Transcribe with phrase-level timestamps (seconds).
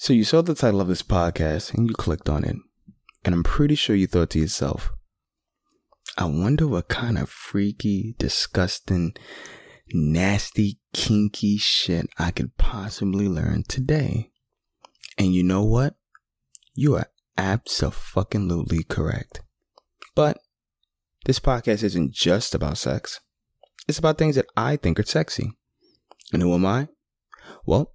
[0.00, 2.54] So you saw the title of this podcast and you clicked on it.
[3.24, 4.92] And I'm pretty sure you thought to yourself,
[6.16, 9.14] I wonder what kind of freaky, disgusting,
[9.92, 14.30] nasty, kinky shit I could possibly learn today.
[15.18, 15.96] And you know what?
[16.74, 19.42] You are absolutely correct.
[20.14, 20.38] But
[21.24, 23.18] this podcast isn't just about sex.
[23.88, 25.50] It's about things that I think are sexy.
[26.32, 26.86] And who am I?
[27.66, 27.94] Well,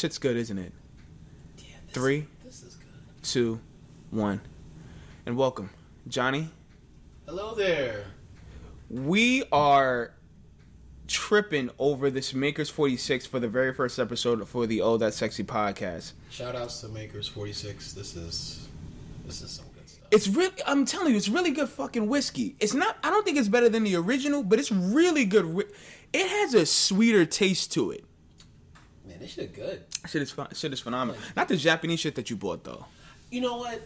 [0.00, 0.72] Shit's good, isn't it?
[1.90, 3.22] Three, This is good.
[3.22, 3.60] two,
[4.10, 4.40] one.
[5.26, 5.68] And welcome,
[6.08, 6.48] Johnny.
[7.26, 8.06] Hello there.
[8.88, 10.14] We are
[11.06, 15.44] tripping over this Makers 46 for the very first episode for the Oh That Sexy
[15.44, 16.12] podcast.
[16.30, 17.92] Shout outs to Makers 46.
[17.92, 18.68] This is
[19.26, 20.06] this is some good stuff.
[20.10, 22.56] It's really, I'm telling you, it's really good fucking whiskey.
[22.58, 25.68] It's not, I don't think it's better than the original, but it's really good.
[26.14, 28.04] It has a sweeter taste to it.
[29.10, 29.82] Man, this shit good.
[30.08, 31.20] Shit is, fun, shit is phenomenal.
[31.36, 32.86] Not the Japanese shit that you bought though.
[33.30, 33.82] You know what?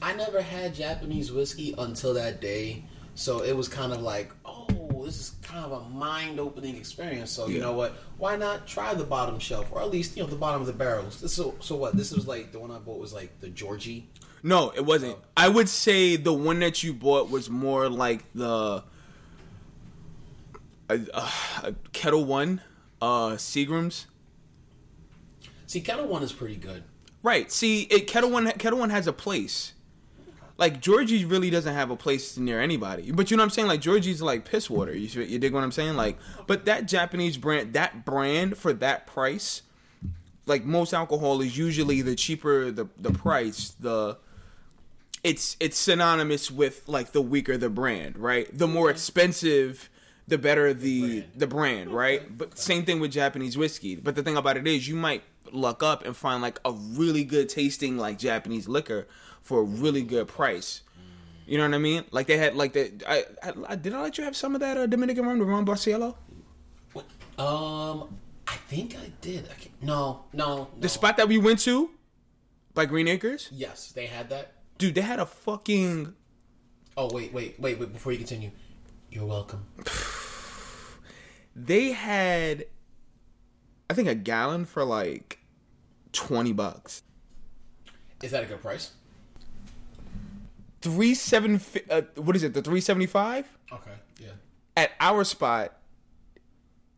[0.00, 4.66] I never had Japanese whiskey until that day, so it was kind of like, oh,
[5.04, 7.30] this is kind of a mind-opening experience.
[7.30, 7.94] So you know what?
[8.16, 10.72] Why not try the bottom shelf, or at least you know the bottom of the
[10.72, 11.20] barrels?
[11.20, 11.96] This so so what?
[11.96, 14.08] This was like the one I bought was like the Georgi.
[14.42, 15.18] No, it wasn't.
[15.36, 18.84] I would say the one that you bought was more like the
[20.88, 22.62] uh, uh, Ketel One,
[23.02, 24.06] uh, Seagram's.
[25.68, 26.82] See, Ketel One is pretty good.
[27.22, 27.52] Right.
[27.52, 29.74] See, it Ketel One Ketel One has a place.
[30.56, 33.12] Like Georgi's really doesn't have a place near anybody.
[33.12, 33.68] But you know what I'm saying?
[33.68, 34.92] Like Georgi's like piss water.
[34.92, 35.94] You you dig what I'm saying?
[35.94, 39.62] Like, but that Japanese brand, that brand for that price,
[40.46, 44.16] like most alcohol is usually the cheaper the the price, the
[45.22, 48.48] it's it's synonymous with like the weaker the brand, right?
[48.56, 49.90] The more expensive,
[50.26, 51.32] the better the brand.
[51.36, 52.38] the brand, right?
[52.38, 53.96] But same thing with Japanese whiskey.
[53.96, 55.22] But the thing about it is, you might
[55.54, 59.06] luck up and find like a really good tasting like Japanese liquor
[59.42, 60.82] for a really good price.
[61.46, 62.04] You know what I mean?
[62.10, 64.60] Like they had like the I, I, I did I let you have some of
[64.60, 66.14] that uh, Dominican rum, the Ron Barcelo?
[66.92, 67.06] What?
[67.42, 69.48] Um, I think I did.
[69.48, 69.54] I
[69.84, 70.68] no, no, no.
[70.80, 71.90] The spot that we went to
[72.74, 74.52] by Green Acres, Yes, they had that.
[74.76, 76.14] dude, they had a fucking
[76.96, 77.92] Oh wait, wait, wait, wait!
[77.92, 78.50] Before you continue,
[79.10, 79.64] you're welcome.
[81.56, 82.66] they had
[83.88, 85.37] I think a gallon for like
[86.18, 87.02] twenty bucks.
[88.22, 88.90] Is that a good price?
[90.80, 92.54] Three seven uh, what is it?
[92.54, 94.30] The three seventy five Okay, yeah.
[94.76, 95.76] at our spot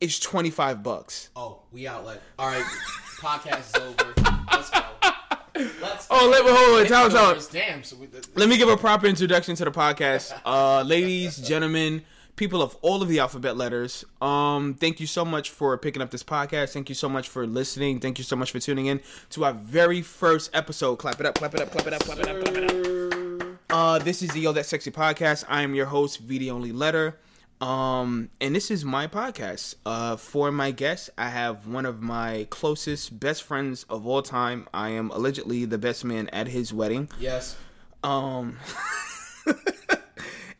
[0.00, 1.28] is twenty five bucks.
[1.36, 2.22] Oh, we outlet.
[2.38, 2.64] All right,
[3.20, 4.14] podcast is over.
[4.52, 4.80] Let's go.
[5.82, 6.06] Let's.
[6.10, 6.86] Oh, let me hold on.
[6.86, 7.40] Tell, tell.
[7.50, 7.82] Damn.
[7.84, 10.32] So we, Let me give a proper introduction to the podcast.
[10.44, 12.02] Uh, ladies, gentlemen,
[12.36, 16.10] people of all of the alphabet letters, um, thank you so much for picking up
[16.10, 16.72] this podcast.
[16.72, 18.00] Thank you so much for listening.
[18.00, 20.96] Thank you so much for tuning in to our very first episode.
[20.96, 23.46] Clap it up, clap it up, clap it up, clap it up, clap it up.
[23.70, 25.44] Uh, this is the Yo That Sexy podcast.
[25.48, 27.18] I am your host, V the Only Letter.
[27.60, 29.74] Um, and this is my podcast.
[29.84, 34.66] Uh, for my guest, I have one of my closest best friends of all time.
[34.72, 37.10] I am allegedly the best man at his wedding.
[37.20, 37.56] yes.
[38.02, 38.56] Um,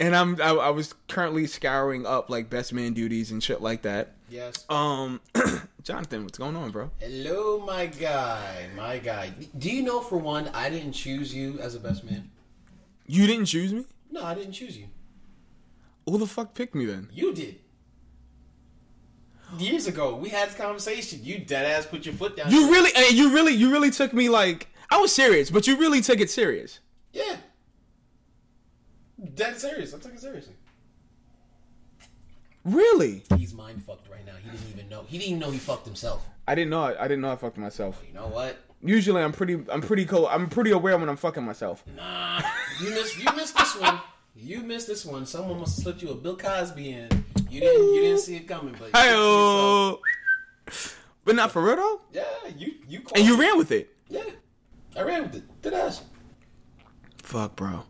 [0.00, 3.82] and I'm I, I was currently scouring up like best man duties and shit like
[3.82, 4.14] that.
[4.28, 4.64] Yes.
[4.68, 5.20] Um,
[5.82, 6.90] Jonathan, what's going on, bro?
[6.98, 8.68] Hello, my guy.
[8.76, 9.32] My guy.
[9.58, 12.30] Do you know, for one, I didn't choose you as a best man.
[13.06, 13.84] You didn't choose me.
[14.10, 14.86] No, I didn't choose you.
[16.06, 17.08] Who the fuck picked me then?
[17.12, 17.60] You did.
[19.58, 21.20] Years ago, we had this conversation.
[21.22, 22.50] You dead ass put your foot down.
[22.52, 25.76] You really, and you really, you really took me like I was serious, but you
[25.76, 26.78] really took it serious.
[27.12, 27.36] Yeah.
[29.34, 29.94] Dead serious.
[29.94, 30.54] I took it seriously.
[32.64, 33.22] Really?
[33.36, 34.32] He's mind fucked right now.
[34.42, 35.04] He didn't even know.
[35.06, 36.26] He didn't even know he fucked himself.
[36.46, 36.82] I didn't know.
[36.82, 38.02] I didn't know I fucked myself.
[38.06, 38.58] You know what?
[38.82, 39.62] Usually, I'm pretty.
[39.70, 40.26] I'm pretty cool.
[40.26, 41.84] I'm pretty aware when I'm fucking myself.
[41.96, 42.42] Nah,
[42.82, 43.18] you missed.
[43.18, 44.00] You missed this one.
[44.34, 45.26] You missed this one.
[45.26, 47.24] Someone must have slipped you a Bill Cosby in.
[47.50, 47.94] You didn't.
[47.94, 49.98] You didn't see it coming, but you
[50.68, 52.00] Hey, but not for real though.
[52.12, 52.24] Yeah,
[52.56, 53.02] you you.
[53.14, 53.94] And you ran with it.
[54.08, 54.22] Yeah,
[54.96, 55.62] I ran with it.
[55.62, 55.92] Did I?
[57.22, 57.84] Fuck, bro.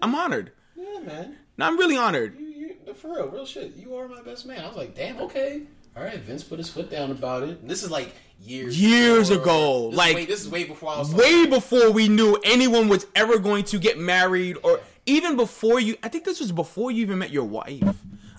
[0.00, 0.52] I'm honored.
[0.92, 1.36] Yeah, man.
[1.56, 2.38] No, I'm really honored.
[2.38, 2.46] You,
[2.86, 3.74] you, for real, real shit.
[3.76, 4.60] You are my best man.
[4.60, 5.62] I was like, damn, okay.
[5.96, 7.66] All right, Vince put his foot down about it.
[7.66, 10.90] This is like years Years before- ago, This is like- way, this is way before
[10.90, 15.36] I was Way before we knew anyone was ever going to get married, or even
[15.36, 15.96] before you.
[16.02, 17.82] I think this was before you even met your wife,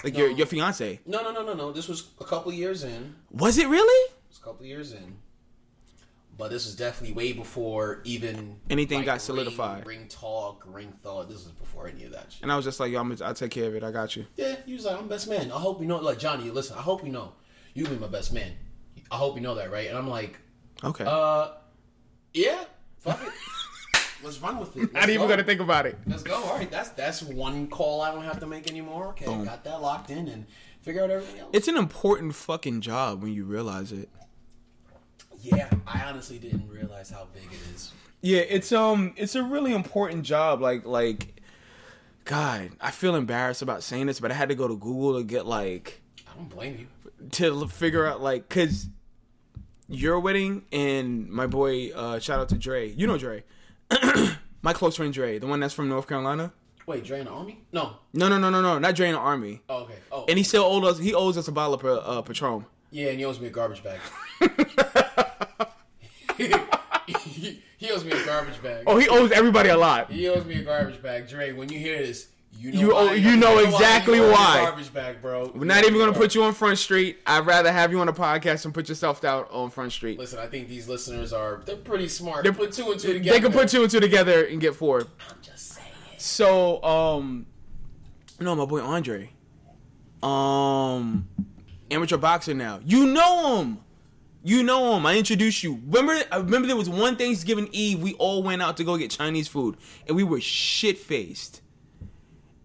[0.04, 0.36] like your No.
[0.38, 1.00] your fiance.
[1.06, 1.72] No, no, no, no, no.
[1.74, 3.16] This was a couple years in.
[3.32, 4.10] Was it really?
[4.14, 5.18] It was a couple years in.
[6.40, 9.86] But this was definitely way before even Anything like, got ring- solidified.
[9.86, 11.28] Ring, talk, ring thought.
[11.30, 12.42] This was before any of that shit.
[12.44, 13.84] And I was just like, yo, I'm, I'll take care of it.
[13.84, 14.26] I got you.
[14.38, 15.52] Yeah, he was like, I'm best man.
[15.52, 15.98] I hope you know.
[15.98, 16.78] Like Johnny, listen.
[16.78, 17.34] I hope you know.
[17.76, 18.54] You be my best man.
[19.12, 19.90] I hope you know that, right?
[19.90, 20.40] And I'm like,
[20.84, 21.04] Okay.
[21.06, 21.50] uh,
[22.34, 22.64] yeah,
[23.00, 23.34] fuck it.
[24.24, 24.82] Let's run with it.
[24.82, 25.34] Let's Not even go.
[25.34, 25.98] gonna think about it.
[26.08, 26.36] Let's go.
[26.36, 29.08] All right, that's that's one call I don't have to make anymore.
[29.10, 29.44] Okay, Boom.
[29.46, 30.46] got that locked in and
[30.82, 31.50] figure out everything else.
[31.54, 34.10] It's an important fucking job when you realize it.
[35.42, 37.92] Yeah, I honestly didn't realize how big it is.
[38.22, 40.62] Yeah, it's um, it's a really important job.
[40.62, 41.42] Like, like,
[42.26, 45.24] God, I feel embarrassed about saying this, but I had to go to Google to
[45.24, 47.28] get like I don't blame you.
[47.32, 48.88] to figure out like, cause
[49.88, 52.90] your wedding and my boy, uh, shout out to Dre.
[52.92, 53.44] You know Dre,
[54.62, 56.52] my close friend Dre, the one that's from North Carolina.
[56.86, 57.62] Wait, Dre in the army?
[57.72, 57.98] No.
[58.14, 59.62] No, no, no, no, no, not Dre in the army.
[59.70, 59.96] Oh, okay.
[60.12, 60.98] Oh, And he still owes us.
[61.00, 62.66] He owes us a bottle of uh, Patron.
[62.92, 64.00] yeah, and he owes me a garbage bag.
[67.08, 68.84] he, he owes me a garbage bag.
[68.88, 70.12] Oh, he owes everybody a lot.
[70.12, 71.52] He owes me a garbage bag, Dre.
[71.54, 72.28] When you hear this,
[72.58, 74.58] you know You why owe- you know why exactly you owe me a why.
[74.66, 75.52] Garbage bag, bro.
[75.54, 77.20] We're not even gonna put you on Front Street.
[77.26, 80.18] I'd rather have you on a podcast and put yourself out on Front Street.
[80.20, 82.44] Listen, I think these listeners are they're pretty smart.
[82.44, 83.38] They're- They put two and two together.
[83.38, 85.02] They can put two and two together and get four.
[85.30, 85.88] I'm just saying.
[86.18, 87.46] So, um,
[88.42, 89.32] no, my boy Andre,
[90.24, 91.28] um,
[91.92, 92.80] amateur boxer now.
[92.84, 93.80] You know him.
[94.44, 95.06] You know him.
[95.06, 95.82] I introduced you.
[95.88, 99.12] Remember, I remember there was one Thanksgiving Eve we all went out to go get
[99.12, 99.76] Chinese food,
[100.08, 101.62] and we were shit faced.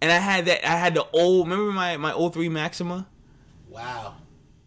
[0.01, 0.65] And I had that.
[0.69, 1.49] I had the old.
[1.49, 3.07] Remember my my 03 Maxima.
[3.69, 4.15] Wow.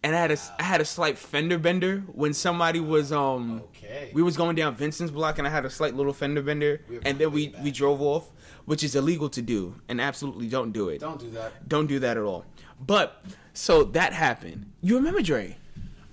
[0.04, 4.10] and I had a I had a slight fender bender when somebody was um Okay.
[4.12, 6.98] we was going down Vincent's block and I had a slight little fender bender We
[7.04, 7.64] and then we back.
[7.64, 8.30] we drove off,
[8.66, 11.00] which is illegal to do and absolutely don't do it.
[11.00, 11.68] Don't do that.
[11.68, 12.44] Don't do that at all.
[12.84, 14.70] But so that happened.
[14.82, 15.56] You remember Dre?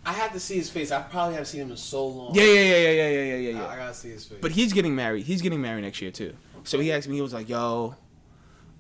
[0.06, 0.92] I have to see his face.
[0.92, 2.36] I probably haven't seen him in so long.
[2.36, 3.68] Yeah, yeah, yeah, yeah, yeah, yeah, yeah, yeah.
[3.68, 4.38] I, gotta see his face.
[4.42, 5.26] But he's getting married.
[5.26, 6.36] He's getting married next year too.
[6.64, 7.16] So he asked me.
[7.16, 7.96] He was like, "Yo,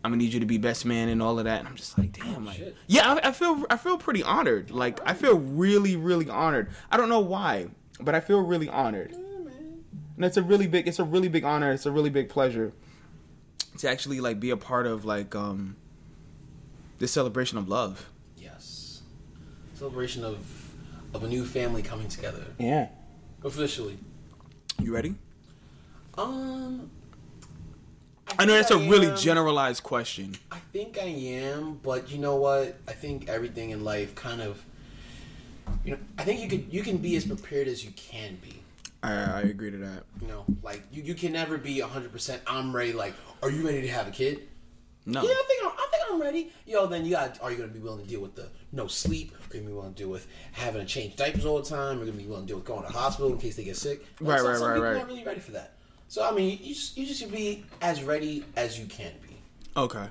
[0.03, 1.97] I'm gonna need you to be best man and all of that." And I'm just
[1.97, 2.75] like, "Damn, like, shit.
[2.87, 4.69] yeah, I, I feel I feel pretty honored.
[4.71, 6.69] Like I feel really, really honored.
[6.91, 7.67] I don't know why,
[7.99, 9.13] but I feel really honored.
[9.13, 11.73] And it's a really big, it's a really big honor.
[11.73, 12.71] It's a really big pleasure
[13.79, 15.75] to actually like be a part of like um
[16.99, 18.09] this celebration of love.
[18.37, 19.01] yes,
[19.73, 20.37] celebration of
[21.15, 22.89] of a new family coming together Yeah.
[23.43, 23.97] officially.
[24.81, 25.15] You ready?
[26.17, 26.89] Um,
[28.37, 30.35] I know think that's a really generalized question.
[30.51, 32.77] I think I am, but you know what?
[32.87, 34.63] I think everything in life kind of,
[35.85, 38.61] you know, I think you could you can be as prepared as you can be.
[39.03, 40.03] I, I agree to that.
[40.21, 42.41] You know, like you, you can never be hundred percent.
[42.47, 42.93] I'm ready.
[42.93, 44.47] Like, are you ready to have a kid?
[45.05, 45.21] No.
[45.21, 46.51] Yeah, I think I'm, I think I'm ready.
[46.65, 47.41] Yo, then you got.
[47.41, 49.33] Are you gonna be willing to deal with the no sleep?
[49.41, 51.99] We're gonna be willing to deal with having to change diapers all the time?
[51.99, 53.77] We're gonna be willing to deal with going to the hospital in case they get
[53.77, 54.05] sick?
[54.19, 54.95] Right, some, right, some right, people right.
[54.97, 55.73] aren't really ready for that.
[56.07, 59.37] So I mean, you just you just should be as ready as you can be.
[59.77, 60.07] Okay.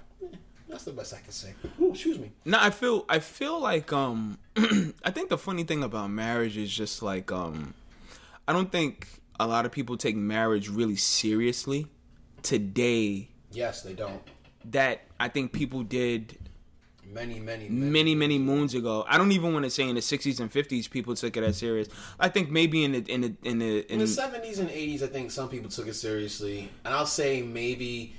[0.68, 1.54] That's the best I can say.
[1.80, 2.32] Ooh, excuse me.
[2.44, 6.74] No, I feel I feel like um I think the funny thing about marriage is
[6.74, 7.74] just like um
[8.48, 9.06] I don't think
[9.38, 11.86] a lot of people take marriage really seriously
[12.42, 14.20] today Yes, they don't.
[14.66, 16.38] that I think people did
[17.14, 19.04] Many, many, many many moons ago.
[19.08, 21.56] I don't even want to say in the 60s and 50s people took it as
[21.56, 21.88] serious.
[22.18, 25.02] I think maybe in the in the in the in, In the seventies and eighties,
[25.02, 28.14] I think some people took it seriously, and I'll say maybe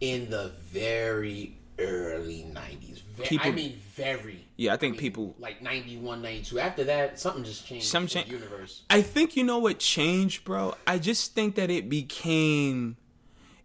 [0.00, 3.02] in the very early nineties.
[3.18, 4.46] I People- mean, very.
[4.58, 6.58] Yeah, I think mean, people- like 91, 92.
[6.58, 7.86] After that, something just changed.
[7.86, 8.30] Some change.
[8.30, 8.82] universe.
[8.90, 10.74] I think you know what changed, bro.
[10.86, 12.98] I just think that it became,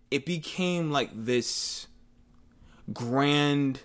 [0.09, 1.87] it became like this
[2.93, 3.81] grand,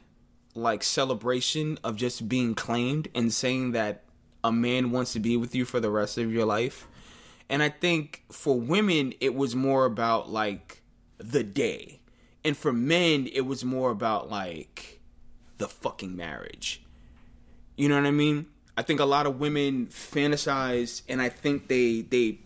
[0.57, 4.03] like celebration of just being claimed and saying that
[4.43, 6.89] a man wants to be with you for the rest of your life.
[7.49, 10.83] And I think for women, it was more about like
[11.19, 12.01] the day,
[12.45, 15.01] and for men, it was more about like
[15.59, 16.83] the fucking marriage.
[17.77, 18.47] You know what I mean?
[18.77, 22.41] I think a lot of women fantasize and I think they they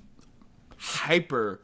[0.76, 1.60] hyper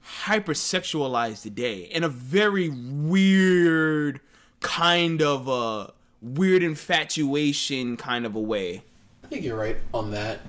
[0.00, 4.20] hyper sexualize the day in a very weird
[4.62, 8.82] kind of a weird infatuation kind of a way.
[9.24, 10.40] I think you're right on that,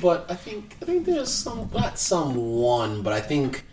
[0.00, 3.64] but I think I think there's some not someone, but I think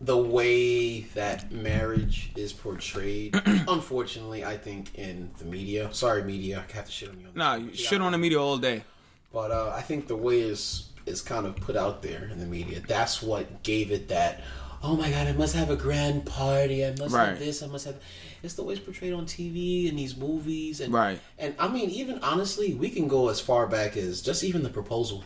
[0.00, 3.34] the way that marriage is portrayed,
[3.68, 5.88] unfortunately, I think in the media.
[5.92, 7.26] Sorry, media, I have to shit on you.
[7.28, 8.84] On Nah, you shit on the media all day.
[9.32, 12.46] But uh, I think the way is is kind of put out there in the
[12.46, 12.80] media.
[12.86, 14.42] That's what gave it that.
[14.82, 15.26] Oh my god!
[15.26, 16.84] I must have a grand party.
[16.84, 17.28] I must Right.
[17.30, 17.62] have this.
[17.62, 17.96] I must have.
[18.44, 21.18] It's the way it's portrayed on TV and these movies, and Right.
[21.38, 24.68] And I mean, even honestly, we can go as far back as just even the
[24.70, 25.24] proposal.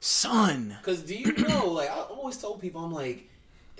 [0.00, 0.76] Son.
[0.80, 1.66] Because do you know?
[1.72, 3.28] Like I always told people, I'm like,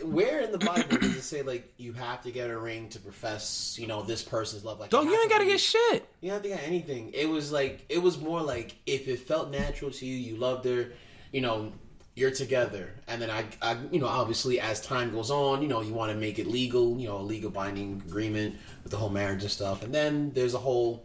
[0.02, 2.98] where in the Bible does it say like you have to get a ring to
[2.98, 4.80] profess, you know, this person's love?
[4.80, 6.08] Like, Dog, you ain't to gotta be- get shit.
[6.20, 7.12] you don't have to get anything.
[7.14, 10.64] It was like it was more like if it felt natural to you, you loved
[10.66, 10.92] her,
[11.32, 11.72] you know,
[12.16, 12.94] you're together.
[13.06, 16.10] And then I, I you know, obviously as time goes on, you know, you want
[16.10, 19.50] to make it legal, you know, a legal binding agreement with the whole marriage and
[19.50, 19.84] stuff.
[19.84, 21.04] And then there's a whole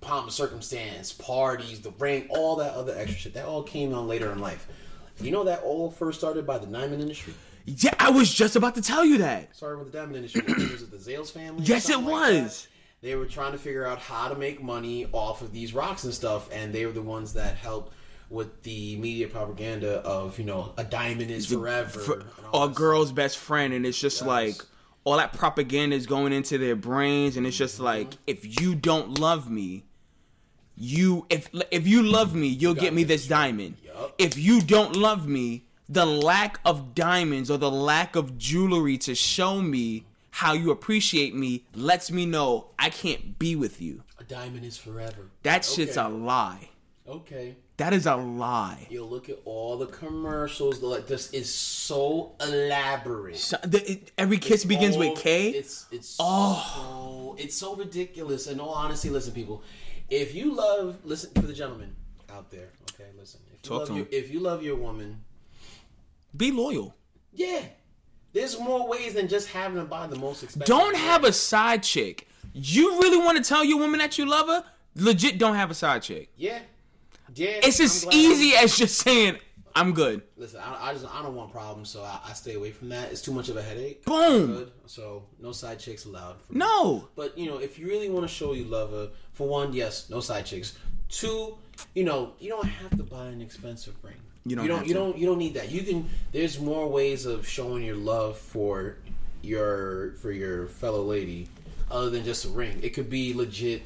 [0.00, 3.34] pomp of circumstance, parties, the ring, all that other extra shit.
[3.34, 4.66] That all came on later in life.
[5.20, 7.34] You know that all first started by the diamond industry.
[7.66, 9.54] Yeah, I was just about to tell you that.
[9.54, 10.42] Started with the diamond industry.
[10.46, 11.64] It was it the Zales family?
[11.64, 12.68] Yes, it something like was.
[13.02, 16.14] they were trying to figure out how to make money off of these rocks and
[16.14, 17.92] stuff, and they were the ones that helped
[18.30, 22.72] with the media propaganda of you know a diamond is forever, For, and all or
[22.72, 24.56] girl's best friend, and it's just like
[25.04, 27.84] all that propaganda is going into their brains, and it's just Mm-hmm.
[27.84, 29.84] like if you don't love me,
[30.76, 33.76] you if if you love me, you'll gotta get me this diamond.
[33.84, 34.14] Yup.
[34.18, 39.14] If you don't love me, the lack of diamonds or the lack of jewelry to
[39.14, 44.02] show me how you appreciate me lets me know I can't be with you.
[44.20, 45.30] A diamond is forever.
[45.42, 46.06] That shit's Okay.
[46.06, 46.68] a lie.
[47.08, 47.56] Okay.
[47.78, 48.86] That is a lie.
[48.90, 50.82] You look at all the commercials.
[50.82, 53.38] Like this is so elaborate.
[53.38, 55.50] So- the- it- every kiss begins all- with Kay.
[55.50, 57.34] It's it's Oh.
[57.36, 58.46] so it's so ridiculous.
[58.48, 59.62] In all honesty, listen, people,
[60.10, 61.94] if you love, listen for the gentlemen
[62.28, 62.70] out there.
[62.94, 63.40] Okay, listen.
[63.46, 64.08] If you Talk love to your, 'em.
[64.12, 65.24] if you love your woman,
[66.36, 66.96] Be loyal.
[67.32, 67.62] yeah,
[68.32, 70.66] there's more ways than just having to buy the most expensive.
[70.66, 71.00] Don't ring.
[71.00, 72.28] have a side chick.
[72.54, 74.64] You really want to tell your woman that you love her?
[74.96, 76.30] Legit, don't have a side chick.
[76.36, 76.58] yeah,
[77.34, 77.60] yeah.
[77.62, 79.38] It's as easy as just saying,
[79.74, 82.70] "I'm good." Listen, I, I just I don't want problems, so I, I stay away
[82.70, 83.10] from that.
[83.10, 84.04] It's too much of a headache.
[84.04, 84.46] Boom.
[84.54, 84.72] Good.
[84.86, 86.36] So no side chicks allowed.
[86.50, 87.08] No.
[87.16, 90.08] But you know, if you really want to show you love her, for one, yes,
[90.10, 90.78] no side chicks.
[91.08, 91.56] Two,
[91.94, 94.14] you know, you don't have to buy an expensive ring.
[94.44, 94.86] You don't You don't.
[94.86, 95.00] You to.
[95.00, 95.18] don't.
[95.18, 95.70] You don't need that.
[95.70, 96.08] You can.
[96.32, 98.96] There's more ways of showing your love for
[99.42, 101.48] your for your fellow lady,
[101.90, 102.78] other than just a ring.
[102.82, 103.82] It could be legit.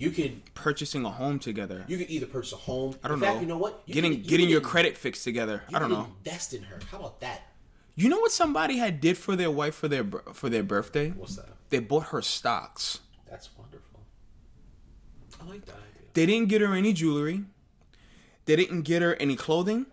[0.00, 0.54] You could.
[0.54, 1.84] Purchasing a home together.
[1.86, 2.96] You could either purchase a home.
[3.04, 3.26] I don't in know.
[3.26, 3.82] fact, You know what?
[3.86, 5.62] You getting could- you getting could your credit fixed together.
[5.68, 6.12] I don't could know.
[6.24, 6.78] Invest in her.
[6.90, 7.42] How about that?
[7.96, 11.10] You know what somebody had did for their wife for their for their birthday?
[11.10, 11.48] What's that?
[11.68, 13.00] They bought her stocks.
[13.28, 14.00] That's wonderful.
[15.40, 16.08] I like that idea.
[16.14, 17.44] They didn't get her any jewelry.
[18.46, 19.86] They didn't get her any clothing.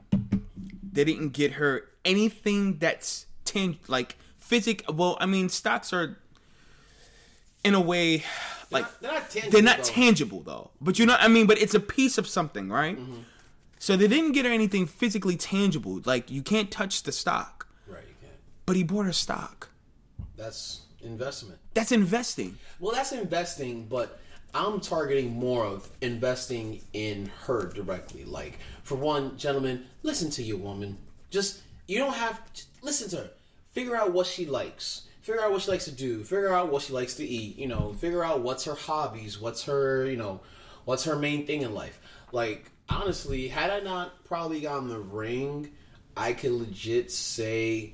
[0.92, 4.84] They didn't get her anything that's ten like physic.
[4.92, 6.18] Well, I mean, stocks are
[7.64, 8.24] in a way
[8.72, 9.52] like They're not tangible.
[9.52, 9.84] they're not though.
[9.84, 10.72] tangible though.
[10.82, 12.98] But you know, I mean, but it's a piece of something, right?
[13.00, 13.20] Mm-hmm.
[13.80, 16.02] So they didn't get her anything physically tangible.
[16.06, 17.68] Like you can't touch the stock.
[17.88, 18.04] Right.
[18.08, 18.34] You can't.
[18.66, 19.70] But he bought her stock.
[20.36, 21.60] That's investment.
[21.74, 22.58] That's investing.
[22.80, 24.20] Well, that's investing, but
[24.54, 28.24] I'm targeting more of investing in her directly.
[28.26, 30.98] Like, for one, gentlemen, listen to your woman.
[31.30, 32.42] Just you don't have
[32.82, 33.30] listen to her.
[33.72, 35.07] Figure out what she likes.
[35.28, 36.24] Figure out what she likes to do.
[36.24, 37.60] Figure out what she likes to eat.
[37.60, 39.38] You know, figure out what's her hobbies.
[39.38, 40.40] What's her, you know,
[40.86, 42.00] what's her main thing in life.
[42.32, 45.74] Like, honestly, had I not probably gotten the ring,
[46.16, 47.94] I could legit say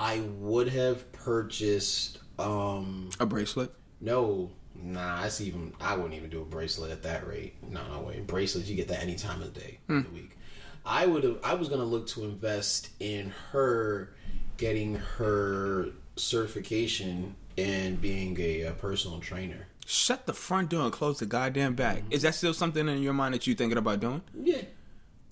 [0.00, 2.18] I would have purchased.
[2.40, 3.70] um A bracelet.
[4.00, 5.74] no, nah, that's even.
[5.80, 7.54] I wouldn't even do a bracelet at that rate.
[7.62, 8.18] No, no way.
[8.18, 10.36] Bracelets, you get that any time of the day, of the week.
[10.84, 11.38] I would have.
[11.44, 14.12] I was gonna look to invest in her
[14.56, 19.66] getting her certification and being a, a personal trainer.
[19.86, 21.98] Shut the front door and close the goddamn back.
[21.98, 22.12] Mm-hmm.
[22.12, 24.22] Is that still something in your mind that you're thinking about doing?
[24.34, 24.62] Yeah.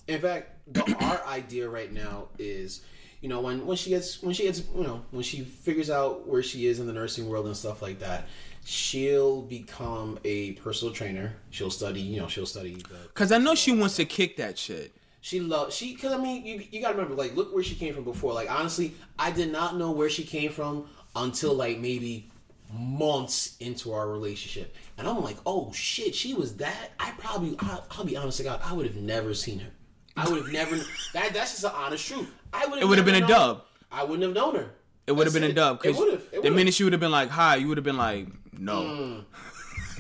[0.07, 2.83] In fact, the, our idea right now is,
[3.21, 6.27] you know, when when she gets when she gets you know when she figures out
[6.27, 8.29] where she is in the nursing world and stuff like that,
[8.65, 11.37] she'll become a personal trainer.
[11.51, 12.83] She'll study, you know, she'll study
[13.15, 14.95] Cause I know she wants to kick that shit.
[15.23, 17.95] She loved she because I mean you you gotta remember like look where she came
[17.95, 18.33] from before.
[18.35, 22.29] Like honestly, I did not know where she came from until like maybe
[22.73, 26.91] months into our relationship, and I'm like, oh shit, she was that.
[26.99, 29.71] I probably, I'll, I'll be honest to God, I would have never seen her.
[30.17, 30.77] I would have never.
[31.13, 32.29] That that's just the honest truth.
[32.53, 32.83] I would.
[32.83, 33.63] It would have been a dub.
[33.93, 34.71] I wouldn't have known her.
[35.07, 35.99] It would have been a dub because
[36.43, 38.27] the minute she would have been like hi, you would have been like
[38.59, 38.83] no.
[38.83, 39.25] Mm.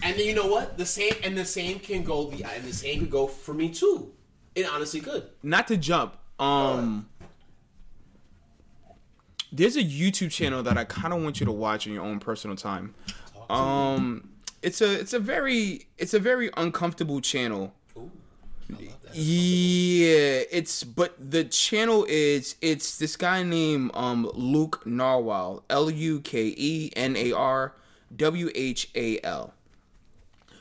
[0.02, 0.76] And then you know what?
[0.76, 3.70] The same and the same can go the and the same could go for me
[3.70, 4.12] too.
[4.54, 5.28] It honestly could.
[5.42, 6.16] Not to jump.
[6.38, 7.08] Um,
[9.52, 12.18] there's a YouTube channel that I kind of want you to watch in your own
[12.20, 12.94] personal time.
[13.48, 14.30] Um,
[14.62, 17.74] it's a it's a very it's a very uncomfortable channel.
[19.14, 26.20] Yeah, it's but the channel is it's this guy named um Luke Narwhal, L U
[26.20, 27.74] K E N A R
[28.16, 29.52] W H A L.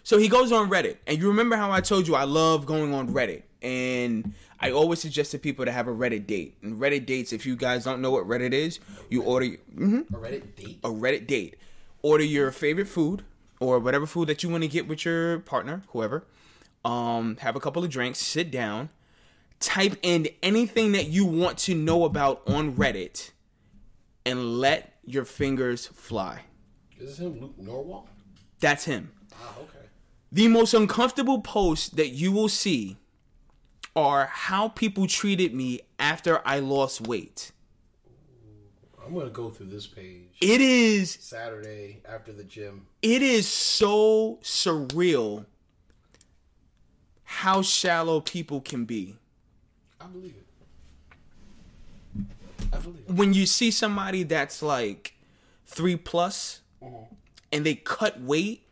[0.04, 2.94] So he goes on Reddit, and you remember how I told you I love going
[2.94, 6.58] on Reddit, and I always suggest to people to have a Reddit date.
[6.62, 10.14] And Reddit dates, if you guys don't know what Reddit is, you order mhm, A
[10.18, 10.80] Reddit date.
[10.84, 11.58] a Reddit date.
[12.02, 13.24] Order your favorite food
[13.60, 16.26] or whatever food that you want to get with your partner, whoever.
[16.84, 18.90] Um, have a couple of drinks, sit down,
[19.60, 23.30] type in anything that you want to know about on Reddit,
[24.26, 26.42] and let your fingers fly.
[27.00, 28.08] Is this him, Luke Narwhal?
[28.60, 29.12] That's him.
[29.36, 29.88] Ah, okay.
[30.32, 32.98] The most uncomfortable post that you will see
[33.96, 37.52] are how people treated me after I lost weight.
[39.06, 42.86] I'm gonna go through this page It is Saturday after the gym.
[43.02, 45.46] it is so surreal
[47.24, 49.16] how shallow people can be.
[50.00, 52.26] I believe it.
[52.72, 53.12] I believe it.
[53.12, 55.16] When you see somebody that's like
[55.66, 57.14] 3 plus mm-hmm.
[57.52, 58.64] and they cut weight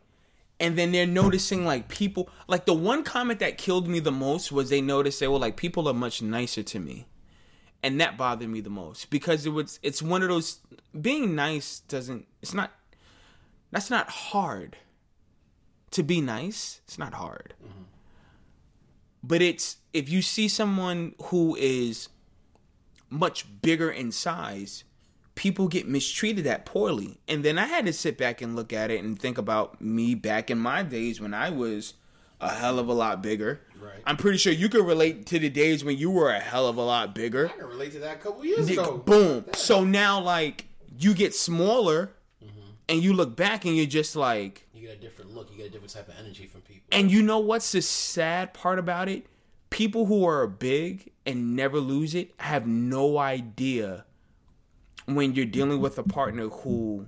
[0.59, 4.51] and then they're noticing like people like the one comment that killed me the most
[4.51, 7.07] was they noticed they were like people are much nicer to me.
[7.81, 10.59] And that bothered me the most because it was it's one of those
[10.99, 12.71] being nice doesn't it's not
[13.71, 14.77] that's not hard.
[15.91, 17.53] To be nice, it's not hard.
[17.63, 17.83] Mm-hmm.
[19.23, 22.09] But it's if you see someone who is
[23.09, 24.83] much bigger in size,
[25.39, 27.17] people get mistreated that poorly.
[27.25, 30.13] And then I had to sit back and look at it and think about me
[30.13, 31.93] back in my days when I was
[32.41, 33.61] a hell of a lot bigger.
[33.81, 34.01] Right.
[34.05, 36.75] I'm pretty sure you could relate to the days when you were a hell of
[36.75, 37.47] a lot bigger.
[37.47, 38.97] I can relate to that a couple years ago.
[38.97, 39.45] boom.
[39.53, 40.65] So now like
[40.99, 42.11] you get smaller
[42.43, 42.71] mm-hmm.
[42.89, 45.49] and you look back and you're just like You get a different look.
[45.51, 46.83] You get a different type of energy from people.
[46.91, 49.25] and you know what's the sad part about it?
[49.69, 54.03] People who are big and never lose it have no idea
[55.15, 57.07] when you're dealing with a partner who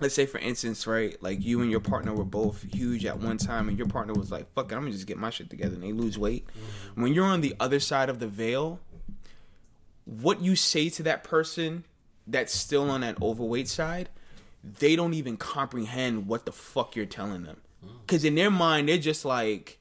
[0.00, 3.38] let's say for instance, right, like you and your partner were both huge at one
[3.38, 5.74] time and your partner was like, fuck it, I'm gonna just get my shit together
[5.74, 6.46] and they lose weight.
[6.46, 7.02] Mm-hmm.
[7.02, 8.80] When you're on the other side of the veil,
[10.04, 11.84] what you say to that person
[12.26, 14.08] that's still on that overweight side,
[14.62, 17.58] they don't even comprehend what the fuck you're telling them.
[17.84, 18.06] Mm.
[18.06, 19.78] Cause in their mind, they're just like,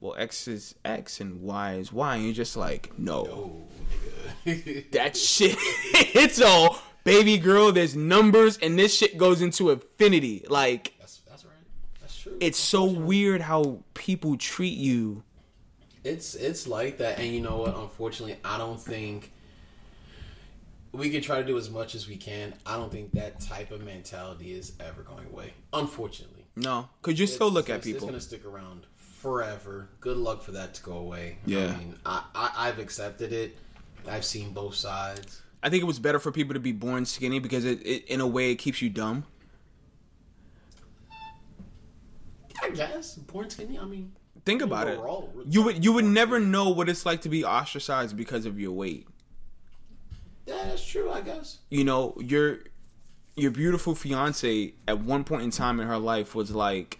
[0.00, 2.14] well, X is X and Y is Y.
[2.16, 3.68] And you're just like, no.
[4.92, 5.56] That shit,
[6.14, 10.44] it's all, baby girl, there's numbers and this shit goes into infinity.
[10.48, 11.54] Like, That's that's right.
[12.00, 12.36] That's true.
[12.40, 15.22] it's so weird how people treat you.
[16.04, 17.76] It's it's like that, and you know what?
[17.76, 19.32] Unfortunately, I don't think
[20.92, 22.54] we can try to do as much as we can.
[22.64, 25.52] I don't think that type of mentality is ever going away.
[25.72, 27.96] Unfortunately, No, because you still look at people.
[27.98, 29.90] It's gonna stick around forever.
[30.00, 31.38] Good luck for that to go away.
[31.44, 31.66] Yeah.
[31.74, 33.58] I mean, I, I I've accepted it.
[34.08, 35.42] I've seen both sides.
[35.62, 38.20] I think it was better for people to be born skinny because it, it in
[38.20, 39.24] a way, it keeps you dumb.
[42.62, 43.78] I guess born skinny.
[43.78, 44.12] I mean,
[44.48, 44.98] Think about it.
[45.46, 48.72] You would you would never know what it's like to be ostracized because of your
[48.72, 49.06] weight.
[50.46, 51.10] yeah, that's true.
[51.10, 51.58] I guess.
[51.68, 52.60] You know, your
[53.36, 56.98] your beautiful fiance at one point in time in her life was like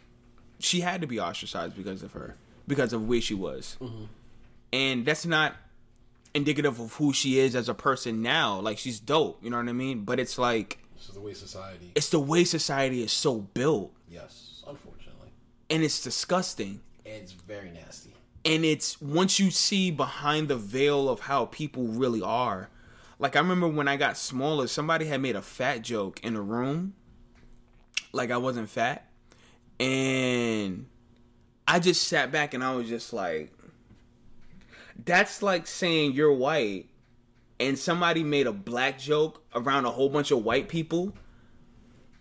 [0.58, 3.78] she had to be ostracized because of her because of where she was.
[3.80, 4.04] Mm-hmm.
[4.74, 5.54] And that's not
[6.34, 8.60] indicative of who she is as a person now.
[8.60, 10.04] Like she's dope, you know what I mean?
[10.04, 11.92] But it's like it's the way society.
[11.94, 15.28] it's the way society is so built Yes, unfortunately,
[15.70, 16.80] and it's disgusting.
[17.06, 18.12] And it's very nasty.
[18.44, 22.68] and it's once you see behind the veil of how people really are
[23.18, 26.40] like i remember when i got smaller somebody had made a fat joke in a
[26.40, 26.94] room
[28.12, 29.06] like i wasn't fat
[29.80, 30.86] and
[31.66, 33.52] i just sat back and i was just like
[35.04, 36.86] that's like saying you're white
[37.60, 41.12] and somebody made a black joke around a whole bunch of white people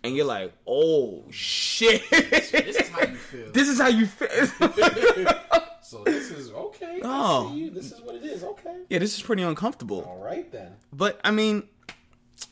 [0.04, 3.52] and you're like oh shit This is how you feel.
[3.52, 4.28] this is how you feel
[5.82, 7.00] so this is okay.
[7.02, 7.48] Oh.
[7.48, 7.70] I see you.
[7.70, 8.44] This is what it is.
[8.44, 8.76] Okay.
[8.90, 10.02] Yeah, this is pretty uncomfortable.
[10.02, 10.72] All right then.
[10.92, 11.62] But I mean,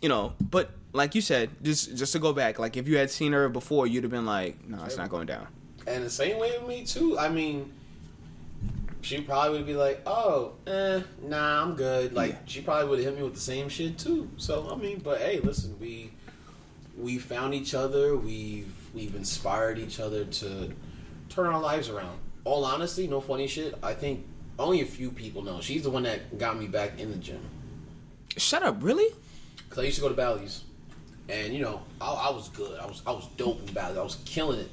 [0.01, 3.11] you know, but like you said, just just to go back, like if you had
[3.11, 5.49] seen her before, you'd have been like, no, it's not going down.
[5.87, 7.19] And the same way with me too.
[7.19, 7.73] I mean,
[9.07, 12.39] she probably would be like, "Oh, eh, nah, I'm good." Like Yeah.
[12.47, 14.29] she probably would have hit me with the same shit too.
[14.37, 16.11] So I mean, but hey, listen, we
[16.99, 18.17] we found each other.
[18.17, 20.73] We've we've inspired each other to
[21.29, 22.19] turn our lives around.
[22.45, 23.77] All honesty, no funny shit.
[23.81, 24.27] I think
[24.59, 25.61] only a few people know.
[25.61, 27.41] She's the one that got me back in the gym.
[28.37, 29.07] Shut up, really?
[29.71, 30.65] Cause I used to go to Bally's,
[31.29, 32.77] and you know, I, I was good.
[32.81, 33.99] I was I was dope in Bally's.
[33.99, 34.71] I was killing it.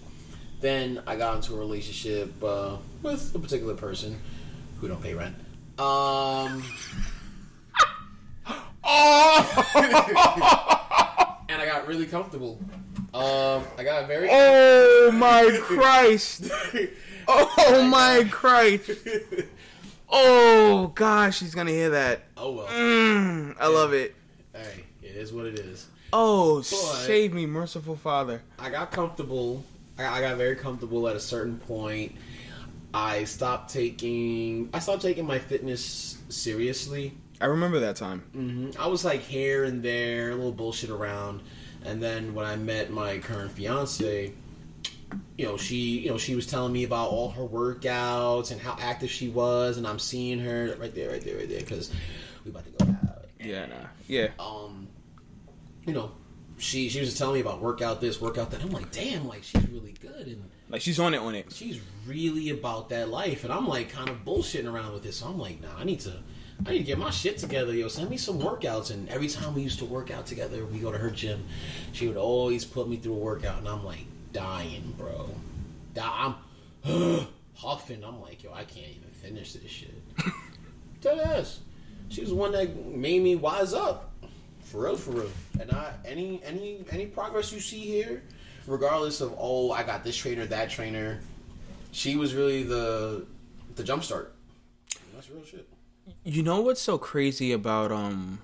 [0.63, 4.17] Then I got into a relationship uh, with a particular person
[4.80, 5.36] who don't pay rent.
[5.78, 6.63] Um,
[11.49, 12.60] and I got really comfortable.
[13.13, 14.30] Um, I got very.
[14.32, 16.49] Oh my Christ!
[17.28, 18.91] Oh my Christ!
[20.15, 22.21] Oh gosh, she's gonna hear that.
[22.38, 22.67] oh well.
[22.67, 24.13] Mm, I love it.
[24.54, 25.88] Hey, it is what it is.
[26.13, 28.43] Oh, But- save me, merciful Father.
[28.60, 29.65] I got comfortable.
[29.97, 32.13] I I got very comfortable at a certain point.
[32.93, 34.69] I stopped taking.
[34.73, 37.17] I stopped taking my fitness seriously.
[37.41, 38.19] I remember that time.
[38.34, 41.41] hmm I was like here and there, a little bullshit around,
[41.84, 44.32] and then when I met my current fiance,
[45.38, 48.77] you know, she, you know, she was telling me about all her workouts and how
[48.79, 51.91] active she was, and I'm seeing her right there, right there, right there, because
[52.45, 53.25] we about to go out.
[53.39, 53.75] Yeah, nah.
[54.08, 54.29] Yeah.
[54.39, 54.88] Um,
[55.86, 56.12] you know,
[56.58, 58.62] she she was telling me about workout this, workout that.
[58.62, 61.52] I'm like, damn, like she's really good and Like she's on it on it.
[61.52, 65.18] she's really about that life, and I'm like kind of bullshitting around with this.
[65.18, 66.13] So I'm like, nah, I need to,
[66.66, 67.88] I need to get my shit together, yo.
[67.88, 68.92] Send me some workouts.
[68.92, 71.44] And every time we used to work out together, we go to her gym.
[71.92, 75.30] She would always put me through a workout, and I'm like dying, bro.
[75.94, 76.34] Die-
[76.84, 78.04] I'm huffing.
[78.04, 79.94] I'm like, yo, I can't even finish this shit.
[81.02, 81.60] Dead ass.
[82.10, 84.12] She was the one that made me wise up.
[84.73, 85.29] For real, for real.
[85.59, 88.23] And I any any any progress you see here,
[88.65, 91.19] regardless of oh I got this trainer, that trainer,
[91.91, 93.27] she was really the
[93.75, 94.33] the jump start.
[95.13, 95.69] That's real shit.
[96.23, 98.39] You know what's so crazy about um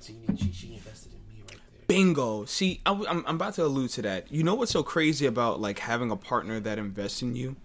[0.00, 1.82] See, she, she invested in me right there.
[1.86, 2.46] bingo?
[2.46, 4.32] See, I, am I'm about to allude to that.
[4.32, 7.56] You know what's so crazy about like having a partner that invests in you,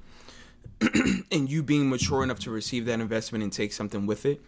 [1.32, 4.42] and you being mature enough to receive that investment and take something with it.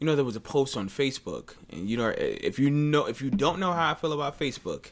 [0.00, 3.20] You know, there was a post on Facebook, and you know, if you know, if
[3.20, 4.86] you don't know how I feel about Facebook,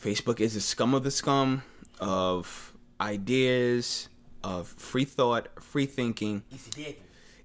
[0.00, 1.62] Facebook is the scum of the scum
[2.00, 4.08] of ideas,
[4.42, 6.42] of free thought, free thinking.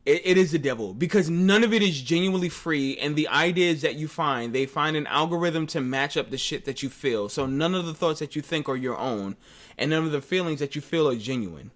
[0.03, 3.81] It, it is the devil because none of it is genuinely free, and the ideas
[3.81, 7.29] that you find, they find an algorithm to match up the shit that you feel.
[7.29, 9.35] So none of the thoughts that you think are your own,
[9.77, 11.71] and none of the feelings that you feel are genuine.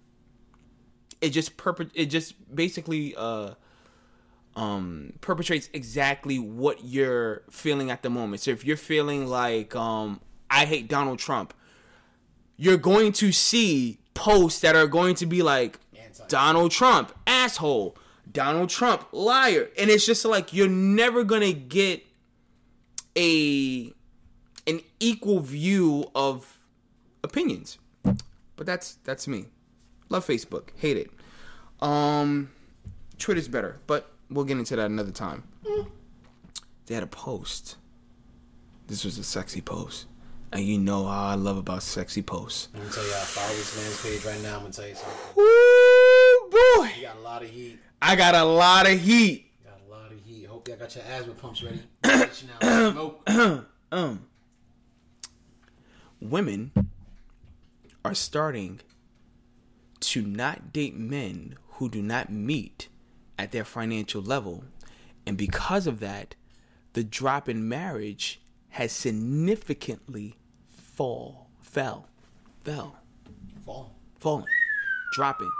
[1.20, 1.90] It just perpet.
[1.94, 3.54] It just basically uh,
[4.56, 8.42] um, perpetrates exactly what you're feeling at the moment.
[8.42, 11.54] So if you're feeling like um, I hate Donald Trump,
[12.56, 15.78] you're going to see posts that are going to be like.
[16.28, 17.96] Donald Trump asshole,
[18.32, 22.02] Donald Trump liar, and it's just like you're never gonna get
[23.16, 23.92] a
[24.66, 26.58] an equal view of
[27.22, 27.78] opinions.
[28.02, 29.46] But that's that's me.
[30.08, 31.10] Love Facebook, hate it.
[31.80, 32.50] Um,
[33.18, 35.44] Twitter's better, but we'll get into that another time.
[36.86, 37.76] They had a post.
[38.86, 40.06] This was a sexy post.
[40.52, 42.68] And you know how I love about sexy posts.
[42.72, 44.54] I'm gonna tell you, I follow this man's page right now.
[44.56, 45.18] I'm gonna tell you something.
[45.34, 46.90] Woo boy!
[46.96, 47.78] You got a lot of heat.
[48.00, 49.50] I got a lot of heat.
[49.64, 50.44] You got a lot of heat.
[50.44, 51.82] Hope y'all got your asthma pumps ready.
[52.32, 53.28] Smoke.
[53.92, 54.26] Um,
[56.20, 56.72] women
[58.04, 58.80] are starting
[60.00, 62.88] to not date men who do not meet
[63.38, 64.64] at their financial level,
[65.26, 66.34] and because of that,
[66.94, 70.36] the drop in marriage has significantly
[70.68, 72.06] fall, fell,
[72.64, 72.96] fell,
[73.64, 73.94] Fall.
[74.18, 74.46] falling,
[75.12, 75.50] dropping.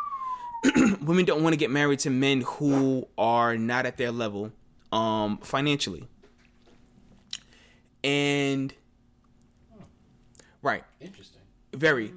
[1.03, 4.53] Women don't want to get married to men who are not at their level
[4.93, 6.07] um financially.
[8.05, 8.73] And
[10.63, 11.43] right, Interesting.
[11.73, 12.13] very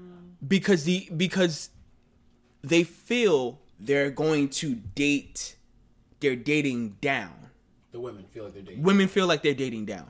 [0.48, 1.70] because the because
[2.64, 5.56] they feel they're going to date
[6.20, 7.34] they're dating down.
[7.92, 8.84] The women feel like they're dating.
[8.84, 10.08] Women feel like they're dating down.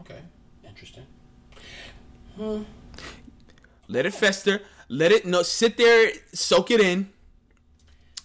[0.00, 0.20] Okay.
[0.66, 1.04] Interesting.
[2.36, 2.62] Hmm.
[3.86, 4.62] Let it fester.
[4.88, 7.10] Let it no sit there, soak it in.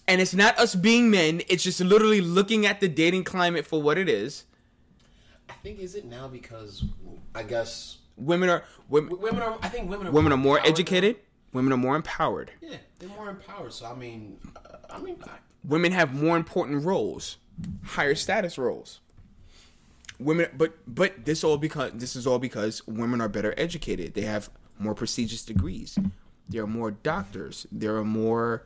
[0.07, 1.41] And it's not us being men.
[1.47, 4.45] It's just literally looking at the dating climate for what it is.
[5.49, 6.85] I think is it now because
[7.33, 9.57] I guess Women are women, women are.
[9.61, 10.11] I think women are.
[10.11, 11.17] women are more educated.
[11.55, 12.51] Women are more empowered.
[12.61, 13.71] Yeah, they're more empowered.
[13.71, 15.29] So I mean, uh, I mean, I,
[15.63, 17.37] Women have more important roles.
[17.83, 18.99] higher status roles.
[20.19, 24.15] Women, but but this all because this is all because women are better educated.
[24.15, 25.97] They have more prestigious degrees.
[26.49, 27.65] There are more doctors.
[27.71, 28.63] There are more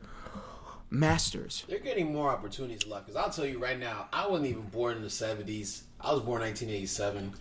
[0.90, 1.64] masters.
[1.68, 3.06] They're getting more opportunities in life.
[3.06, 5.82] Because I'll tell you right now, I wasn't even born in the 70s.
[6.00, 7.34] I was born in 1987.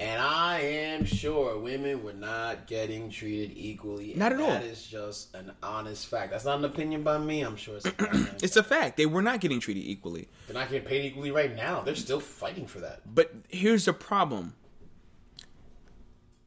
[0.00, 4.12] And I am sure women were not getting treated equally.
[4.16, 4.48] Not at all.
[4.48, 6.32] That is just an honest fact.
[6.32, 7.42] That's not an opinion by me.
[7.42, 8.14] I'm sure it's a fact.
[8.42, 8.96] It's a fact.
[8.96, 10.28] They were not getting treated equally.
[10.46, 11.82] They're not getting paid equally right now.
[11.82, 13.02] They're still fighting for that.
[13.06, 14.54] But here's the problem.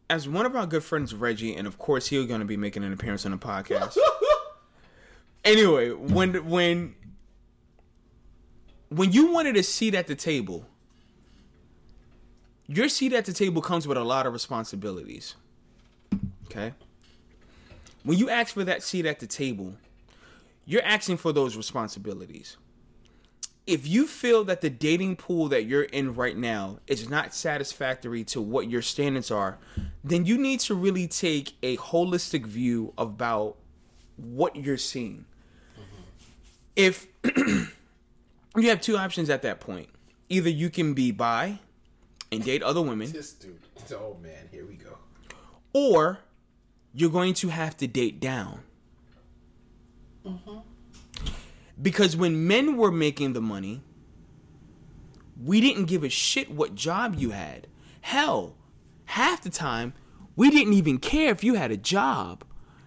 [0.09, 2.83] As one of our good friends, Reggie, and of course he's going to be making
[2.83, 3.97] an appearance on the podcast.
[5.45, 6.95] anyway, when when
[8.89, 10.65] when you wanted a seat at the table,
[12.67, 15.35] your seat at the table comes with a lot of responsibilities.
[16.45, 16.73] Okay?
[18.03, 19.75] When you ask for that seat at the table,
[20.65, 22.57] you're asking for those responsibilities
[23.67, 28.23] if you feel that the dating pool that you're in right now is not satisfactory
[28.23, 29.57] to what your standards are,
[30.05, 33.57] then you need to really take a holistic view about
[34.15, 35.25] what you're seeing.
[36.77, 39.89] If you have two options at that point,
[40.29, 41.59] either you can be bi
[42.31, 43.59] and date other women, This dude.
[43.93, 44.47] Oh, man.
[44.51, 44.97] Here we go.
[45.73, 46.19] or
[46.93, 48.61] you're going to have to date down.
[50.25, 50.57] Mm-hmm.
[51.81, 53.81] Because when men were making the money,
[55.43, 57.67] we didn't give a shit what job you had.
[58.01, 58.55] Hell,
[59.05, 59.93] half the time,
[60.35, 62.43] we didn't even care if you had a job.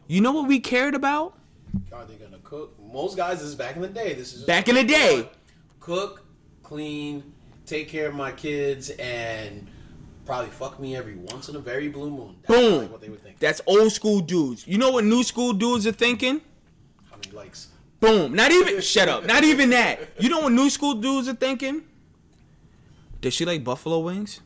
[0.08, 1.38] You know what we cared about?
[1.92, 2.74] Are they going to cook?
[2.92, 4.14] Most guys, this is back in the day.
[4.14, 5.28] This is Back in the day.
[5.78, 6.24] Cook,
[6.64, 7.32] clean,
[7.70, 9.66] take care of my kids, and
[10.26, 12.36] probably fuck me every once in a very blue moon.
[12.42, 12.78] That's Boom.
[12.82, 13.38] like what they would think.
[13.38, 14.66] That's old school dudes.
[14.66, 16.40] You know what new school dudes are thinking?
[17.10, 17.68] How many likes?
[18.00, 18.34] Boom.
[18.34, 19.24] Not even shut up.
[19.24, 20.00] Not even that.
[20.18, 21.82] You know what new school dudes are thinking?
[23.20, 24.40] Does she like buffalo wings?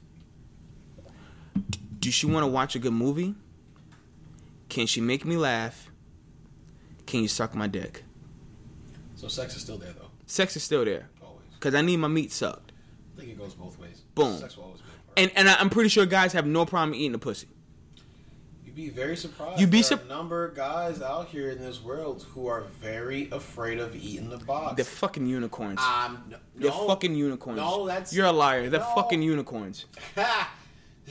[1.99, 3.35] Does she want to watch a good movie?
[4.69, 5.91] Can she make me laugh?
[7.07, 8.05] Can you suck my dick?
[9.15, 10.11] So sex is still there, though.
[10.27, 11.09] Sex is still there.
[11.23, 11.45] Always.
[11.61, 12.73] Cause I need my meat sucked.
[13.17, 14.03] I think it goes both ways.
[14.15, 14.37] Boom.
[14.39, 15.19] Sex will always be a part.
[15.19, 17.47] And and I- I'm pretty sure guys have no problem eating a pussy.
[18.65, 19.61] You'd be very surprised.
[19.61, 22.49] You'd be there are sup- a number of guys out here in this world who
[22.49, 24.75] are very afraid of eating the box.
[24.77, 25.79] They're fucking unicorns.
[25.81, 26.87] um, no, They're no.
[26.89, 27.57] fucking unicorns.
[27.59, 28.69] No, that's You're a liar.
[28.69, 28.93] They're No.
[28.97, 29.85] fucking unicorns.
[30.17, 30.53] Ha!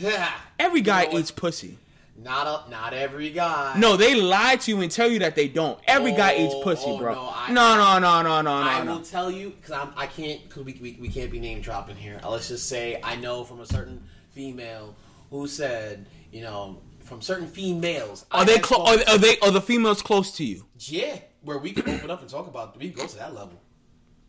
[0.01, 0.45] Ha!
[0.59, 1.19] Every You guy know what?
[1.21, 1.77] eats pussy.
[2.15, 3.73] Not a, not every guy.
[3.77, 5.79] No, they lie to you and tell you that they don't.
[5.87, 7.15] Every guy eats Oh, pussy, oh, bro.
[7.15, 10.43] no, I- no, no, no, no, no, I no, will tell you because I'm can't
[10.47, 12.19] because we, we we can't be name dropping here.
[12.23, 14.95] Uh, Let's just say I know from a certain female
[15.31, 18.25] who said you know from certain females.
[18.31, 18.87] Are I they close?
[19.05, 19.39] Are, are they?
[19.39, 20.65] Are the females close to you?
[20.79, 22.77] Yeah, where we can open up and talk about.
[22.77, 23.59] We can go to that level.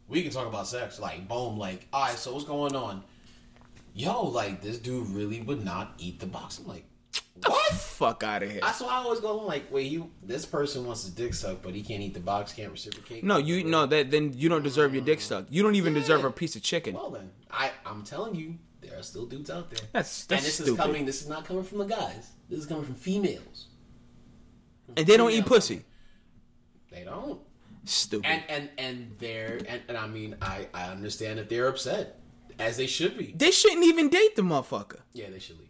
[0.09, 0.99] We can talk about sex.
[0.99, 1.59] Like boom.
[1.59, 2.17] Like all right.
[2.17, 3.05] So what's going on?
[3.95, 6.59] Yo, like this dude really would not eat the box.
[6.59, 6.85] I'm like,
[7.47, 7.73] What?
[7.75, 8.61] Fuck out of here.
[8.63, 9.37] that's why I always go.
[9.39, 12.53] Like, wait, you this person wants his dick sucked, but he can't eat the box,
[12.53, 13.25] can't reciprocate.
[13.25, 13.87] No, you no.
[13.87, 15.51] That then you don't deserve your dick sucked.
[15.51, 16.01] You don't even Yeah.
[16.01, 16.95] deserve a piece of chicken.
[16.95, 19.81] Well then, I I'm telling you, there are still dudes out there.
[19.93, 20.71] That's and that's this stupid.
[20.73, 21.05] is coming.
[21.07, 22.31] This is not coming from the guys.
[22.49, 23.67] This is coming from females.
[24.97, 25.85] and they don't eat pussy.
[26.91, 27.41] They don't.
[27.85, 28.27] Stupid.
[28.27, 32.21] And and and they're and, and I mean I I understand that they're upset
[32.59, 33.35] as they should be.
[33.37, 35.01] they shouldn't even date the motherfucker.
[35.13, 35.69] Yeah, they should leave.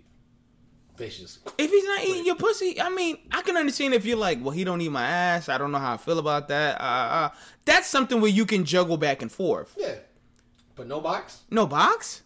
[0.96, 1.40] Just.
[1.58, 4.52] If he's not eating your pussy, I mean, I can understand if you're like, well,
[4.52, 5.48] he don't eat my ass.
[5.48, 6.80] I don't know how I feel about that.
[6.80, 7.28] Uh, uh,
[7.64, 9.74] that's something where you can juggle back and forth.
[9.76, 9.96] Yeah,
[10.76, 11.42] but no box.
[11.50, 12.22] No box.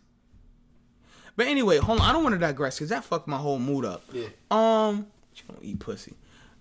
[1.37, 2.09] But anyway, hold on.
[2.09, 4.02] I don't want to digress because that fucked my whole mood up.
[4.12, 4.26] Yeah.
[4.50, 6.14] Um, you don't eat pussy.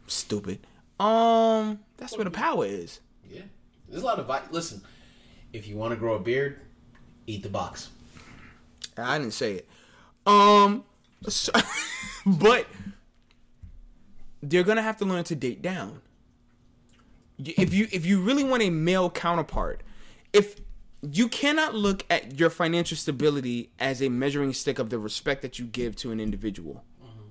[0.05, 0.59] Stupid.
[0.99, 2.99] Um, that's where the power is.
[3.29, 3.41] Yeah,
[3.89, 4.81] there's a lot of vi- listen.
[5.51, 6.59] If you want to grow a beard,
[7.25, 7.89] eat the box.
[8.97, 9.69] I didn't say it.
[10.25, 10.83] Um,
[11.27, 11.51] so,
[12.25, 12.67] but
[14.41, 16.01] they're gonna have to learn to date down.
[17.39, 19.83] If you if you really want a male counterpart,
[20.33, 20.55] if
[21.01, 25.59] you cannot look at your financial stability as a measuring stick of the respect that
[25.59, 27.27] you give to an individual, mm-hmm.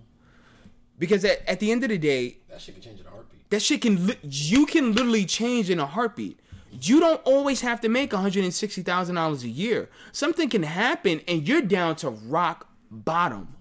[0.99, 3.51] because at, at the end of the day, That shit can change in a heartbeat.
[3.51, 6.39] that shit can li- you can literally change in a heartbeat.
[6.81, 9.89] You don't always have to make one hundred and sixty thousand dollars a year.
[10.13, 13.56] Something can happen, and you're down to rock bottom.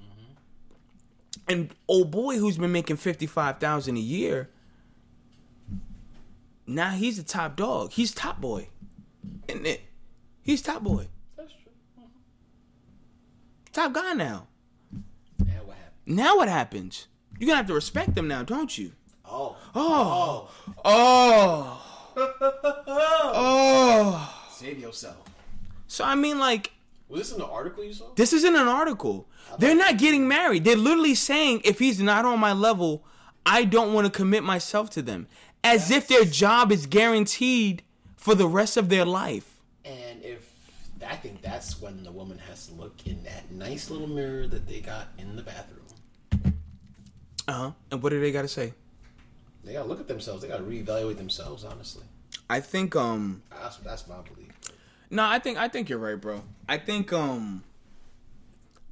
[1.47, 4.49] And old boy who's been making fifty five thousand a year,
[6.67, 7.91] now he's the top dog.
[7.91, 8.69] He's top boy,
[9.47, 9.81] isn't it?
[10.41, 11.71] He's top boy, That's true.
[13.71, 14.47] top guy now.
[15.39, 16.15] Now what happened?
[16.17, 17.07] Now what happens?
[17.39, 18.91] You're gonna have to respect them now, don't you?
[19.25, 20.49] Oh, Oh,
[20.83, 21.81] oh,
[22.27, 23.31] oh.
[23.35, 24.43] oh.
[24.51, 25.17] save yourself.
[25.87, 26.71] So I mean, like,
[27.09, 28.13] Was this in the article you saw?
[28.15, 29.27] this isn't an article.
[29.59, 30.63] They're not getting married.
[30.63, 33.03] They're literally saying if he's not on my level,
[33.45, 35.27] I don't want to commit myself to them.
[35.63, 37.83] As if their job is guaranteed
[38.15, 39.61] for the rest of their life.
[39.83, 40.49] And if
[41.05, 44.67] I think that's when the woman has to look in that nice little mirror that
[44.67, 46.55] they got in the bathroom.
[47.47, 47.71] Uh huh.
[47.91, 48.73] And what do they got to say?
[49.65, 50.43] They gotta look at themselves.
[50.43, 51.63] They gotta reevaluate themselves.
[51.63, 52.03] Honestly,
[52.49, 54.51] I think um that's that's my belief.
[55.09, 56.43] No, I think I think you're right, bro.
[56.69, 57.63] I think um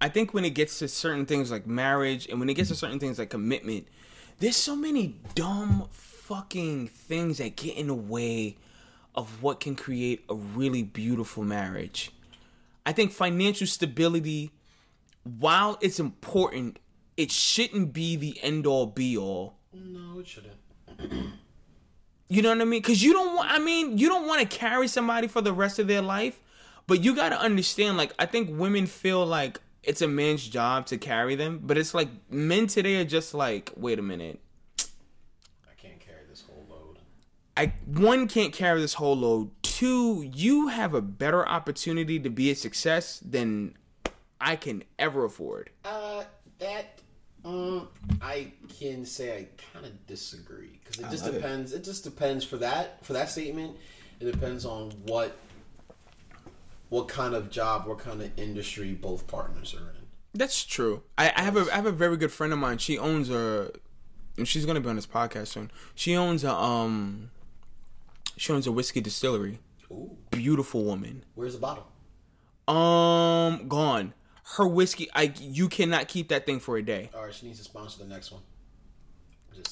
[0.03, 2.75] I think when it gets to certain things like marriage and when it gets to
[2.75, 3.87] certain things like commitment,
[4.39, 8.57] there's so many dumb fucking things that get in the way
[9.15, 12.11] of what can create a really beautiful marriage.
[12.85, 14.51] I think financial stability
[15.39, 16.79] while it's important,
[17.15, 19.55] it shouldn't be the end all be all.
[19.71, 20.57] No, it shouldn't.
[22.27, 22.81] You know what I mean?
[22.81, 23.49] Because you don't want.
[23.49, 26.41] I mean, you don't want to carry somebody for the rest of their life.
[26.87, 27.95] But you got to understand.
[27.95, 31.93] Like, I think women feel like it's a man's job to carry them, but it's
[31.93, 34.39] like men today are just like, wait a minute.
[34.79, 36.99] I can't carry this whole load.
[37.57, 39.51] I one can't carry this whole load.
[39.61, 43.75] Two, you have a better opportunity to be a success than
[44.39, 45.69] I can ever afford.
[45.83, 46.23] Uh,
[46.59, 46.99] that
[47.43, 47.89] um,
[48.21, 51.37] I can say I kind of disagree because it just love it.
[51.39, 51.73] depends.
[51.73, 51.83] It.
[51.83, 53.75] just depends for that for that statement.
[54.19, 55.35] It depends on what
[56.93, 60.05] what kind of job, what kind of industry both partners are in.
[60.35, 61.01] That's true.
[61.17, 62.77] I, I have a I have a very good friend of mine.
[62.77, 63.71] She owns a,
[64.37, 65.71] and she's gonna be on this podcast soon.
[65.95, 67.31] She owns a um,
[68.37, 69.59] she owns a whiskey distillery.
[69.91, 71.23] Ooh, Beautiful woman.
[71.35, 71.87] where's the bottle?
[72.67, 74.13] Um, gone.
[74.57, 77.09] Her whiskey, I you cannot keep that thing for a day.
[77.15, 78.41] All right, she needs to sponsor the next one.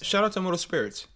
[0.02, 1.08] Shout out to Moto Spirits.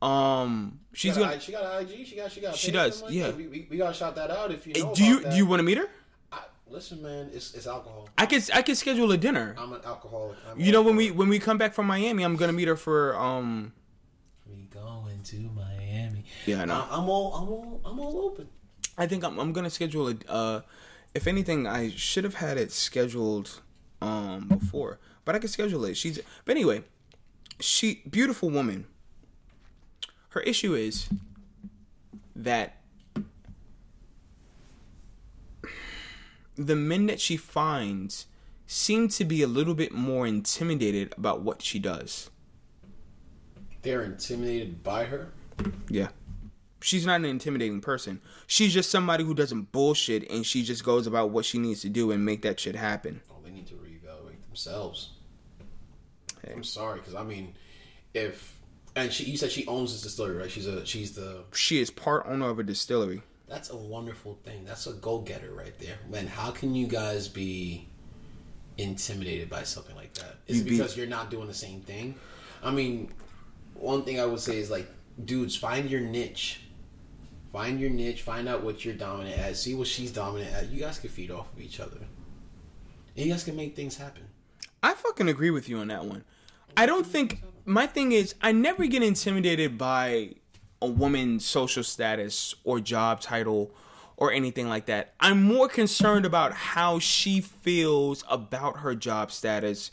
[0.00, 1.40] Um, she's She got, gonna.
[1.40, 2.06] she got an IG.
[2.06, 2.30] She got.
[2.32, 2.54] She got.
[2.54, 3.26] She does, like yeah.
[3.28, 3.36] that.
[3.36, 5.30] We, we, we gotta shout that out if you know do you that.
[5.30, 5.88] do you want to meet her?
[6.30, 8.08] I, listen, man, it's it's alcohol.
[8.16, 9.56] I could I could schedule a dinner.
[9.58, 10.36] I'm an alcoholic.
[10.48, 12.76] I'm You know when we when we come back from Miami, I'm gonna meet her
[12.76, 13.72] for um.
[14.48, 16.24] we going to Miami.
[16.46, 16.74] Yeah, I know.
[16.74, 18.48] I, I'm all I'm all I'm all open.
[18.96, 20.14] I think I'm, I'm gonna schedule a.
[20.28, 20.60] Uh,
[21.14, 23.62] if anything, I should have had it scheduled
[24.00, 25.96] um before, but I could schedule it.
[25.96, 26.84] She's but anyway,
[27.58, 28.86] she beautiful woman.
[30.38, 31.08] Her issue is
[32.36, 32.76] that
[36.54, 38.26] the men that she finds
[38.64, 42.30] seem to be a little bit more intimidated about what she does.
[43.82, 45.32] They're intimidated by her.
[45.88, 46.10] Yeah.
[46.80, 48.20] She's not an intimidating person.
[48.46, 51.88] She's just somebody who doesn't bullshit and she just goes about what she needs to
[51.88, 53.22] do and make that shit happen.
[53.28, 55.14] Oh, they need to reevaluate themselves.
[56.46, 56.52] Hey.
[56.54, 57.56] I'm sorry, because I mean,
[58.14, 58.57] if
[59.02, 60.50] and she, you said she owns this distillery, right?
[60.50, 61.44] She's a she's the.
[61.52, 63.22] She is part owner of a distillery.
[63.48, 64.64] That's a wonderful thing.
[64.66, 65.96] That's a go getter right there.
[66.10, 67.88] Man, how can you guys be
[68.76, 70.36] intimidated by something like that?
[70.46, 72.14] Is You it be- because you're not doing the same thing?
[72.62, 73.10] I mean,
[73.74, 74.88] one thing I would say is like,
[75.24, 76.60] dudes, find your niche.
[77.52, 78.22] Find your niche.
[78.22, 79.56] Find out what you're dominant at.
[79.56, 80.70] See what she's dominant at.
[80.70, 81.96] You guys can feed off of each other.
[83.16, 84.24] And you guys can make things happen.
[84.82, 86.24] I fucking agree with you on that one.
[86.76, 90.30] I don't think my thing is I never get intimidated by
[90.80, 93.70] a woman's social status or job title
[94.16, 95.12] or anything like that.
[95.20, 99.90] I'm more concerned about how she feels about her job status,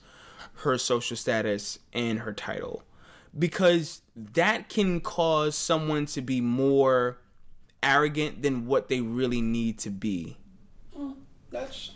[0.59, 2.83] her social status, and her title.
[3.37, 7.17] Because that can cause someone to be more
[7.83, 10.37] arrogant than what they really need to be.
[11.51, 11.91] That's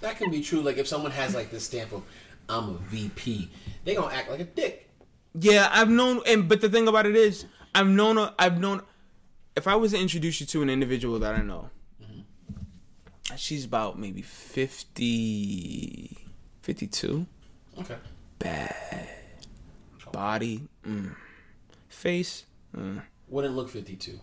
[0.00, 0.60] that can be true.
[0.60, 2.02] Like if someone has like this stamp of
[2.48, 3.50] I'm a VP,
[3.84, 4.87] they gonna act like a dick.
[5.34, 8.82] Yeah, I've known, and but the thing about it is, I've known, a- I've known.
[9.56, 11.70] If I was to introduce you to an individual that I know,
[13.36, 16.16] she's about maybe 50,
[16.62, 17.26] 52.
[17.80, 17.96] Okay.
[18.38, 19.08] Bad
[20.12, 21.14] body, mm.
[21.88, 22.44] face,
[22.76, 23.02] mm.
[23.28, 24.18] Wouldn't look 52.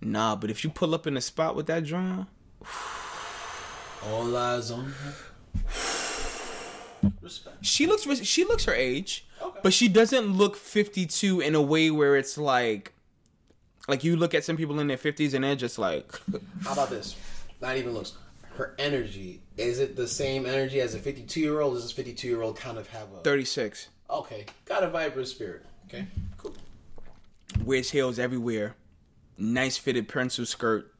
[0.00, 0.36] nah.
[0.36, 2.28] But if you pull up in a spot with that drum,
[4.06, 5.14] All eyes on her.
[7.20, 7.56] Respect.
[7.64, 9.60] she looks, she looks her age, Okay.
[9.62, 12.92] but she doesn't look 52 in a way where it's like,
[13.86, 16.18] like you look at some people in their 50s and they're just like.
[16.64, 17.14] How about this?
[17.60, 18.14] Not even looks.
[18.56, 21.74] Her energy is it the same energy as a 52 year old?
[21.74, 23.88] Does this 52 year old kind of have a 36.
[24.10, 24.46] okay?
[24.64, 25.64] Got a vibrant spirit.
[25.86, 26.06] Okay,
[26.38, 26.54] cool.
[27.64, 28.74] wears heels everywhere.
[29.38, 30.92] Nice fitted pencil skirt.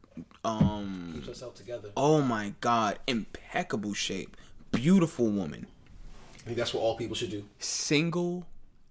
[0.43, 1.89] Um Keeps herself together.
[1.97, 4.37] oh my god, impeccable shape.
[4.71, 5.67] Beautiful woman.
[6.45, 7.43] I think that's what all people should do.
[7.59, 8.45] Single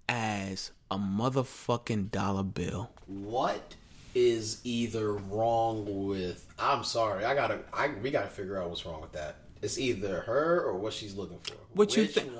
[0.09, 2.91] as a motherfucking dollar bill.
[3.07, 3.75] What?
[4.15, 6.51] is either wrong with.
[6.57, 7.25] I'm sorry.
[7.25, 7.59] I gotta.
[7.71, 9.35] I we gotta figure out what's wrong with that.
[9.61, 11.55] It's either her or what she's looking for.
[11.73, 12.31] What you think-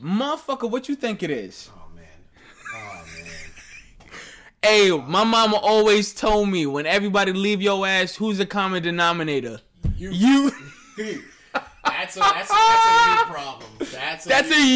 [0.00, 1.70] Motherfucker, what you think it is?
[1.74, 2.04] Oh man.
[2.74, 3.26] Oh man.
[4.62, 9.60] Hey, my mama always told me when everybody leave your ass, who's the common denominator?
[9.96, 10.10] You.
[10.98, 11.22] You.
[11.86, 13.70] That's a that's, a, that's a you problem.
[13.92, 14.66] That's a That's you a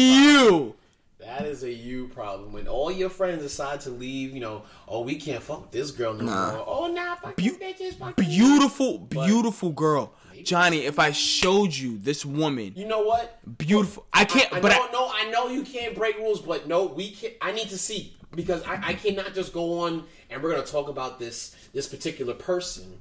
[0.51, 0.75] you.
[1.19, 2.51] That is a you problem.
[2.51, 5.91] When all your friends decide to leave, you know, oh, we can't fuck with this
[5.91, 6.51] girl no Nah.
[6.53, 6.65] more.
[6.67, 7.93] Oh, nah, fuck Beau- you bitches.
[7.93, 8.25] Fuck you.
[8.25, 10.13] Beautiful, beautiful girl.
[10.43, 13.37] Johnny, if I showed you this woman, You know what?
[13.59, 14.07] beautiful.
[14.11, 16.85] I can't, I but know, I, no, I know you can't break rules, but no,
[16.85, 17.33] we can't.
[17.39, 20.89] I need to see because I, I cannot just go on and we're gonna talk
[20.89, 22.97] about this this particular person.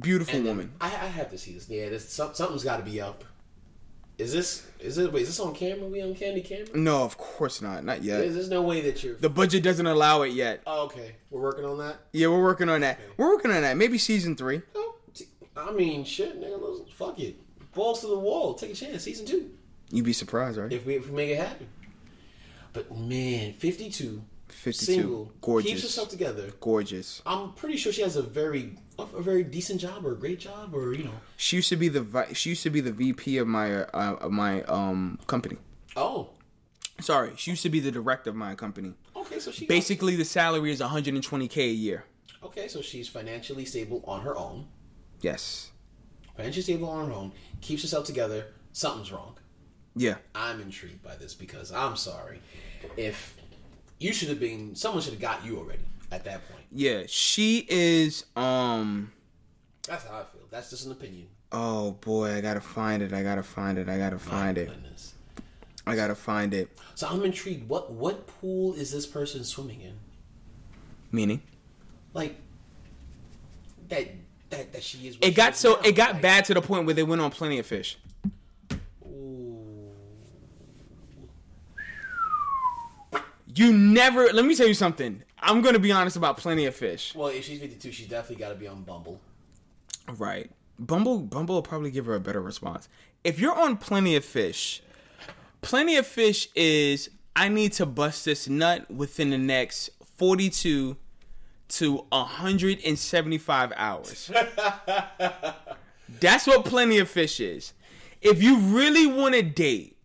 [0.00, 0.72] Beautiful And woman.
[0.80, 1.68] I, I have to see this.
[1.68, 3.24] Yeah, this something's got to be up.
[4.18, 5.10] Is this is it?
[5.12, 5.86] Wait, is this on camera?
[5.88, 6.68] We on candy camera?
[6.76, 7.84] No, of course not.
[7.84, 8.18] Not yet.
[8.18, 9.14] There's, there's no way that you're.
[9.16, 10.60] The budget doesn't allow it yet.
[10.66, 12.00] oh, okay, we're working on that.
[12.12, 13.00] Yeah, we're working on that.
[13.16, 13.78] We're working on that.
[13.78, 14.60] Maybe season three.
[14.74, 15.26] Oh, t-
[15.56, 17.36] I mean, shit, nigga, fuck it.
[17.72, 18.54] Balls to the wall.
[18.54, 19.04] Take a chance.
[19.04, 19.50] Season two.
[19.90, 20.70] You'd be surprised, right?
[20.70, 21.68] If we if we make it happen.
[22.72, 24.84] But man, 52, 52.
[24.84, 25.70] single, Gorgeous.
[25.70, 26.50] keeps herself together.
[26.60, 27.20] Gorgeous.
[27.26, 30.74] I'm pretty sure she has a very a, very decent job or a great job
[30.74, 31.14] or you know.
[31.36, 34.16] She used to be the vi- she used to be the VP of my uh,
[34.20, 35.56] of my um company.
[35.96, 36.30] Oh,
[37.00, 38.92] Sorry, she used to be the director of my company.
[39.16, 39.38] okay.
[39.40, 42.04] So she Basically, the salary is 120k a year.
[42.44, 42.68] okay.
[42.68, 44.66] So she's financially stable on her own.
[45.20, 45.70] Yes.
[46.36, 47.32] Financially stable on her own.
[47.60, 48.46] Keeps herself together.
[48.72, 49.36] Something's wrong.
[49.96, 50.16] Yeah.
[50.34, 52.40] I'm intrigued by this because I'm sorry.
[52.96, 53.36] If
[53.98, 55.82] you should have been, someone should have got you already
[56.12, 56.64] at that point.
[56.72, 57.02] Yeah.
[57.06, 59.12] She is um.
[59.86, 60.42] That's how I feel.
[60.50, 61.26] That's just an opinion.
[61.52, 63.12] Oh boy, I gotta find it.
[63.12, 63.88] I gotta find it.
[63.88, 64.68] I gotta find My it.
[64.68, 65.14] goodness.
[65.86, 66.78] I gotta find it.
[66.94, 67.68] So I'm intrigued.
[67.68, 69.94] What what pool is this person swimming in?
[71.12, 71.42] Meaning,
[72.14, 72.36] Like
[73.88, 74.06] that
[74.50, 75.16] that that she is.
[75.16, 75.80] it she got is so now.
[75.88, 77.98] it got Like, bad to the point where they went on Plenty of Fish.
[79.04, 79.90] ooh.
[83.54, 84.26] You never.
[84.32, 85.22] Let me tell you something.
[85.40, 87.14] I'm gonna be honest about Plenty of Fish.
[87.14, 89.20] Well, if she's 52, she's definitely got to be on Bumble.
[90.16, 90.50] Right.
[90.78, 92.88] Bumble Bumble will probably give her a better response.
[93.24, 94.82] If you're on Plenty of Fish,
[95.62, 100.96] Plenty of Fish is I need to bust this nut within the next 42
[101.68, 104.30] to 175 hours.
[106.20, 107.72] That's what Plenty of Fish is.
[108.20, 109.96] If you really want to date,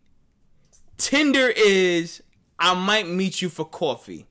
[0.96, 2.22] Tinder is
[2.58, 4.26] I might meet you for coffee.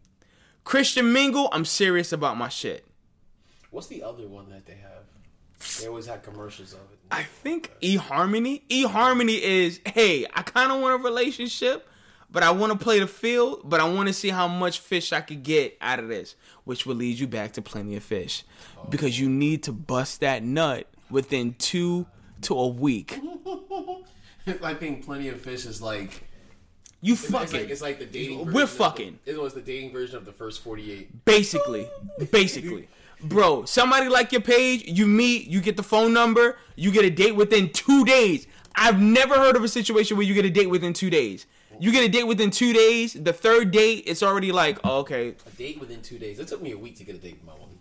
[0.65, 2.85] Christian Mingle, I'm serious about my shit.
[3.69, 5.03] What's the other one that they have?
[5.79, 6.99] They always had commercials of it.
[7.11, 8.63] I think eHarmony.
[8.67, 11.87] eHarmony is, hey, I kind of want a relationship,
[12.31, 15.13] but I want to play the field, but I want to see how much fish
[15.13, 18.43] I could get out of this, which will lead you back to plenty of fish,
[18.77, 18.85] oh.
[18.89, 22.07] because you need to bust that nut within two
[22.41, 23.19] to a week.
[24.63, 26.23] I think Plenty of Fish is like
[27.05, 28.39] You it's fucking like, it's like the dating.
[28.39, 29.19] We're version of the- fucking.
[29.25, 31.23] it was the dating version of the first 48.
[31.25, 31.87] basically,
[32.31, 32.87] basically.
[33.21, 37.09] Bro, somebody like your page, you meet, you get the phone number, you get a
[37.09, 38.47] date within two days.
[38.75, 41.45] I've never heard of a situation where you get a date within two days.
[41.79, 43.13] You get a date within two days.
[43.13, 45.35] The third date, it's already like, oh, okay.
[45.45, 46.39] A date within two days.
[46.39, 47.77] It took me a week to get a date with my woman.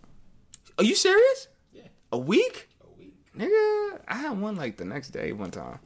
[0.79, 1.49] Are you serious?
[1.73, 2.69] Yeah, A week?
[2.85, 3.15] a week.
[3.37, 5.79] Nigga, I had one like the next day one time.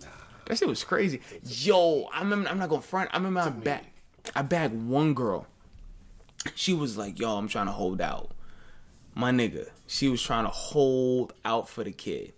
[0.49, 1.21] That shit was crazy.
[1.45, 3.11] Yo, I remember, I'm not gonna front.
[3.13, 3.85] I remember I me a back,
[4.35, 5.47] I bagged one girl.
[6.55, 8.31] She was like, yo, I'm trying to hold out.
[9.15, 12.33] My nigga, she was trying to hold out for the kid.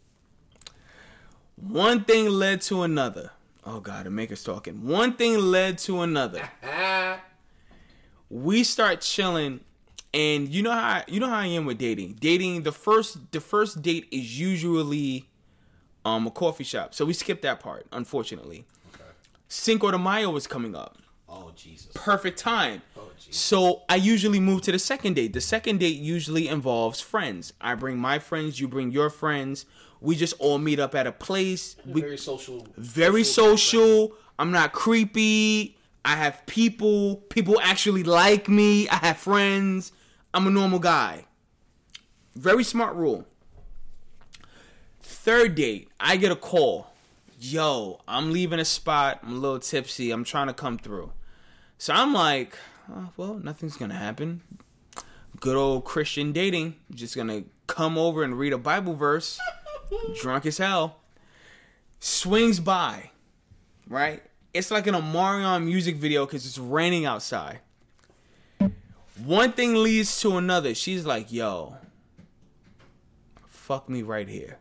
[1.55, 3.31] One thing led to another.
[3.65, 4.87] Oh god, the maker's talking.
[4.89, 6.51] One thing led to another.
[8.33, 9.59] We start chilling
[10.15, 12.19] and you know how you know how I am with dating.
[12.21, 15.30] Dating the first the first date is usually
[16.05, 16.95] um a coffee shop.
[16.95, 18.65] So we skipped that part, unfortunately.
[18.95, 19.05] Okay.
[19.49, 20.97] Cinco de Mayo was coming up.
[21.29, 21.91] oh Jesus.
[21.95, 22.83] Perfect time.
[22.97, 23.37] Oh Jesus.
[23.41, 25.33] So I usually move to the second date.
[25.33, 27.53] The second date usually involves friends.
[27.61, 29.67] I bring my friends, you bring your friends.
[30.01, 31.77] We just all meet up at a place.
[31.85, 32.67] We very social.
[32.79, 34.13] very social.
[34.39, 35.77] I'm not creepy.
[36.07, 37.17] I have people.
[37.29, 38.89] People actually like me.
[38.89, 39.93] I have friends.
[40.33, 41.27] I'm a normal guy.
[42.35, 43.27] Very smart rule.
[45.11, 46.87] Third date, I get a call.
[47.39, 49.19] Yo, I'm leaving a spot.
[49.23, 50.13] I'm a little tipsy.
[50.13, 51.13] I'm trying to come through.
[51.79, 52.57] So I'm like,
[52.91, 54.43] oh, well, nothing's gonna happen.
[55.41, 56.77] Good old Christian dating.
[56.95, 59.39] Just gonna come over and read a Bible verse.
[60.21, 61.01] Drunk as hell
[62.01, 63.11] swings by,
[63.89, 64.23] right?
[64.55, 67.61] It's like in a Marion music video because it's raining outside.
[69.25, 70.75] One thing leads to another.
[70.75, 71.77] She's like, "Yo,
[73.49, 74.59] fuck me right here."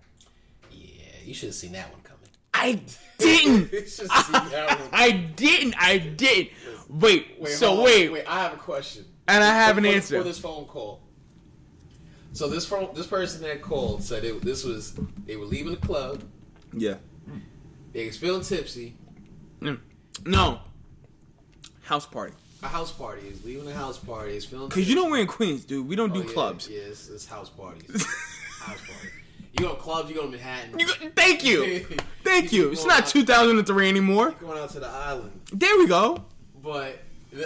[1.30, 2.30] Yeah, you should have seen that one coming.
[2.54, 2.82] I
[3.20, 3.72] didn't.
[3.72, 4.90] You should have seen that one.
[4.92, 5.76] I didn't.
[5.78, 6.50] I didn't.
[6.90, 7.36] Wait.
[7.40, 8.12] Wait, so wait.
[8.12, 8.26] wait.
[8.28, 9.06] I have a question.
[9.28, 10.18] And I have an Before- answer.
[10.18, 11.02] for this phone call.
[12.34, 15.78] So this phone, this person that called said it, this was they were leaving the
[15.86, 16.24] club.
[16.74, 16.96] Yeah.
[17.94, 18.96] They was feeling tipsy.
[19.62, 19.80] Mm.
[20.26, 20.60] No.
[21.82, 22.34] House party.
[22.64, 24.36] A house party is leaving a house party.
[24.36, 25.88] Is feeling Cause you know we're in Queens, dude.
[25.88, 26.68] We don't Oh, do yeah, clubs.
[26.70, 28.06] Yeah, it's, it's house parties.
[28.62, 29.10] house party.
[29.54, 30.10] You go to clubs.
[30.10, 30.78] You go to Manhattan.
[30.80, 31.86] You go- thank you.
[32.24, 32.72] Thank You.
[32.72, 34.32] It's not out- 2003 anymore.
[34.32, 36.24] Going out to the island, There we go.
[36.62, 37.00] but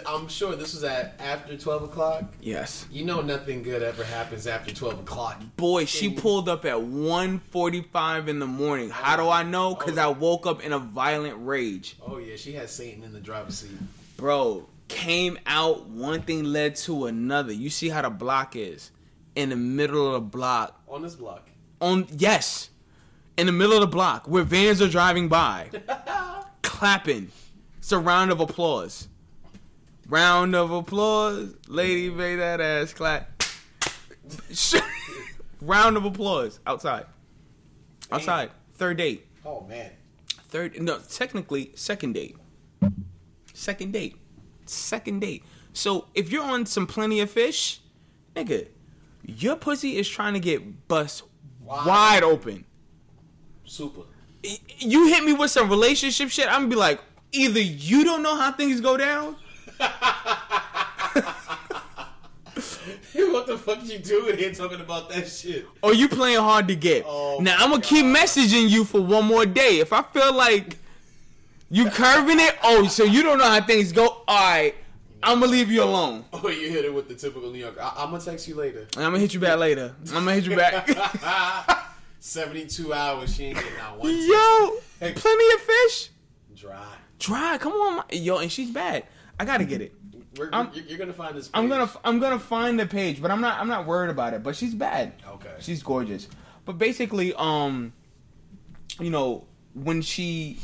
[0.05, 2.23] I'm sure this was at after twelve o'clock.
[2.41, 2.85] Yes.
[2.91, 5.41] You know nothing good ever happens after twelve o'clock.
[5.57, 8.89] Boy, she pulled up at 1:45 in the morning.
[8.89, 9.75] How do I know?
[9.75, 11.95] Cause I woke up in a violent rage.
[12.05, 13.71] Oh yeah, she had Satan in the driver's seat.
[14.17, 17.51] Bro, came out, one thing led to another.
[17.53, 18.91] You see how the block is.
[19.35, 20.79] In the middle of the block.
[20.87, 21.47] On this block.
[21.83, 22.69] On yes.
[23.35, 25.69] In the middle of the block where vans are driving by.
[26.61, 27.29] clapping.
[27.77, 29.09] It's a round of applause.
[30.07, 31.53] Round of applause.
[31.67, 33.43] Lady made that ass clap.
[35.61, 37.05] round of applause outside.
[38.09, 38.51] Outside.
[38.75, 39.27] Third date.
[39.45, 39.91] Oh man.
[40.47, 42.37] Third no, technically second date.
[43.53, 44.15] Second date.
[44.65, 45.43] Second date.
[45.73, 47.81] So if you're on some plenty of fish,
[48.37, 48.67] nigga,
[49.25, 51.23] your pussy is trying to get bust
[51.63, 51.87] Wide.
[51.87, 52.65] wide open.
[53.65, 54.01] Super.
[54.79, 56.99] You hit me with some relationship shit, I'm gonna be like,
[57.31, 59.37] either you don't know how things go down,
[63.33, 65.65] what the fuck you doing here talking about that shit?
[65.81, 67.03] or you playing hard to get.
[67.07, 69.79] Oh now I'm gonna keep messaging you for one more day.
[69.79, 70.77] If I feel like
[71.69, 74.23] you curving it, oh, so you don't know how things go.
[74.27, 74.75] All right,
[75.23, 76.25] I'm gonna leave you alone.
[76.33, 77.77] Oh, you hit it with the typical New York.
[77.81, 78.87] I- I'm gonna text you later.
[78.97, 79.95] I'm gonna hit you back later.
[80.09, 80.89] I'm gonna hit you back.
[82.19, 84.27] 72 hours, she ain't getting out one text.
[84.27, 86.09] Yo, plenty of fish.
[86.55, 86.85] Dry.
[87.19, 87.57] Dry.
[87.57, 89.05] Come on, my- yo, and she's bad.
[89.39, 89.93] I gotta get it.
[90.37, 91.49] We're, you're, you're gonna find this.
[91.53, 94.41] I'm gonna I'm gonna find the page, but I'm not I'm not worried about it.
[94.43, 95.13] But she's bad.
[95.27, 95.53] Okay.
[95.59, 96.27] She's gorgeous.
[96.65, 97.93] But basically, um,
[98.99, 99.45] you know,
[99.75, 100.57] when she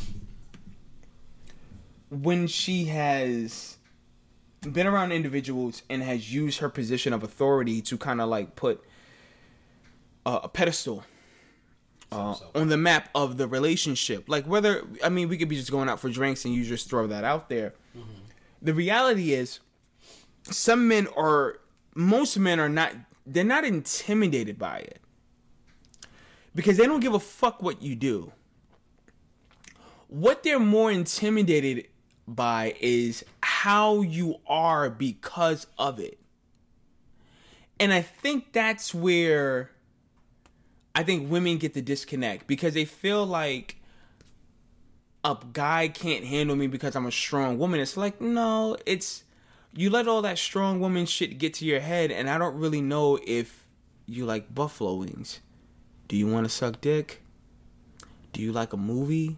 [2.09, 3.77] when she has
[4.61, 8.83] been around individuals and has used her position of authority to kind of like put
[10.25, 11.03] uh, a pedestal
[12.11, 14.25] uh, So- on the map of the relationship.
[14.27, 16.89] Like whether I mean we could be just going out for drinks and you just
[16.89, 17.73] throw that out there.
[18.61, 19.59] The reality is
[20.43, 21.59] some men are
[21.95, 22.93] most men are not
[23.25, 24.99] they're not intimidated by it.
[26.55, 28.33] Because they don't give a fuck what you do.
[30.07, 31.87] What they're more intimidated
[32.27, 33.23] by is
[33.63, 36.17] how you are because of it.
[37.77, 39.71] And I think that's where
[40.95, 43.75] I think women get the disconnect because they feel like
[45.25, 47.81] a guy can't handle me because I'm a strong woman.
[47.81, 49.25] It's like, no, it's
[49.75, 52.81] you let all that strong woman shit get to your head, and I don't really
[52.81, 53.65] know if
[54.05, 55.41] you like buffalo wings.
[56.07, 57.23] Do you want to suck dick?
[58.31, 59.37] Do you like a movie?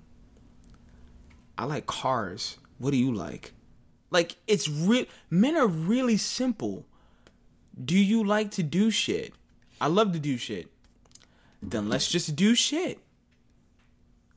[1.57, 2.59] I like cars.
[2.77, 3.53] What do you like?
[4.11, 5.05] Like, it's real.
[5.29, 6.85] Men are really simple.
[7.83, 9.33] Do you like to do shit?
[9.79, 10.67] I love to do shit.
[11.63, 12.99] Then let's just do shit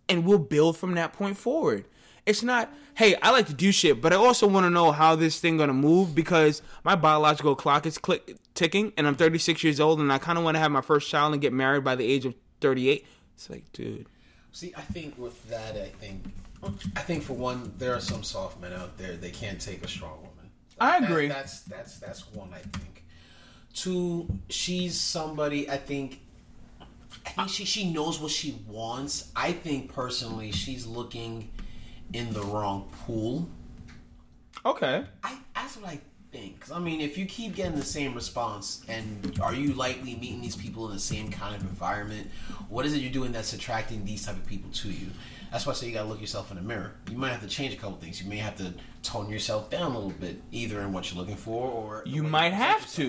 [0.09, 1.85] and we'll build from that point forward.
[2.27, 5.15] It's not, hey, I like to do shit, but I also want to know how
[5.15, 9.81] this thing gonna move because my biological clock is click ticking, and I'm 36 years
[9.81, 11.97] old, and I kind of want to have my first child and get married by
[11.97, 13.05] the age of 38.
[13.35, 14.07] It's like, dude,
[14.53, 16.23] See, I think with that, I think,
[16.97, 19.89] I think for one, there are some soft men out there they can't take a
[19.89, 20.51] strong woman.
[20.81, 21.29] I That- agree.
[21.29, 22.51] that's that's that's one.
[22.53, 23.05] I think.
[23.73, 25.69] Two, she's somebody.
[25.71, 26.21] I think.
[27.27, 29.31] I think she she knows what she wants.
[29.35, 31.51] I think personally, she's looking
[32.13, 33.49] in the wrong pool.
[34.65, 36.01] okay, I that's what I
[36.33, 36.61] think.
[36.61, 40.41] 'Cause, I mean, if you keep getting the same response, and are you likely meeting
[40.41, 42.31] these people in the same kind of environment?
[42.69, 45.11] What is it you're doing that's attracting these type of people to you?
[45.55, 46.97] That's why I say you gotta look yourself in the mirror.
[47.09, 48.21] You might have to change a couple things.
[48.21, 48.75] You may have to
[49.05, 52.53] tone yourself down a little bit, either in what you're looking for, or you might
[52.53, 52.97] have yourself.
[52.97, 53.05] to.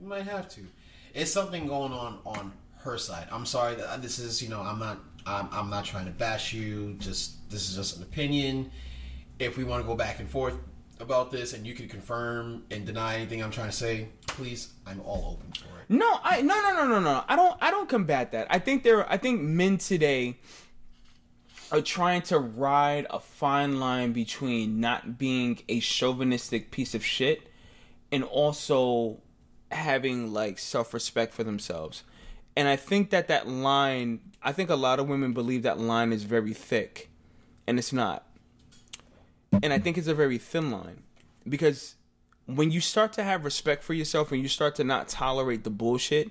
[0.00, 0.62] You might have to.
[1.12, 3.28] It's something going on on her side.
[3.30, 6.10] I'm sorry that uh, this is, you know, I'm not, I'm, I'm not trying to
[6.10, 6.94] bash you.
[6.94, 8.70] Just this is just an opinion.
[9.38, 10.56] If we want to go back and forth
[11.00, 15.02] about this, and you can confirm and deny anything I'm trying to say, please, I'm
[15.02, 15.84] all open for it.
[15.90, 17.24] No, I no no no no no.
[17.28, 18.46] I don't I don't combat that.
[18.48, 20.38] I think there I think men today
[21.72, 27.48] are trying to ride a fine line between not being a chauvinistic piece of shit
[28.10, 29.20] and also
[29.70, 32.02] having like self-respect for themselves.
[32.56, 36.12] And I think that that line, I think a lot of women believe that line
[36.12, 37.08] is very thick,
[37.66, 38.26] and it's not.
[39.62, 41.02] And I think it's a very thin line
[41.48, 41.94] because
[42.46, 45.70] when you start to have respect for yourself and you start to not tolerate the
[45.70, 46.30] bullshit,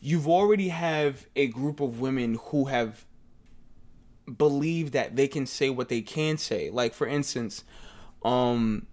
[0.00, 3.04] you've already have a group of women who have
[4.38, 6.70] believe that they can say what they can say.
[6.70, 7.64] Like for instance,
[8.24, 8.86] um,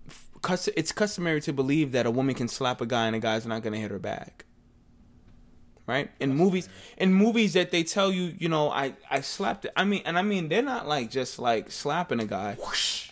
[0.76, 3.64] it's customary to believe that a woman can slap a guy and a guy's not
[3.64, 4.46] gonna hit her back.
[5.86, 6.68] Right in movies,
[6.98, 9.72] in movies that they tell you, you know, I I slapped it.
[9.78, 12.58] I mean, and I mean, they're not like just like slapping a guy.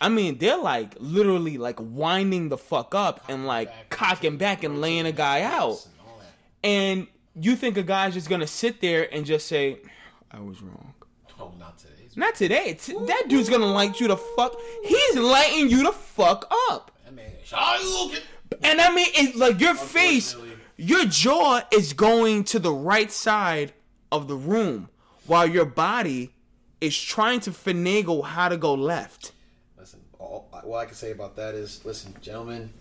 [0.02, 4.82] I mean, they're like literally like winding the fuck up and like cocking back and
[4.82, 5.88] laying a guy out.
[6.64, 7.08] And.
[7.08, 9.78] And you think a guy's just gonna sit there and just say,
[10.32, 10.95] "I was wrong."
[12.16, 12.78] Not today.
[12.82, 14.56] T- that dude's gonna light you the fuck.
[14.84, 16.92] He's lighting you the fuck up.
[18.64, 20.36] And I mean, it, like your face,
[20.78, 23.74] your jaw is going to the right side
[24.12, 24.90] of the room,
[25.26, 26.34] while your body
[26.80, 29.32] is trying to finagle how to go left.
[29.78, 32.72] Listen, all, what I can say about that is, listen, gentlemen,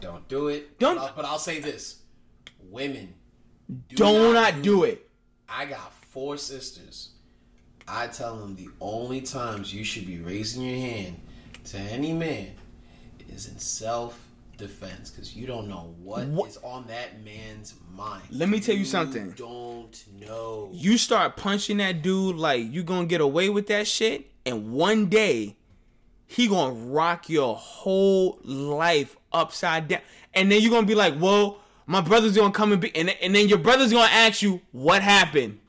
[0.00, 0.78] don't do it.
[0.78, 1.96] Don't- But I'll, but I'll say this:
[2.70, 3.14] women,
[3.88, 5.08] do Do not do it.
[5.48, 7.10] I got four sisters.
[7.92, 11.20] I tell them the only times you should be raising your hand
[11.64, 12.52] to any man
[13.28, 18.22] is in self defense because you don't know what is on that man's mind.
[18.30, 19.32] Let me tell you something.
[19.32, 20.70] Don't know.
[20.72, 25.06] You start punching that dude like you gonna get away with that shit, and one
[25.06, 25.56] day
[26.26, 31.58] he gonna rock your whole life upside down, and then you're gonna be like, "Well,
[31.86, 35.02] my brother's gonna come and be," and, and then your brother's gonna ask you what
[35.02, 35.59] happened.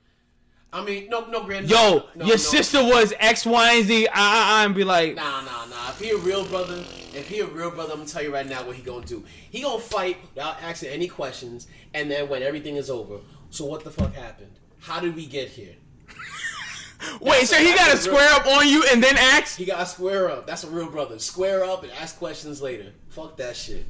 [0.73, 1.69] I mean, no, no, grand.
[1.69, 2.37] Yo, no, no, your no.
[2.37, 4.07] sister was X, Y, and Z.
[4.07, 5.89] Ah, ah, ah, and be like, Nah, nah, nah.
[5.89, 6.75] If he a real brother,
[7.13, 9.23] if he a real brother, I'm gonna tell you right now what he gonna do.
[9.49, 13.17] He gonna fight without asking any questions, and then when everything is over,
[13.49, 14.51] so what the fuck happened?
[14.79, 15.75] How did we get here?
[17.19, 20.47] "Wait, so he gotta square up on you and then ask?" He gotta square up.
[20.47, 21.19] That's a real brother.
[21.19, 22.93] Square up and ask questions later.
[23.09, 23.85] Fuck that shit.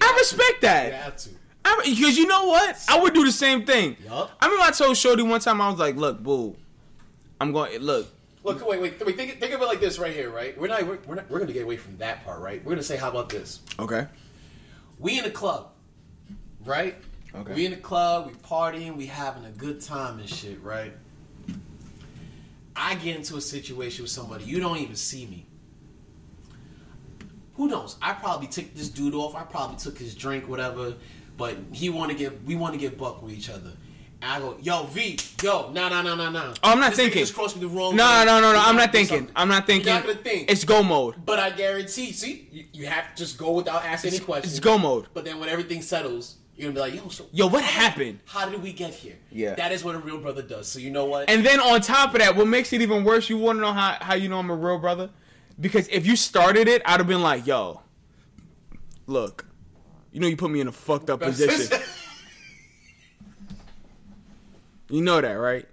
[0.00, 0.92] I respect You that.
[0.94, 1.30] have to.
[1.62, 2.78] Because you know what?
[2.88, 3.96] I would do the same thing.
[4.04, 4.30] Yup.
[4.40, 6.56] I remember I told Shorty one time, I was like, look, boo,
[7.40, 8.06] I'm going, look,
[8.44, 9.16] Look, wait, wait, wait.
[9.16, 10.58] Think, think of it like this right here, right?
[10.58, 12.64] We're not, we're, we're not, we're gonna get away from that part, right?
[12.64, 13.60] We're gonna say, how about this?
[13.78, 14.06] okay.
[14.98, 15.70] We in a club,
[16.64, 16.96] right?
[17.34, 17.54] Okay.
[17.54, 20.92] We in a club, we partying, we having a good time and shit, right?
[22.74, 25.46] I get into a situation with somebody, you don't even see me.
[27.54, 27.96] Who knows?
[28.00, 29.34] I probably took this dude off.
[29.34, 30.94] I probably took his drink, whatever.
[31.36, 33.72] But he want to get, we want to get buck with each other.
[34.20, 36.54] And I go, yo, V, yo, no, no, no, no, no.
[36.62, 37.20] Oh, I'm not This thinking.
[37.22, 37.96] Just crossed me the wrong.
[37.96, 38.24] No, way.
[38.24, 38.58] no, no, no.
[38.60, 39.18] I'm not thinking.
[39.18, 39.34] something.
[39.34, 39.86] I'm not thinking.
[39.88, 40.50] You're not gonna think.
[40.50, 41.16] It's go mode.
[41.24, 44.52] But I guarantee, see, you, you have to just go without asking any questions.
[44.52, 45.08] It's go mode.
[45.12, 48.20] But then when everything settles, you're gonna be like, yo, so Yo, what happened?
[48.26, 49.16] how did we get here?
[49.32, 49.56] Yeah.
[49.56, 50.68] That is what a real brother does.
[50.68, 51.28] So you know what?
[51.28, 53.72] And then on top of that, what makes it even worse, you want to know
[53.72, 55.10] how, how you know I'm a real brother?
[55.60, 57.80] Because if you started it, I'd have been like, yo,
[59.06, 59.46] look,
[60.12, 61.78] you know you put me in a fucked up position.
[64.90, 65.66] You know that, right?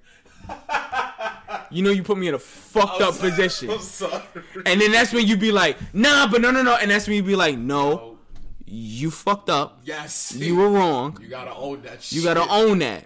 [1.72, 3.70] You know you put me in a fucked up position.
[3.70, 4.24] I'm sorry.
[4.66, 6.76] And then that's when you be like, nah, but no, no, no.
[6.76, 8.18] And that's when you be like, no, Oh,
[8.66, 9.82] you fucked up.
[9.84, 10.34] yes.
[10.36, 11.18] You were wrong.
[11.22, 12.18] You gotta own that shit.
[12.18, 13.06] You gotta own that.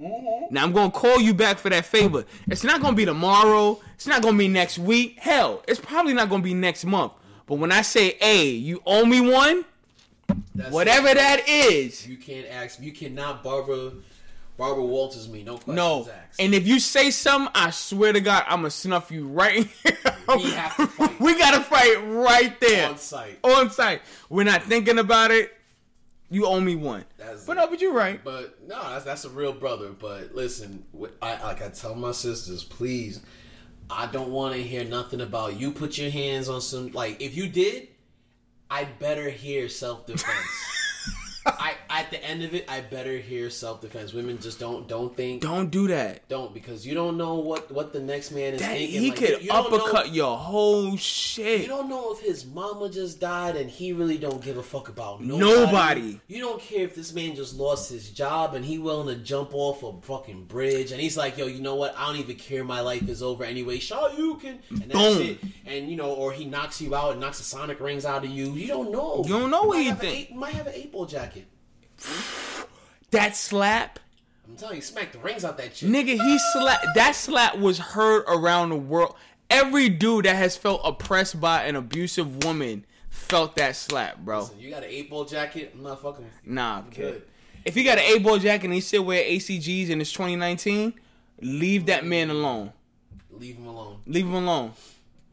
[0.00, 0.54] Mm-hmm.
[0.54, 2.24] Now I'm gonna call you back for that favor.
[2.48, 3.80] It's not gonna be tomorrow.
[3.94, 5.18] It's not gonna be next week.
[5.18, 7.12] Hell, it's probably not gonna be next month.
[7.46, 9.64] But when I say, "Hey, you owe me one,"
[10.54, 11.16] That's whatever it.
[11.16, 12.80] that is, You can't ask.
[12.80, 13.92] You cannot Barbara,
[14.56, 15.42] Barbara Walters me.
[15.42, 16.08] No questions no.
[16.10, 16.40] asked.
[16.40, 19.96] And if you say something, I swear to God, I'm gonna snuff you right here.
[20.28, 21.20] We have to fight.
[21.20, 23.38] we gotta fight right there on site.
[23.44, 24.02] on site.
[24.28, 25.52] We're not thinking about it.
[26.28, 27.04] You owe me one.
[27.18, 27.60] That's but it.
[27.60, 28.22] no, but you're right.
[28.24, 29.90] But no, that's that's a real brother.
[29.90, 30.84] But listen,
[31.22, 33.20] I like I tell my sisters, please,
[33.88, 35.70] I don't want to hear nothing about you.
[35.70, 37.88] Put your hands on some like if you did,
[38.70, 40.75] I better hear self defense.
[41.46, 44.12] I at the end of it, I better hear self defense.
[44.12, 46.28] Women just don't don't think Don't do that.
[46.28, 49.00] don't because you don't know what what the next man is That thinking.
[49.00, 51.62] he Like, could you- you don't know- uppercut your whole shit.
[51.62, 54.88] You don't know if his mama just died and he really don't give a fuck
[54.88, 55.40] about nobody.
[55.66, 56.20] Nobody.
[56.28, 59.50] You don't care if this man just lost his job and he willing to jump
[59.54, 61.94] off a fucking bridge and he's like, yo, you know what?
[61.96, 62.64] I don't even care.
[62.64, 63.78] My life is over anyway.
[63.78, 64.58] Shaw, you can.
[64.70, 65.22] And that's Boom.
[65.22, 65.38] it.
[65.64, 68.30] And you know, or he knocks you out and knocks the sonic rings out of
[68.30, 68.52] you.
[68.52, 69.22] You don't know.
[69.24, 70.30] You don't know what might he think.
[70.30, 71.35] eight- might have an eight ball jacket.
[73.12, 74.00] That slap,
[74.48, 75.88] I'm telling you, smack the rings out that shit.
[75.88, 76.80] nigga, he slap.
[76.94, 79.14] That slap was heard around the world.
[79.48, 84.40] Every dude that has felt oppressed by an abusive woman felt that slap, bro.
[84.40, 85.72] Listen, you got an eight ball jacket.
[85.74, 86.52] I'm not fucking with you.
[86.52, 86.96] Nah, I'm kid.
[86.96, 87.22] good.
[87.64, 90.94] If he got an eight ball jacket and he still wear ACGs and it's 2019,
[91.40, 92.72] leave that man alone.
[93.30, 94.00] Leave him alone.
[94.06, 94.72] Leave him alone.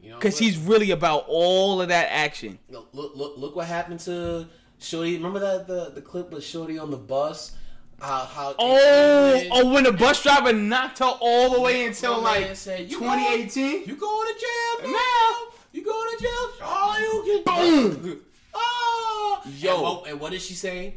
[0.00, 0.42] You know, Cause what?
[0.42, 2.58] he's really about all of that action.
[2.70, 4.46] Look, look, look, look what happened to
[4.84, 5.16] Shorty.
[5.16, 7.52] Remember that the the clip with Shorty on the bus?
[8.00, 12.54] How how Oh, oh, when the bus driver knocked her all the way until like
[12.56, 13.84] said, "You 2018.
[13.86, 14.92] You going to jail now?
[14.92, 15.34] Now.
[15.72, 16.48] You going to jail?
[16.62, 18.02] Oh, you can.
[18.02, 18.20] Boom.
[18.56, 19.72] Oh, Yo.
[19.74, 20.94] And what, and what did she say?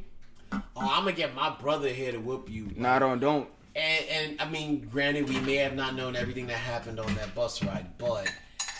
[0.52, 2.70] Oh, I'm gonna get my brother here to whoop you.
[2.76, 3.50] Nah, don't don't.
[3.76, 7.34] And, and I mean, granted, we may have not known everything that happened on that
[7.34, 8.32] bus ride, but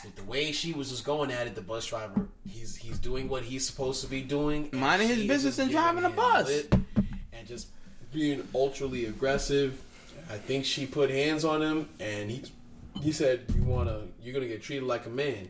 [0.08, 3.28] with the way she was just going at it, the bus driver, he's he's doing
[3.30, 6.64] what he's supposed to be doing, Minding his business and driving a bus.
[7.34, 7.68] and just
[8.14, 9.80] being ultraly aggressive.
[10.30, 12.43] I think she put hands on him, and he
[13.01, 15.49] he said, "You wanna, you're gonna get treated like a man."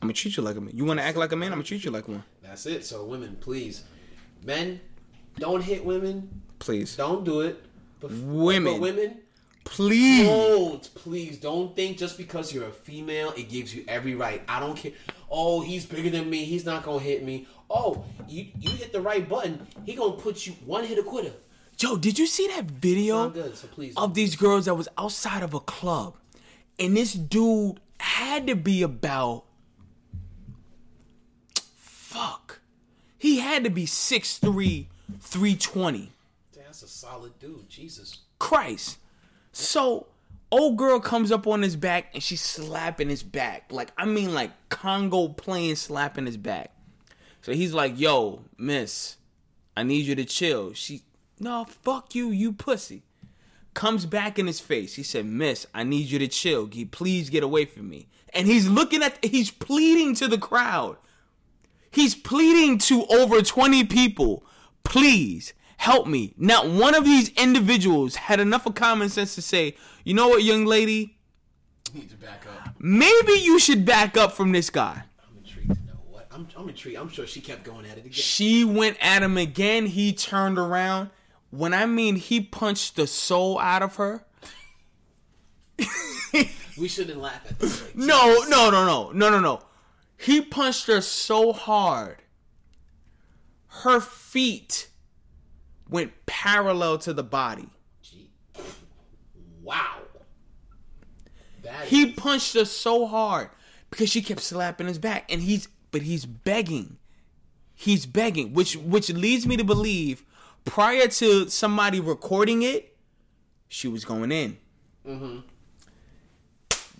[0.00, 0.74] I'm gonna treat you like a man.
[0.76, 1.48] You wanna act like a man?
[1.52, 2.22] I'm gonna treat you like one.
[2.42, 2.84] That's it.
[2.86, 3.82] So, women, please,
[4.44, 4.80] men,
[5.38, 6.42] don't hit women.
[6.60, 7.62] Please, Don't do it.
[8.00, 8.74] But, Women.
[8.74, 9.18] but women,
[9.64, 10.26] please.
[10.26, 14.42] Don't please don't think just because you're a female it gives you every right.
[14.48, 14.92] I don't care.
[15.30, 16.44] Oh, he's bigger than me.
[16.44, 17.46] He's not gonna hit me.
[17.70, 19.66] Oh, you you hit the right button.
[19.84, 21.32] He gonna put you one hit a quitter.
[21.76, 23.56] Joe, did you see that video good.
[23.56, 23.94] So please.
[23.96, 26.16] of these girls that was outside of a club,
[26.78, 29.44] and this dude had to be about
[31.76, 32.60] fuck.
[33.18, 34.86] He had to be 6'3",
[35.20, 36.12] 320.
[36.56, 37.68] That's a solid dude.
[37.68, 38.18] Jesus.
[38.38, 38.98] Christ.
[39.60, 40.06] So,
[40.52, 43.72] old girl comes up on his back and she's slapping his back.
[43.72, 46.70] Like, I mean, like Congo playing slapping his back.
[47.42, 49.16] So he's like, yo, miss,
[49.76, 50.74] I need you to chill.
[50.74, 51.02] She,
[51.40, 53.02] no, fuck you, you pussy.
[53.74, 54.94] Comes back in his face.
[54.94, 56.70] He said, miss, I need you to chill.
[56.92, 58.06] Please get away from me.
[58.32, 60.98] And he's looking at, he's pleading to the crowd.
[61.90, 64.44] He's pleading to over 20 people,
[64.84, 66.34] please help me.
[66.36, 69.74] Not one of these individuals had enough of common sense to say,
[70.04, 71.16] you know what, young lady,
[71.92, 72.74] You need to back up.
[72.78, 75.04] maybe you should back up from this guy.
[75.26, 76.26] I'm intrigued to know what.
[76.30, 76.98] I'm I'm intrigued.
[76.98, 78.12] I'm sure she kept going at it again.
[78.12, 79.86] She went at him again.
[79.86, 81.10] He turned around.
[81.50, 84.24] When I mean he punched the soul out of her.
[86.76, 87.82] We shouldn't laugh at this.
[87.82, 89.62] Like, No, no, no, no, no, no, no.
[90.16, 92.18] He punched her so hard.
[93.82, 94.88] Her feet
[95.88, 97.68] went parallel to the body.
[98.02, 98.30] gee.
[99.62, 99.98] Wow.
[101.62, 103.50] That He is- punched her so hard
[103.90, 106.98] because she kept slapping his back, and he's but he's begging,
[107.74, 110.24] he's begging, which which leads me to believe
[110.64, 112.96] prior to somebody recording it,
[113.68, 114.58] she was going in.
[115.06, 115.38] Mm-hmm.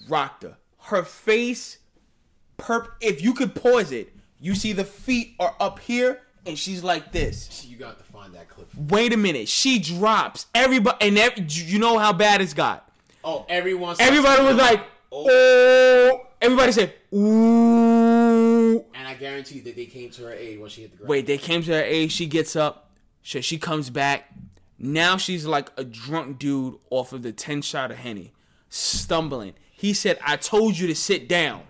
[0.09, 0.57] Rocked her.
[0.85, 1.79] Her face,
[2.59, 2.89] perp.
[3.01, 7.13] If you could pause it, you see the feet are up here, and she's like
[7.13, 7.67] this.
[7.67, 8.69] you got to find that clip.
[8.75, 12.91] Wait a minute, she drops everybody, and every, you know how bad it's got.
[13.23, 13.97] Oh, everyone.
[14.01, 14.83] Everybody was like,
[15.13, 15.27] oh.
[15.31, 16.27] oh.
[16.41, 18.85] Everybody said, ooh.
[18.95, 21.09] And I guarantee that they came to her aid when she hit the ground.
[21.09, 22.13] Wait, they came to her aid.
[22.13, 22.91] She gets up.
[23.23, 24.33] So she comes back.
[24.79, 28.33] Now she's like a drunk dude off of the 10 shot of Henny,
[28.71, 29.55] stumbling.
[29.73, 31.63] He said, I told you to sit down.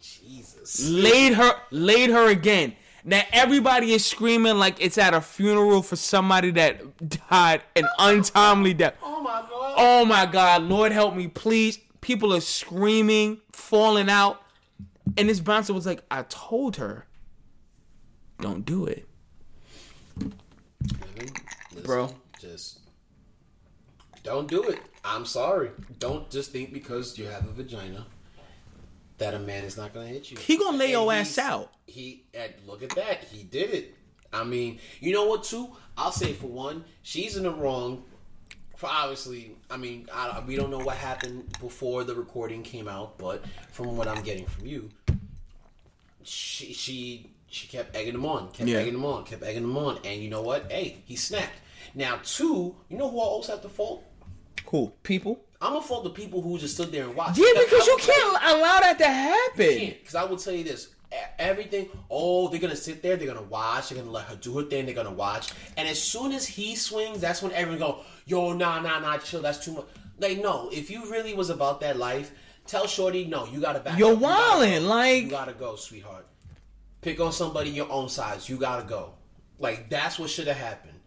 [0.00, 0.88] Jesus.
[0.88, 2.76] Laid her, laid her again.
[3.08, 8.74] Now everybody is screaming like it's at a funeral for somebody that died an untimely
[8.74, 8.96] death.
[9.02, 9.74] Oh my god.
[9.78, 11.78] Oh my God, Lord help me, please.
[12.02, 14.42] People are screaming, falling out.
[15.16, 17.06] And this bouncer was like, I told her,
[18.42, 19.08] don't do it.
[20.18, 22.14] Listen, Bro.
[22.38, 22.80] Just
[24.22, 24.80] don't do it.
[25.02, 25.70] I'm sorry.
[25.98, 28.04] Don't just think because you have a vagina
[29.18, 30.36] that a man is not going to hit you.
[30.38, 31.72] He gonna lay your ass out.
[31.86, 33.24] He and look at that.
[33.24, 33.94] He did it.
[34.32, 35.44] I mean, you know what?
[35.44, 35.68] Too.
[35.96, 38.04] I'll say for one, she's in the wrong.
[38.76, 43.18] For obviously, I mean, I, we don't know what happened before the recording came out,
[43.18, 43.42] but
[43.72, 44.88] from what I'm getting from you,
[46.22, 48.78] she she she kept egging him on, kept Yeah.
[48.78, 50.70] egging him on, kept egging him on, and you know what?
[50.70, 51.54] Hey, he snapped.
[51.94, 54.04] Now, two, you know who I also have to fault?
[54.66, 54.94] Cool.
[55.02, 55.40] People?
[55.60, 57.38] I'm gonna fault the people who just stood there and watched.
[57.38, 59.94] Yeah, Because you can't allow that to happen.
[59.98, 60.88] Because I will tell you this:
[61.38, 61.88] everything.
[62.10, 63.16] Oh, they're gonna sit there.
[63.16, 63.88] They're gonna watch.
[63.88, 64.86] They're gonna let her do her thing.
[64.86, 65.50] They're gonna watch.
[65.76, 69.42] And as soon as he swings, that's when everyone go, "Yo, nah, nah, nah, chill.
[69.42, 69.86] That's too much."
[70.20, 70.68] Like, no.
[70.72, 72.32] If you really was about that life,
[72.66, 73.98] tell Shorty, no, you gotta back.
[73.98, 74.20] You're up.
[74.20, 74.88] You wildin', go.
[74.88, 76.26] like- you gotta go, sweetheart.
[77.00, 78.48] Pick on somebody your own size.
[78.48, 79.14] You gotta go.
[79.58, 80.97] Like that's what should have happened.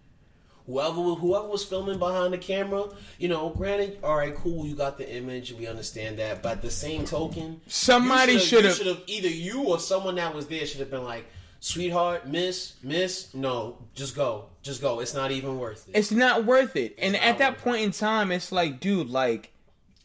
[0.68, 2.86] Whoever whoever was filming behind the camera,
[3.18, 6.62] you know, granted, all right, cool, you got the image, we understand that, but at
[6.62, 11.04] the same token, Somebody should've- either you or someone that was there should have been
[11.04, 11.26] like,
[11.60, 15.00] sweetheart, miss, miss, no, just go, just go.
[15.00, 15.98] It's not even worth it.
[15.98, 16.96] It's not worth it.
[16.98, 19.52] And at that worth point in time, it's like, dude, like,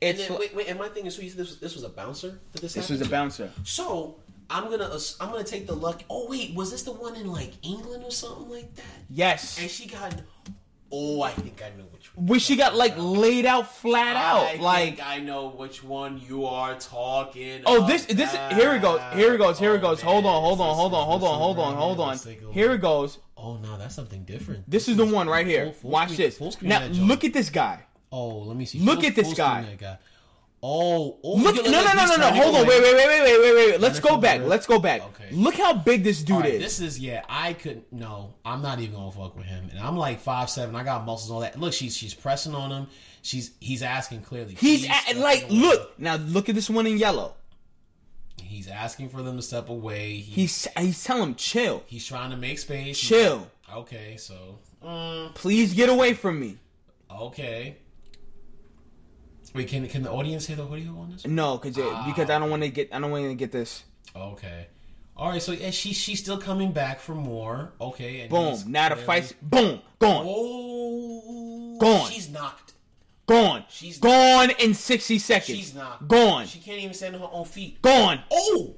[0.02, 1.82] and it's then, wait, wait, and my thing is, so you said this, this was
[1.84, 3.50] a bouncer that this, this happened was a bouncer.
[3.64, 4.16] So
[4.48, 4.90] I'm gonna
[5.20, 6.02] I'm gonna take the luck.
[6.08, 8.84] Oh wait, was this the one in like England or something like that?
[9.10, 9.58] Yes.
[9.60, 10.14] And she got.
[10.92, 12.26] Oh, I think I know which one.
[12.26, 16.46] Where she got like laid out flat out, I like I know which one you
[16.46, 17.62] are talking.
[17.66, 19.00] Oh, this this here it goes.
[19.14, 19.58] Here it goes.
[19.58, 19.98] Here it Oh, goes.
[20.04, 20.12] man.
[20.12, 20.42] Hold on.
[20.42, 20.74] Hold on.
[20.76, 21.04] Hold on.
[21.06, 21.38] Hold on.
[21.38, 21.68] Hold on.
[21.72, 21.76] here.
[21.80, 22.08] Hold on.
[22.10, 23.18] Let's take a Here it goes.
[23.36, 24.70] Oh no, that's something different.
[24.70, 25.64] This is the one right here.
[25.66, 26.62] full- full Watch screen- this.
[26.62, 27.82] Now look at this guy.
[28.12, 28.78] Oh, let me see.
[28.78, 29.98] Look Full- at this full guy.
[30.68, 31.54] Oh, oh Look.
[31.64, 31.70] No.
[31.70, 31.92] No.
[31.94, 32.04] No.
[32.06, 32.16] No.
[32.16, 32.30] No.
[32.32, 32.66] Hold on.
[32.66, 32.82] Wait.
[32.82, 32.96] Wait.
[32.96, 33.06] Wait.
[33.06, 33.22] Wait.
[33.22, 33.40] Wait.
[33.40, 33.70] Wait.
[33.72, 33.80] Wait.
[33.80, 34.40] Let's go back.
[34.40, 35.00] Let's go back.
[35.00, 35.28] Okay.
[35.30, 36.60] Look how big this dude Alright, is.
[36.60, 37.22] This is yeah.
[37.28, 38.34] I could no.
[38.44, 39.68] I'm not even gonna fuck with him.
[39.70, 40.74] And I'm like five seven.
[40.74, 41.60] I got muscles all that.
[41.60, 42.88] Look, she's she's pressing on him.
[43.22, 44.54] She's he's asking clearly.
[44.54, 45.52] He's at, like, away.
[45.52, 46.16] look now.
[46.16, 47.34] Look at this one in yellow.
[48.42, 50.14] He's asking for them to step away.
[50.14, 52.98] He, He's he's telling him chill, he's trying to make space.
[52.98, 53.48] chill.
[53.72, 56.58] Okay, so mm, Please get away from me.
[57.10, 57.76] okay.
[59.54, 61.26] Wait, can can the audience hear the audio on this?
[61.26, 63.52] No, cause it, ah, because I don't want to get I don't want to get
[63.52, 63.84] this.
[64.14, 64.66] Okay.
[65.16, 67.72] All right, so yeah, she she's still coming back for more.
[67.80, 68.58] Okay, and Boom.
[68.66, 70.26] Now the fight's boom gone.
[70.28, 72.10] Oh, Gone.
[72.10, 72.74] She's knocked.
[73.26, 73.64] Gone.
[73.68, 75.58] She's- gone in 60 seconds.
[75.58, 76.06] She's knocked.
[76.06, 76.46] Gone.
[76.46, 77.80] She can't even stand on her own feet.
[77.82, 78.20] Gone.
[78.30, 78.76] Oh!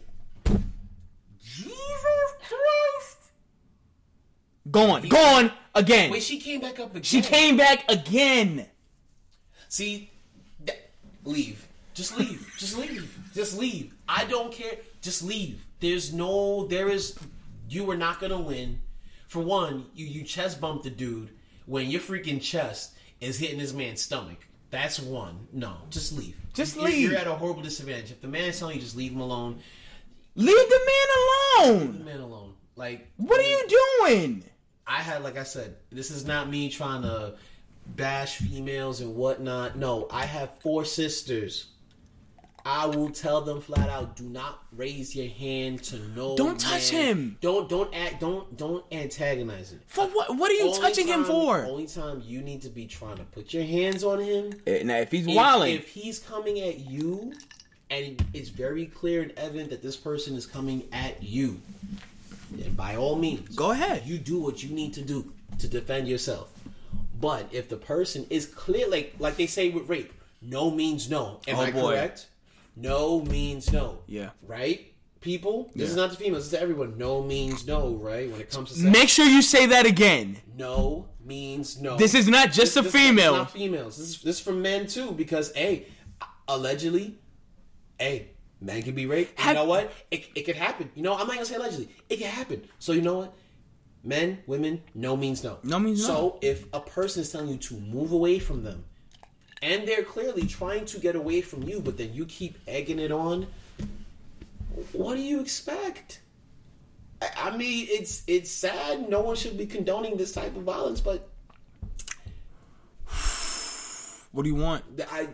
[1.41, 3.19] Jesus Christ!
[4.71, 5.09] Gone.
[5.09, 6.11] Gone again.
[6.11, 7.03] Wait, she came back up again.
[7.03, 8.67] she came back again.
[9.69, 10.11] See,
[11.29, 11.67] leave.
[11.95, 12.53] Just leave.
[12.59, 13.19] Just leave.
[13.35, 13.95] Just leave.
[14.09, 14.77] I don't care.
[15.03, 15.65] Just leave.
[15.81, 16.67] There's no.
[16.67, 17.17] There is.
[17.69, 18.81] You are not gonna win.
[19.29, 21.31] For one, you you chest bump the dude
[21.67, 24.47] when your freaking chest is hitting his man's stomach.
[24.71, 25.47] That's one.
[25.53, 26.37] No, just leave.
[26.55, 27.11] Just You're- leave.
[27.11, 28.11] You're at a horrible disadvantage.
[28.11, 29.61] If the man is telling you just leave him alone,
[30.35, 32.53] Leave the man leave the man alone.
[32.77, 33.67] Like What are you
[34.01, 34.45] doing?
[34.87, 37.35] I had, like I said, this is not me trying to
[37.97, 39.77] bash females and whatnot.
[39.77, 41.67] No, I have four sisters.
[42.65, 46.37] I will tell them flat out: do not raise your hand to no.
[46.37, 47.07] Don't touch man.
[47.07, 47.39] him.
[47.41, 48.21] Don't don't act.
[48.21, 49.81] Don't don't antagonize him.
[49.87, 50.37] For what?
[50.37, 51.65] What are you Only touching him for?
[51.65, 54.53] Only time you need to be trying to put your hands on him.
[54.67, 57.33] Eh, Now, if he's If, wilding, if he's coming at you,
[57.91, 61.61] and it's very clear and evident that this person is coming at you,
[62.51, 64.05] then by all means, go ahead.
[64.05, 66.51] you do what you need to do to defend yourself.
[67.21, 71.41] But if the person is clear, like like they say with rape, no means no.
[71.49, 71.93] Am Oh, I boy.
[71.93, 72.29] correct?
[72.77, 73.99] No means no.
[74.07, 74.31] Yeah.
[74.47, 74.93] Right?
[75.21, 76.45] People, this is not the females.
[76.49, 76.97] This is everyone.
[76.97, 77.95] No means no.
[77.95, 78.31] Right?
[78.31, 80.37] When it comes to sex, Make sure you say that again.
[80.57, 81.97] no means no.
[81.97, 83.33] This is not just This- a female.
[83.37, 83.97] not females.
[83.99, 85.11] This is this is for men too.
[85.11, 85.87] Because hey,
[86.47, 87.19] allegedly,
[87.99, 88.29] hey,
[88.61, 89.39] men can be raped.
[89.41, 89.93] Have- you know what?
[90.11, 90.91] It, it could happen.
[90.95, 91.89] You know, I'm not gonna say allegedly.
[92.09, 92.63] It can happen.
[92.79, 93.35] So you know what?
[94.05, 95.59] Men, women, no means no.
[95.63, 96.07] No means no.
[96.07, 98.85] So if a person is telling you to move away from them,
[99.61, 103.11] and they're clearly trying to get away from you, but then you keep egging it
[103.11, 103.47] on,
[104.93, 106.21] what do you expect?
[107.21, 109.09] I- I mean, it's it's sad.
[109.11, 111.29] No one should be condoning this type of violence, but
[114.33, 114.85] What do you want?
[115.11, 115.29] I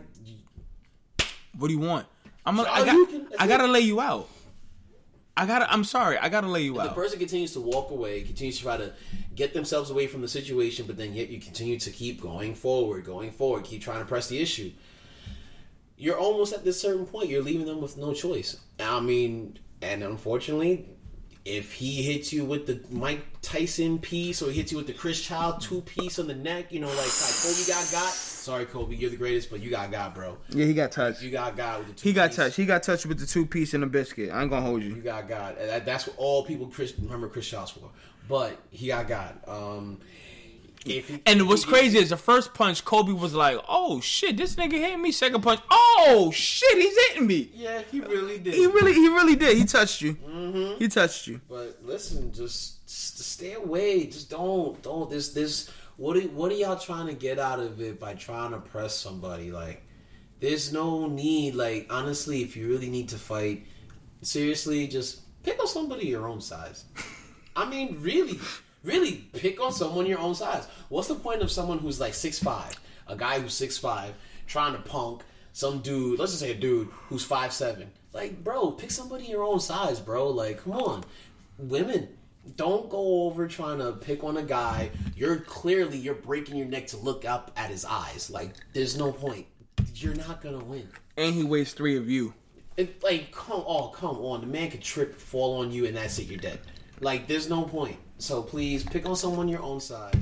[1.58, 2.06] What do you want?
[2.46, 2.58] I'm.
[2.58, 4.28] A, So, I, got, can- I gotta lay you out.
[5.36, 5.72] I gotta.
[5.72, 6.16] I'm sorry.
[6.18, 6.88] I gotta lay you the out.
[6.90, 8.92] The person continues to walk away, continues to try to
[9.34, 13.04] get themselves away from the situation, but then yet you continue to keep going forward,
[13.04, 14.70] going forward, keep trying to press the issue.
[15.96, 17.28] You're almost at this certain point.
[17.28, 18.60] You're leaving them with no choice.
[18.78, 20.88] I mean, and unfortunately,
[21.44, 24.92] if he hits you with the Mike Tyson piece or he hits you with the
[24.92, 27.06] Chris Childs two piece on the neck, you know, like, like
[27.42, 28.33] Kobe got got.
[28.44, 30.36] Sorry, Kobe, you're the greatest, but you got God, bro.
[30.50, 31.22] yeah, he got touched.
[31.22, 32.36] You got God with the two He got piece.
[32.36, 32.56] touched.
[32.56, 34.30] He got touched with the two piece and the biscuit.
[34.30, 35.02] I ain't gonna hold You you.
[35.02, 35.56] got God.
[35.58, 37.88] That, that's what all people Chris, remember Chris Childs for.
[38.28, 39.34] But he got God.
[39.48, 39.98] Um,
[40.84, 44.36] if he, And what's he- crazy is the first punch, Kobe was like, "Oh shit,
[44.36, 48.52] this nigga hit me." Second punch, "Oh shit, he's hitting me." Yeah, he really did.
[48.52, 49.56] He really, he really did.
[49.56, 50.18] He touched you.
[50.78, 51.40] He touched you.
[51.48, 54.04] But listen, just, just stay away.
[54.08, 55.08] Just don't, don't.
[55.08, 55.70] This, this.
[55.96, 58.94] What, are, what are y'all trying to get out of it by trying to press
[58.96, 59.52] somebody?
[59.52, 59.82] Like,
[60.40, 61.54] there's no need.
[61.54, 63.66] Like, honestly, if you really need to fight,
[64.22, 66.84] seriously, just pick on somebody your own size.
[67.54, 68.40] I mean, really,
[68.82, 70.66] really pick on someone your own size.
[70.88, 72.74] What's the point of someone who's like six five,
[73.06, 74.14] a guy who's six five,
[74.48, 75.22] trying to punk
[75.52, 76.18] some dude?
[76.18, 77.92] Let's just say a dude who's five seven.
[78.12, 80.28] Like, bro, pick somebody your own size, bro.
[80.30, 81.04] Like, come on,
[81.56, 82.08] women.
[82.56, 84.90] Don't go over trying to pick on a guy.
[85.16, 88.30] You're clearly you're breaking your neck to look up at his eyes.
[88.30, 89.46] Like there's no point.
[89.94, 90.88] You're not gonna win.
[91.16, 92.34] And he weighs three of you.
[92.76, 94.40] It, like come oh come on.
[94.40, 96.26] The man could trip, fall on you, and that's it.
[96.26, 96.60] You're dead.
[97.00, 97.96] Like there's no point.
[98.18, 100.14] So please pick on someone your own size.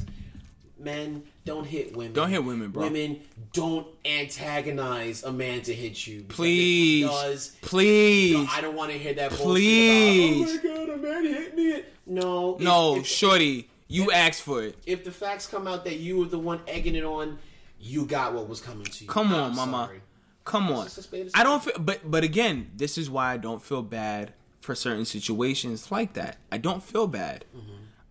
[0.83, 2.13] Men don't hit women.
[2.13, 2.83] Don't hit women, bro.
[2.85, 3.21] Women
[3.53, 6.21] don't antagonize a man to hit you.
[6.21, 7.07] if Please.
[7.07, 7.57] does.
[7.63, 8.35] Please.
[8.35, 10.57] No, I don't want to hear that bullshit Please.
[10.59, 11.83] About, oh my god, a man hit me.
[12.07, 14.77] No, no, if, shorty, you asked for it.
[14.87, 17.39] if the facts come out that you were the one egging it on,
[17.79, 19.11] you got what was coming to you.
[19.11, 19.87] Come on, I'm mama.
[19.87, 20.03] sorry.
[20.45, 20.85] Come on.
[20.85, 23.63] just a spade, a I don't feel, but but again, this is why I don't
[23.63, 26.39] feel bad for certain situations like that.
[26.51, 27.45] I don't feel bad.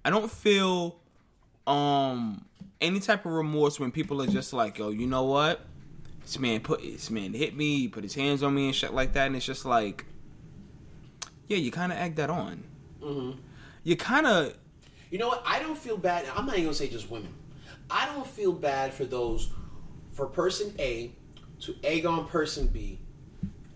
[0.06, 0.98] I don't feel
[1.68, 2.46] um
[2.82, 5.66] any type of remorse when people are just like, yo, you know what?
[6.22, 8.94] This man put this man hit me, he put his hands on me and shit
[8.94, 10.06] like that, and it's just like,
[11.48, 12.64] yeah, you kind of act that on.
[13.02, 13.40] Mm-hmm.
[13.84, 14.56] You kind of
[15.10, 15.44] You know what?
[15.46, 16.26] I don't feel bad.
[16.36, 17.34] I'm not even gonna say just women.
[17.90, 19.50] I don't feel bad for those
[20.14, 21.12] for person A
[21.62, 23.00] to egg on person B.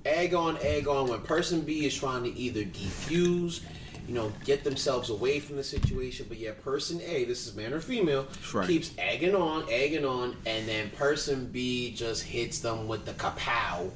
[0.06, 3.62] Egg on, egg on when person B is trying to either defuse,
[4.08, 7.74] you know, get themselves away from the situation, but yet person A, this is man
[7.74, 8.68] or female, Right.
[8.68, 13.92] keeps egging on, egging on, and then person B just hits them with the kapow.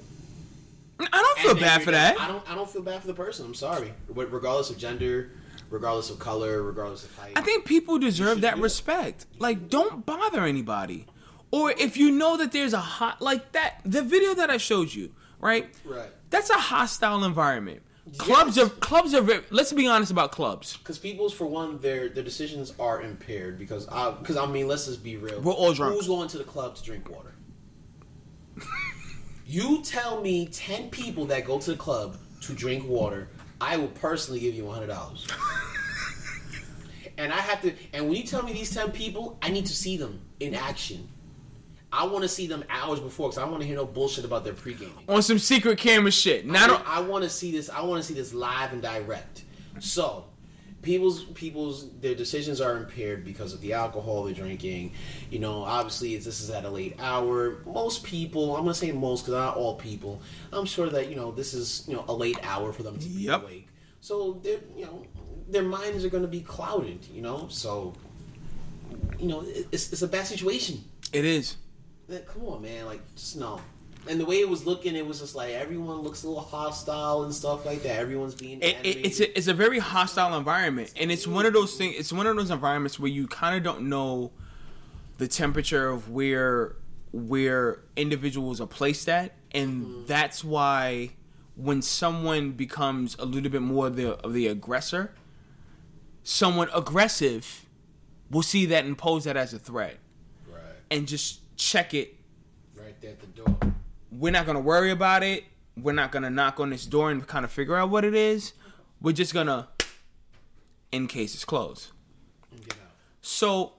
[0.99, 2.19] I don't feel bad for that.
[2.19, 2.51] I don't.
[2.51, 3.45] I don't feel bad for the person.
[3.45, 3.93] I'm sorry.
[4.09, 5.31] Regardless of gender,
[5.69, 7.33] regardless of color, regardless of height.
[7.37, 8.63] I think people deserve that do it.
[8.63, 9.25] respect.
[9.37, 11.05] Like, don't bother anybody.
[11.51, 14.93] Or if you know that there's a hot like that, the video that I showed
[14.93, 15.69] you, right?
[15.85, 16.09] Right.
[16.31, 17.81] That's a hostile environment.
[18.17, 18.65] Clubs Yes.
[18.67, 19.21] are clubs are.
[19.21, 20.77] Very, let's be honest about clubs.
[20.77, 23.57] Because people's, for one, their their decisions are impaired.
[23.59, 25.41] Because I, because I mean, let's just be real.
[25.41, 25.95] We're all drunk.
[25.95, 27.33] Who's going to the club to drink water?
[29.45, 33.29] you tell me ten people that go to the club to drink water.
[33.61, 35.27] I will personally give you one hundred dollars.
[37.17, 37.73] and I have to.
[37.93, 41.09] And when you tell me these ten people, I need to see them in action.
[41.91, 44.43] I want to see them hours before because I want to hear no bullshit about
[44.43, 44.93] their pre gaming.
[45.07, 46.45] On some secret camera shit.
[46.45, 47.69] Not on, I, want to see this.
[47.69, 49.43] I want to see this live and direct.
[49.79, 50.25] So,
[50.83, 54.93] people's people's their decisions are impaired because of the alcohol they're drinking.
[55.31, 57.57] You know, obviously, it's, this is at a late hour.
[57.65, 60.21] Most people, I'm gonna say most because not all people.
[60.53, 63.07] I'm sure that you know this is you know a late hour for them to
[63.07, 63.43] be Yep.
[63.43, 63.67] awake.
[64.01, 65.05] So they're you know
[65.49, 67.03] their minds are gonna be clouded.
[67.11, 67.93] You know, so
[69.17, 70.83] you know it's it's a bad situation.
[71.13, 71.57] it is.
[72.09, 72.85] Like, come on, man.
[72.85, 73.61] Like, just no.
[74.07, 77.23] And the way it was looking, it was just like everyone looks a little hostile
[77.23, 77.99] and stuff like that.
[77.99, 81.53] Everyone's being it, it, it's a, it's a very hostile environment, and it's one of
[81.53, 81.95] those things.
[81.97, 84.31] It's one of those environments where you kind of don't know
[85.17, 86.77] the temperature of where
[87.11, 90.05] where individuals are placed at, and mm-hmm.
[90.05, 91.11] that's why
[91.55, 95.13] when someone becomes a little bit more the of the aggressor,
[96.23, 97.65] someone aggressive
[98.31, 99.97] will see that and pose that as a threat,
[100.49, 102.15] right, and just check it
[102.73, 103.57] right there at the door.
[104.11, 105.43] we're not gonna worry about it.
[105.77, 108.53] We're not gonna knock on this door and kind of figure out what it is.
[109.01, 109.67] We're just gonna,
[110.91, 111.91] in case it's closed.
[112.51, 112.91] And get out.
[113.21, 113.73] So,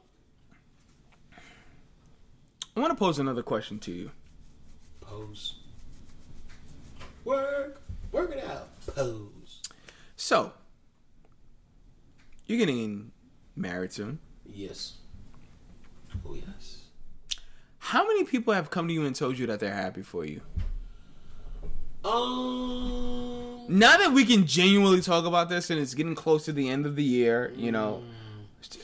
[2.76, 4.10] I want to pose another question to you.
[5.00, 5.56] Pose.
[7.24, 7.82] Work.
[8.12, 8.68] Work it out.
[8.86, 9.60] Pose.
[10.16, 10.52] So,
[12.46, 13.10] you're getting
[13.56, 14.18] married soon.
[14.46, 14.94] Yes.
[16.26, 16.44] Oh yes.
[17.80, 20.40] How many people have come to you and told you that they're happy for you?
[22.04, 23.64] Um.
[23.68, 26.86] Now that we can genuinely talk about this and it's getting close to the end
[26.86, 28.02] of the year, you know.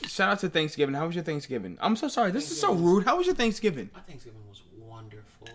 [0.07, 0.95] Shout out to Thanksgiving.
[0.95, 1.77] How was your Thanksgiving?
[1.79, 2.31] I'm so sorry.
[2.31, 3.05] This is so rude.
[3.05, 3.89] How was your Thanksgiving?
[3.93, 5.47] My Thanksgiving was wonderful.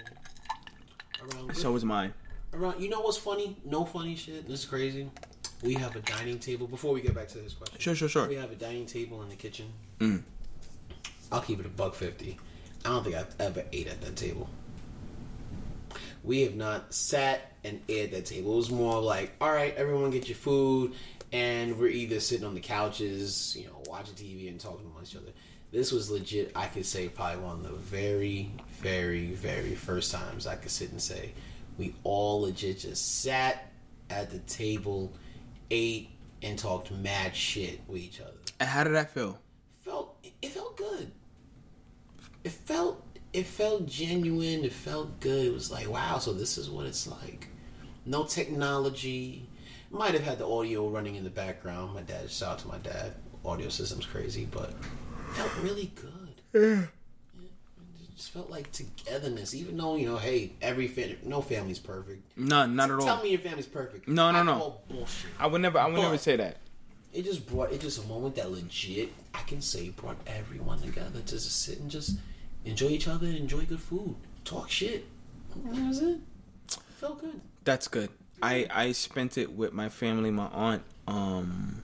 [1.20, 2.14] Around So was mine.
[2.54, 3.56] Around, you know what's funny?
[3.64, 4.46] No funny shit.
[4.46, 5.10] This is crazy.
[5.62, 6.66] We have a dining table.
[6.66, 8.28] Before we get back to this question, Sure, sure, sure.
[8.28, 9.66] We have a dining table in the kitchen.
[9.98, 10.22] Mm.
[11.30, 12.38] I'll keep it a buck fifty.
[12.84, 14.48] I don't think I've ever ate at that table.
[16.24, 18.52] We have not sat and ate at that table.
[18.52, 20.92] It was more like, all right, everyone get your food,
[21.32, 25.16] and we're either sitting on the couches, you know, watching TV and talking among each
[25.16, 25.32] other.
[25.72, 26.52] This was legit.
[26.54, 30.90] I could say probably one of the very, very, very first times I could sit
[30.90, 31.32] and say
[31.78, 33.72] we all legit just sat
[34.10, 35.12] at the table,
[35.70, 36.10] ate,
[36.42, 39.38] and talked mad shit with each other And how did that feel?
[39.80, 41.10] felt it felt good.
[42.44, 44.64] It felt it felt genuine.
[44.64, 45.46] It felt good.
[45.46, 46.18] It was like wow.
[46.18, 47.48] So this is what it's like.
[48.04, 49.48] No technology.
[49.90, 51.94] Might have had the audio running in the background.
[51.94, 52.30] My dad.
[52.30, 53.14] Shout out to my dad.
[53.44, 54.76] Audio system's crazy, but it
[55.34, 56.40] felt really good.
[56.54, 56.82] Yeah.
[57.42, 59.54] It just felt like togetherness.
[59.54, 62.36] Even though you know, hey, every fa- no family's perfect.
[62.38, 63.04] No, not at all.
[63.06, 63.22] Tell all.
[63.22, 64.06] me your family's perfect.
[64.08, 64.76] No, no, I no.
[64.88, 65.30] bullshit.
[65.38, 65.78] I would never.
[65.78, 66.58] I would But- never say that.
[67.12, 71.20] it just brought it just a moment that legit I can say brought everyone together
[71.20, 72.16] to just sit and just
[72.64, 75.04] enjoy each other and enjoy good food, talk shit.
[75.64, 76.18] That was it.
[76.98, 77.40] Felt good.
[77.64, 78.10] That's good.
[78.42, 80.30] I I spent it with my family.
[80.30, 81.82] My aunt um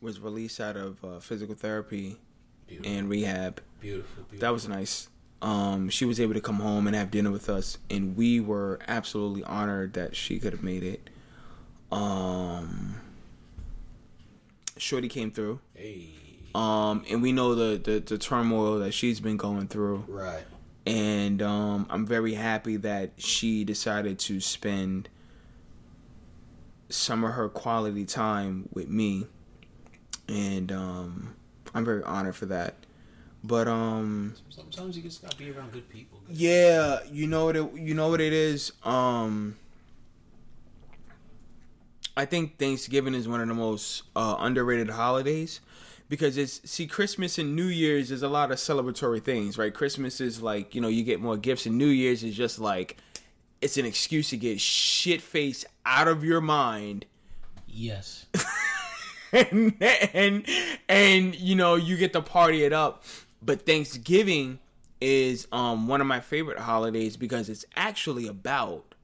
[0.00, 2.16] was released out of uh, physical therapy
[2.68, 3.60] Beautiful, and rehab.
[3.80, 4.38] beautiful, beautiful.
[4.38, 5.08] That was nice.
[5.42, 8.78] Um, she was able to come home and have dinner with us, and we were
[8.88, 11.10] absolutely honored that she could have made it.
[11.92, 12.96] Um,
[14.76, 16.10] Shorty came through, hey,
[16.56, 20.44] um, and we know the, the the turmoil that she's been going through, right.
[20.86, 25.10] and um, I'm very happy that she decided to spend
[26.88, 29.26] some of her quality time with me,
[30.28, 31.34] and um,
[31.74, 32.74] I'm very honored for that.
[33.44, 36.20] But um, Sometimes you just gotta be around good people.
[36.28, 38.72] yeah, you know what it you know what it is.
[38.82, 39.56] Um
[42.16, 45.60] I think Thanksgiving is one of the most uh, underrated holidays
[46.08, 49.72] because it's see Christmas and New Year's is a lot of celebratory things, right?
[49.72, 52.96] Christmas is like, you know, you get more gifts and New Year's is just like
[53.60, 57.06] it's an excuse to get shit faced out of your mind
[57.76, 58.24] Yes.
[59.32, 60.46] and, and
[60.88, 63.04] and you know you get to party it up
[63.42, 64.58] but thanksgiving
[65.00, 68.94] is um one of my favorite holidays because it's actually about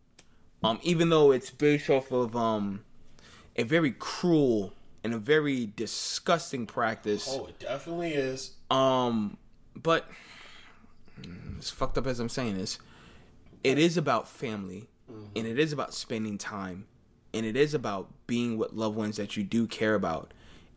[0.64, 2.82] um even though it's based off of um
[3.56, 4.72] a very cruel
[5.04, 7.26] and a very disgusting practice.
[7.30, 8.52] Oh, it definitely is.
[8.70, 9.36] um
[9.74, 10.08] but
[11.20, 12.78] mm, as fucked up as i'm saying this
[13.64, 14.88] it is about family
[15.36, 16.86] and it is about spending time
[17.34, 20.32] and it is about being with loved ones that you do care about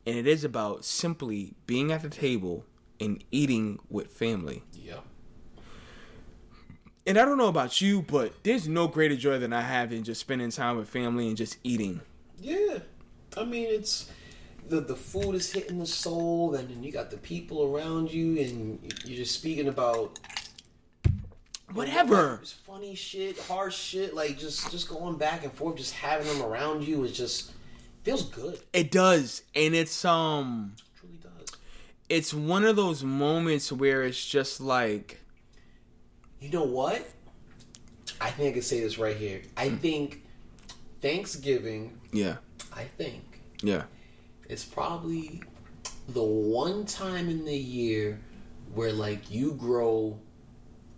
[0.05, 2.63] and it is about simply being at the table
[2.99, 4.63] and eating with family.
[4.73, 5.03] Yep.
[7.07, 10.03] and i don't know about you but there's no greater joy than i have in
[10.03, 12.01] just spending time with family and just eating.
[12.39, 12.79] Yeah,
[13.37, 14.09] I mean it's
[14.67, 18.39] the the food is hitting the soul, and then you got the people around you,
[18.39, 20.17] and you're just speaking about
[21.73, 26.27] whatever It's funny shit, harsh shit, like just just going back and forth, just having
[26.27, 27.51] them around you is just
[28.03, 28.59] feels good.
[28.73, 31.57] it does and it's um It truly does.
[32.09, 35.19] it's one of those moments where it's just like
[36.39, 37.07] You know what?
[38.21, 39.41] I think I can say this right here.
[39.57, 40.23] I think
[41.01, 41.99] Thanksgiving.
[42.13, 42.37] yeah
[42.73, 43.83] I think yeah
[44.49, 45.41] it's probably
[46.09, 48.19] the one time in the year
[48.73, 50.19] where like you grow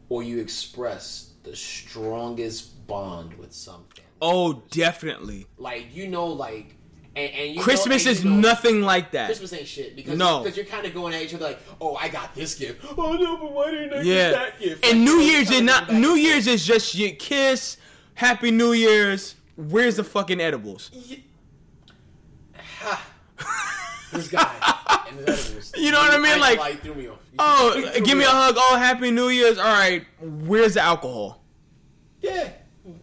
[0.09, 4.03] or you express the strongest bond with something.
[4.21, 5.45] Oh, definitely.
[5.57, 6.75] Like you know, like
[7.15, 9.27] and, and you Christmas know, and is you know, nothing like that.
[9.27, 10.43] Christmas ain't shit because No.
[10.43, 12.85] because you're kind of going at each other like, oh, I got this gift.
[12.97, 14.29] Oh no, but why didn't I yeah.
[14.29, 14.85] get that gift?
[14.85, 17.77] And Like, New Year's is not New Year's is just your kiss,
[18.15, 19.35] Happy New Year's.
[19.55, 20.89] Where's the fucking edibles?
[20.89, 21.19] forth.
[22.87, 24.09] Ha.
[24.13, 25.73] this guy and his edibles.
[25.77, 26.39] You know what I mean?
[26.39, 27.09] Like- like me.
[27.39, 28.55] Oh, give me a hug.
[28.57, 29.57] Oh, Happy New Year's.
[29.57, 30.05] All right.
[30.21, 31.43] Where's the alcohol?
[32.21, 32.49] Yeah,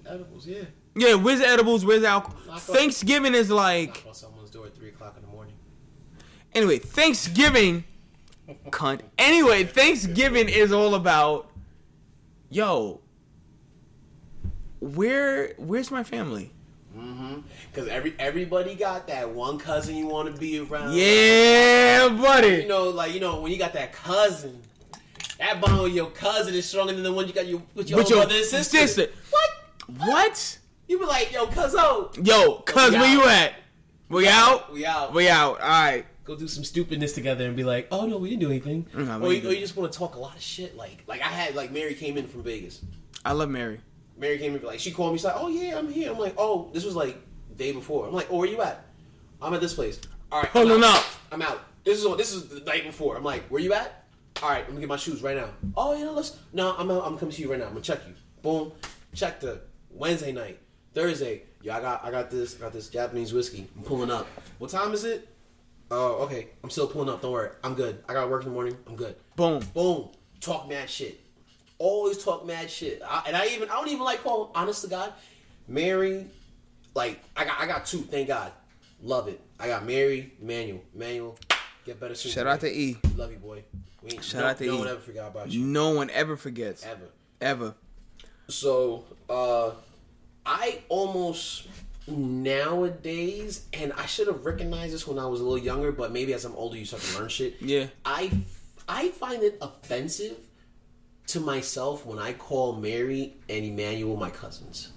[0.07, 0.47] edibles.
[0.47, 0.63] Yeah.
[0.97, 1.85] Yeah, where's the edibles?
[1.85, 2.59] Where's the alcohol?
[2.59, 5.55] Thanksgiving is like Knock on someone's door at three o'clock in the morning.
[6.55, 6.79] anyway.
[6.79, 7.85] Thanksgiving,
[8.71, 9.01] cunt.
[9.19, 11.51] Anyway, Thanksgiving is all about
[12.51, 13.01] yo.
[14.81, 16.53] Where where's my family?
[17.05, 17.41] Mm-hmm.
[17.73, 20.95] Because every everybody got that one cousin you want to be around.
[20.95, 22.63] Yeah, buddy.
[22.63, 24.63] You know, like you know, when you got that cousin,
[25.39, 27.99] that bond with your cousin is stronger than the one you got your, with your
[27.99, 28.79] With your brother and sister.
[28.87, 29.09] sister.
[29.31, 29.51] What?
[30.09, 30.59] What?
[30.89, 33.13] You be like, yo, cuzzo, Yo, cuz We where out.
[33.13, 33.55] you at?
[34.09, 34.73] We out?
[34.73, 35.13] we out.
[35.15, 35.61] We out.
[35.61, 36.05] All right.
[36.25, 38.87] Go do some stupidness together and be like, oh no, we didn't do anything.
[38.95, 40.75] No, or, you, or you just want to talk a lot of shit.
[40.77, 42.81] Like, like I had like Mary came in from Vegas.
[43.25, 43.81] I love Mary.
[44.17, 45.19] Mary came in like she called me.
[45.19, 47.17] She's like, "Oh yeah, I'm here." I'm like, "Oh, this was like
[47.57, 48.85] day before." I'm like, "Oh, where you at?"
[49.43, 50.01] I'm at this place.
[50.33, 50.97] All right, I'm Pulling out.
[50.97, 51.05] up.
[51.33, 51.61] I'm out.
[51.85, 53.17] This is this is the night before.
[53.17, 54.05] I'm like, "Where you at?"
[54.43, 55.51] All right, let me get my shoes right now.
[55.77, 56.37] Oh yeah, let's.
[56.53, 57.05] No, I'm out.
[57.05, 57.67] I'm coming to you right now.
[57.67, 58.15] I'm gonna check you.
[58.43, 58.73] Boom.
[59.15, 59.61] Check the
[59.91, 60.59] Wednesday night,
[60.93, 61.43] Thursday.
[61.63, 63.69] Yo, I got I got this I got this Japanese whiskey.
[63.77, 64.27] I'm pulling up.
[64.59, 65.29] What time is it?
[65.91, 66.49] Oh, okay.
[66.63, 67.21] I'm still pulling up.
[67.23, 67.51] Don't worry.
[67.63, 68.03] I'm good.
[68.09, 68.77] I got work in the morning.
[68.87, 69.17] I'm good.
[69.37, 69.63] Boom.
[69.75, 70.09] Boom.
[70.41, 71.21] Talk mad shit.
[71.79, 73.03] Always talk mad shit.
[73.07, 74.51] I, and I even I don't even like calling.
[74.55, 75.13] Honest to God,
[75.69, 76.27] Mary.
[76.95, 78.03] Like I got I got two.
[78.03, 78.53] Thank God.
[79.03, 79.41] Love it.
[79.59, 81.37] I got Mary, Emmanuel, Emmanuel.
[81.85, 82.33] Get better soon.
[82.33, 82.51] Shout boy.
[82.51, 82.97] out to E.
[83.17, 83.63] Love you, boy.
[84.03, 84.79] We ain't, Shout no, out to no E.
[84.79, 86.85] one ever forgot about you No one ever forgets.
[86.85, 87.09] ever.
[87.41, 87.75] Ever.
[88.49, 89.73] So, uh,
[90.47, 91.67] I almost
[92.07, 96.35] nowadays, and I should have recognized this when I was a little younger, but maybe
[96.35, 97.57] as I'm older, you start to learn shit.
[97.61, 97.87] Yeah.
[98.05, 98.31] I
[98.89, 100.37] I find it offensive
[101.29, 104.91] to myself when I call Mary and Emmanuel my cousins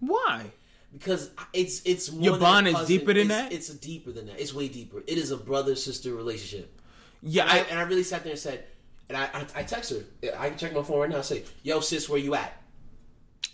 [0.00, 0.52] Why?
[0.92, 3.52] because it's it's more Your bond is deeper than It's- that?
[3.52, 4.38] It's deeper than that.
[4.40, 5.02] It's way deeper.
[5.06, 6.80] It is a brother sister relationship.
[7.22, 8.64] Yeah, And I, I, and I really sat there and said,
[9.08, 10.04] and I, I I text her.
[10.38, 11.16] I can check my phone right now.
[11.16, 12.62] and say, "Yo, sis, where you at?"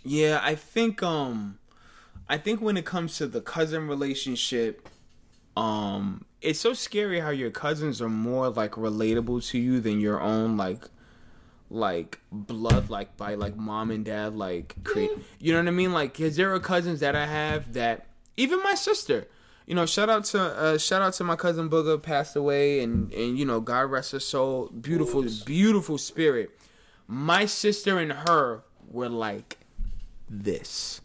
[0.04, 1.58] yeah, I think um,
[2.28, 4.88] I think when it comes to the cousin relationship,
[5.56, 10.20] um, it's so scary how your cousins are more like relatable to you than your
[10.20, 10.84] own like
[11.70, 15.92] like blood like by like mom and dad like create you know what i mean?
[15.92, 18.06] Like because there are cousins that i have that
[18.36, 19.28] even my sister
[19.66, 23.12] you know shout out to uh shout out to my cousin booger passed away and
[23.12, 24.66] and you know god rest her soul.
[24.68, 26.50] Beautiful beautiful spirit.
[27.06, 29.58] My sister and her were like
[30.28, 31.00] this.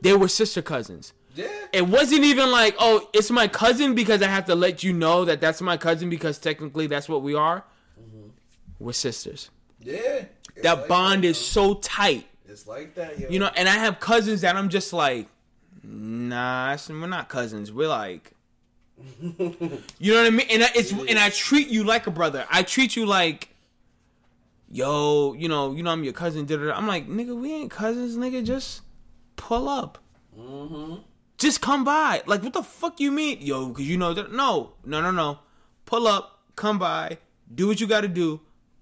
[0.00, 1.12] They were sister cousins.
[1.34, 1.48] Yeah.
[1.70, 5.26] it wasn't even like, oh, it's my cousin because I have to let you know
[5.26, 7.64] that that's my cousin because technically that's what we are.
[8.78, 9.50] We're sisters.
[9.80, 10.24] Yeah.
[10.62, 13.28] That bond is so tight, It's like that, yo.
[13.28, 13.50] you know.
[13.56, 15.28] And I have cousins that I'm just like,
[15.82, 17.72] nah, we're not cousins.
[17.72, 18.32] We're like,
[19.20, 20.46] you know what I mean.
[20.50, 22.46] And I, it's and I treat you like a brother.
[22.50, 23.50] I treat you like,
[24.68, 26.46] yo, you know, you know, I'm your cousin.
[26.46, 26.72] Da, da, da.
[26.74, 28.44] I'm like, nigga, we ain't cousins, nigga.
[28.44, 28.80] Just
[29.36, 29.98] pull up.
[30.38, 31.02] Mm-hmm.
[31.38, 32.22] Just come by.
[32.26, 33.68] Like, what the fuck you mean, yo?
[33.68, 34.32] Because you know that.
[34.32, 35.38] No, no, no, no.
[35.84, 37.18] Pull up, come by,
[37.54, 38.40] do what you got to do,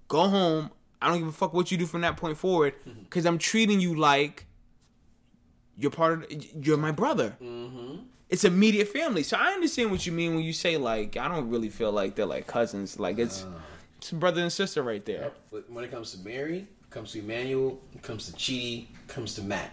[0.08, 0.70] go home.
[1.04, 2.74] I don't give a fuck what you do from that point forward.
[2.88, 3.02] Mm-hmm.
[3.02, 4.46] Because I'm treating you like
[5.76, 6.44] you're part of.
[6.64, 7.36] You're my brother.
[7.42, 7.96] Mm-hmm.
[8.30, 9.22] It's immediate family.
[9.22, 12.14] So I understand what you mean when you say like I don't really feel like
[12.14, 12.98] they're like cousins.
[12.98, 13.48] Like it's uh.
[13.98, 15.32] it's brother and sister right there.
[15.52, 19.72] But when it comes to Mary, comes to Emmanuel, comes to Chidi, comes to Matt,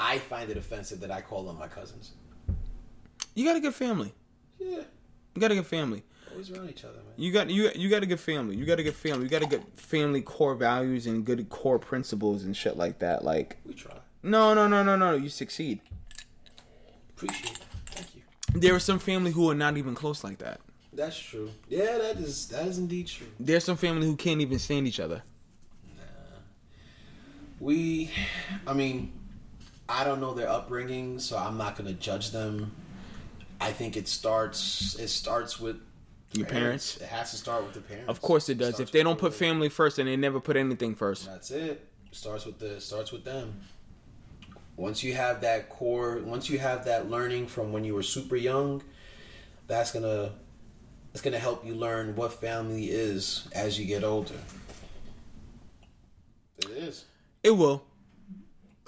[0.00, 2.12] I find it offensive that I call them my cousins.
[3.34, 4.12] You got a good family.
[4.58, 4.82] Yeah.
[5.34, 6.02] You got a good family.
[6.34, 7.04] Always around each other, man.
[7.16, 8.56] You got you you got a good family.
[8.56, 9.24] You got a good family.
[9.24, 13.24] You got a good family core values and good core principles and shit like that.
[13.24, 13.96] Like We try.
[14.22, 15.14] no no no no no.
[15.14, 15.80] You succeed.
[17.10, 17.58] Appreciate it.
[17.86, 18.22] Thank you.
[18.52, 20.60] There are some family who are not even close like that.
[20.92, 21.50] That's true.
[21.68, 23.26] Yeah, that is that is indeed true.
[23.40, 25.22] There's some family who can't even stand each other.
[25.96, 26.02] Nah.
[27.60, 28.10] We,
[28.66, 29.12] I mean,
[29.88, 32.72] I don't know their upbringing, so I'm not gonna judge them.
[33.60, 34.96] I think it starts.
[34.98, 35.76] It starts with
[36.34, 36.96] Your parents.
[36.96, 38.08] It has to start with the parents.
[38.08, 38.74] Of course it does.
[38.74, 41.26] Starts If they don't put family first, and they never put anything first.
[41.26, 41.86] That's it.
[42.10, 43.60] Starts with the starts with them.
[44.76, 48.36] Once you have that core, once you have that learning from when you were super
[48.36, 48.82] young,
[49.68, 50.32] that's gonna
[51.12, 54.34] that's gonna help you learn what family is as you get older.
[56.58, 57.04] It is.
[57.44, 57.84] It will.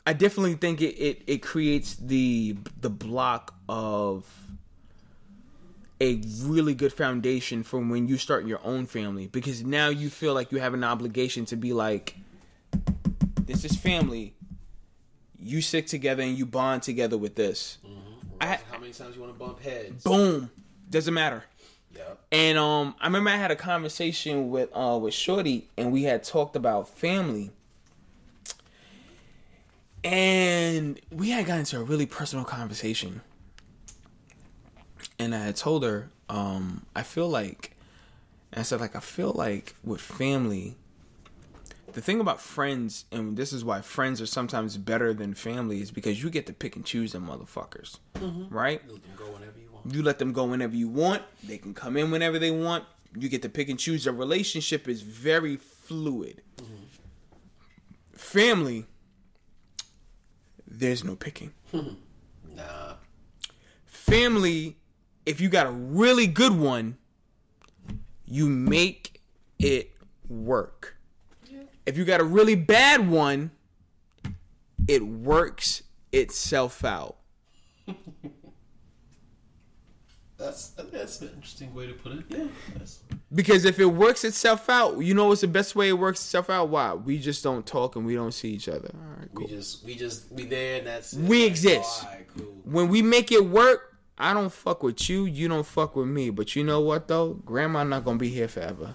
[0.04, 4.24] I definitely think it, it, it creates the the block of
[6.00, 10.34] a really good foundation for when you start your own family because now you feel
[10.34, 12.16] like you have an obligation to be like
[13.46, 14.34] this is family.
[15.38, 17.78] You stick together and you bond together with this.
[18.40, 20.02] I- How many times you want to bump heads?
[20.02, 20.50] Boom.
[20.90, 21.44] Doesn't matter.
[21.94, 22.18] Yep.
[22.32, 26.22] And um, I remember I had a conversation with uh with Shorty, and we had
[26.24, 27.50] talked about family,
[30.04, 33.22] and we had gotten into a really personal conversation.
[35.18, 37.76] And I had told her, um, I feel like,
[38.52, 40.76] and I said like I feel like with family,
[41.92, 45.90] the thing about friends, and this is why friends are sometimes better than family, is
[45.90, 47.98] because you get to pick and choose them motherfuckers,
[48.50, 48.82] right?
[48.86, 49.94] You Let them go whenever you want.
[49.94, 51.22] You let them go whenever you want.
[51.44, 52.84] They can come in whenever they want.
[53.18, 54.04] You get to pick and choose.
[54.04, 56.42] The relationship is very fluid.
[58.12, 58.84] Family,
[60.66, 61.52] there's no picking.
[62.54, 62.94] Nah.
[63.84, 64.76] Family,
[65.26, 66.96] if you got a really good one,
[68.24, 69.20] you make
[69.58, 69.92] it
[70.28, 70.96] work.
[71.84, 73.50] If you got a really bad one,
[74.88, 75.82] it works
[76.12, 77.16] itself out.
[80.38, 82.24] That's that's an interesting way to put it.
[82.28, 82.44] Yeah.
[82.76, 82.98] That's,
[83.34, 86.50] Because if it works itself out, you know what's the best way it works itself
[86.50, 86.68] out?
[86.68, 86.92] Why?
[86.92, 88.90] We just don't talk and we don't see each other.
[88.92, 91.20] All right, we just we just we there and that's it.
[91.22, 92.04] We exist.
[92.36, 92.44] Cool.
[92.64, 96.30] When we make it work, I don't fuck with you, you don't fuck with me.
[96.30, 97.34] But you know what though?
[97.34, 98.94] Grandma not gonna be here forever.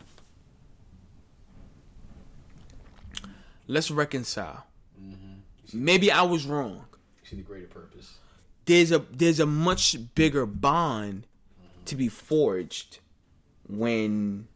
[3.67, 4.65] Let's reconcile.
[5.01, 5.85] Mm-hmm.
[5.85, 6.85] Maybe I was wrong.
[7.23, 8.15] You see the greater purpose.
[8.65, 11.85] There's a there's a much bigger bond mm-hmm.
[11.85, 12.99] to be forged
[13.67, 14.47] when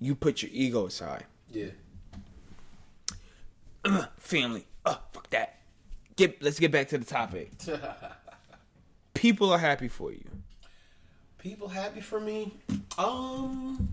[0.00, 1.24] you put your ego aside.
[1.50, 1.70] Yeah.
[4.18, 4.66] family.
[4.84, 5.60] Oh, fuck that.
[6.16, 7.52] Get let's get back to the topic.
[9.18, 10.24] People are happy for you.
[11.38, 12.52] People happy for me?
[12.96, 13.92] Um.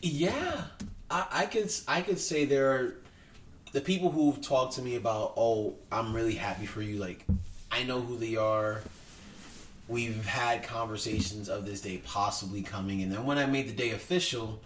[0.00, 0.62] Yeah,
[1.10, 2.94] I, I could I could say there are
[3.72, 6.98] the people who've talked to me about, oh, I'm really happy for you.
[6.98, 7.26] Like,
[7.72, 8.80] I know who they are.
[9.88, 13.90] We've had conversations of this day possibly coming, and then when I made the day
[13.90, 14.60] official,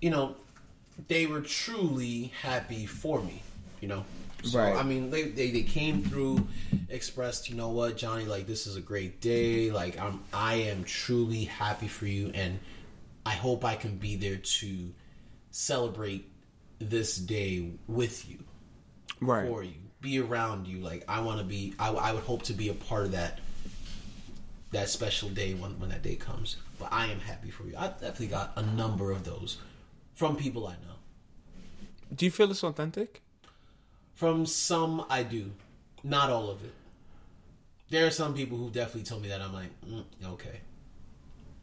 [0.00, 0.34] you know,
[1.06, 3.40] they were truly happy for me.
[3.80, 4.04] You know,
[4.44, 4.76] so Right.
[4.76, 6.46] I mean, they, they they came through,
[6.88, 9.70] expressed, you know what, Johnny, like this is a great day.
[9.70, 12.58] Like I'm, I am truly happy for you, and
[13.26, 14.92] I hope I can be there to
[15.50, 16.28] celebrate
[16.78, 18.38] this day with you
[19.20, 19.46] Right.
[19.48, 20.78] for you, be around you.
[20.80, 21.74] Like I want to be.
[21.78, 23.40] I, I would hope to be a part of that
[24.72, 26.56] that special day when when that day comes.
[26.78, 27.74] But I am happy for you.
[27.78, 29.58] I definitely got a number of those
[30.14, 30.96] from people I know.
[32.14, 33.22] Do you feel it's authentic?
[34.14, 35.50] From some, I do,
[36.02, 36.72] not all of it.
[37.90, 39.40] There are some people who definitely told me that.
[39.40, 40.60] I'm like, mm, okay.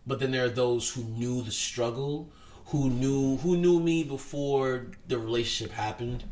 [0.06, 2.30] But then there are those who knew the struggle,
[2.66, 6.24] who knew who knew me before the relationship happened,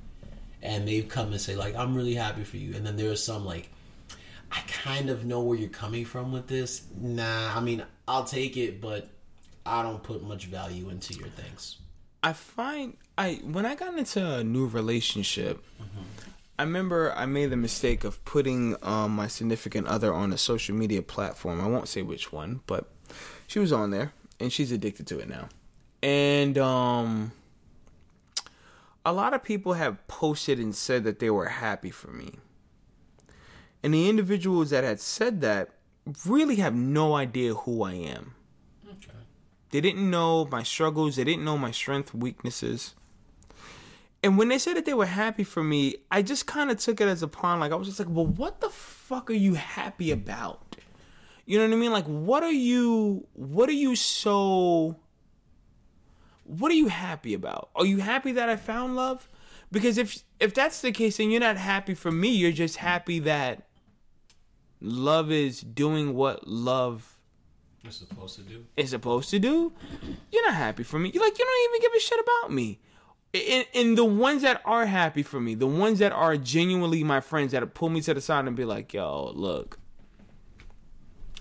[0.62, 3.16] and they've come and say like, "I'm really happy for you." And then there are
[3.16, 3.70] some like,
[4.52, 8.58] "I kind of know where you're coming from with this." Nah, I mean, I'll take
[8.58, 9.10] it, but
[9.66, 11.78] I don't put much value into your things.
[12.22, 15.64] I find I when I got into a new relationship,
[16.58, 20.76] I remember I made the mistake of putting um, my significant other on a social
[20.76, 21.62] media platform.
[21.62, 22.90] I won't say which one, but
[23.48, 25.50] she was on there and she's addicted to it now.
[26.02, 27.32] And um
[29.06, 32.36] a lot of people have posted and said that they were happy for me.
[33.82, 35.70] And the individuals that had said that
[36.26, 38.36] really have no idea who I am.
[39.72, 41.16] They didn't know my struggles.
[41.16, 42.96] They didn't know my strength, weaknesses.
[44.24, 47.00] And when they said that they were happy for me, I just kind of took
[47.00, 47.60] it as a pawn.
[47.60, 50.76] Like I was just like, "Well, what the fuck are you happy about?"
[51.46, 51.92] You know what I mean?
[51.92, 53.28] Like, what are you?
[53.34, 54.98] What are you so?
[56.44, 57.70] What are you happy about?
[57.76, 59.30] Are you happy that I found love?
[59.72, 62.30] Because if if that's the case, then you're not happy for me.
[62.30, 63.68] You're just happy that
[64.82, 67.19] love is doing what love
[67.82, 68.66] You're supposed to do.
[68.76, 69.72] is supposed to do,
[70.32, 71.12] you're not happy for me.
[71.14, 72.80] You're like, you don't even give a shit about me.
[73.34, 77.22] And, and the ones that are happy for me, the ones that are genuinely my
[77.22, 79.80] friends that pull me to the side and be like, yo, look,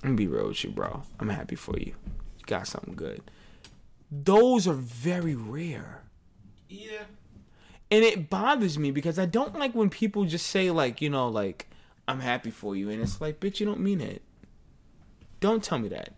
[0.03, 1.03] I'm gonna be real with you, bro.
[1.19, 1.95] I'm happy for you.
[2.39, 3.23] You got something good.
[4.11, 6.03] Those are very rare.
[6.69, 7.05] Yeah.
[7.91, 11.29] And it bothers me because I don't like when people just say, like, you know,
[11.29, 11.69] like,
[12.07, 12.91] I'm happy for you.
[12.91, 14.23] And it's like, bitch, you don't mean it.
[15.41, 16.13] Don't tell me that.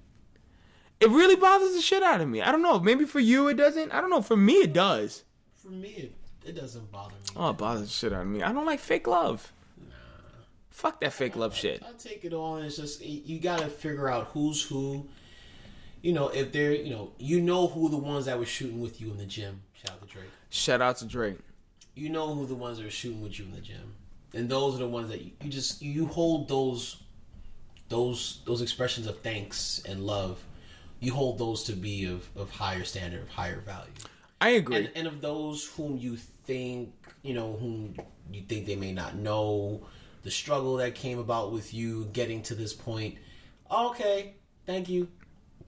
[1.01, 2.43] It really bothers the shit out of me.
[2.43, 2.79] I don't know.
[2.79, 3.91] Maybe for you it doesn't.
[3.91, 4.21] I don't know.
[4.21, 5.25] For me it does.
[5.57, 6.13] For me, it,
[6.47, 7.21] it doesn't bother me.
[7.37, 8.43] Oh, it bothers the shit out of me.
[8.43, 9.53] I don't like fake love.
[9.79, 9.95] Nah.
[10.71, 11.83] Fuck that fake love shit.
[11.83, 15.07] I take it all, and it's just you got to figure out who's who.
[16.03, 19.01] You know, if they're you know you know who the ones that were shooting with
[19.01, 19.63] you in the gym.
[19.73, 20.31] Shout out to Drake.
[20.51, 21.39] Shout out to Drake.
[21.95, 23.95] You know who the ones that are shooting with you in the gym,
[24.35, 27.03] and those are the ones that you, you just you hold those
[27.89, 30.43] those those expressions of thanks and love.
[31.01, 33.91] You hold those to be of, of higher standard, of higher value.
[34.41, 34.77] I agree.
[34.77, 37.95] and, and of those whom you think you know whom
[38.33, 39.87] you think they may not know
[40.23, 43.17] the struggle that came about with you getting to this point
[43.71, 44.35] okay
[44.67, 45.09] thank you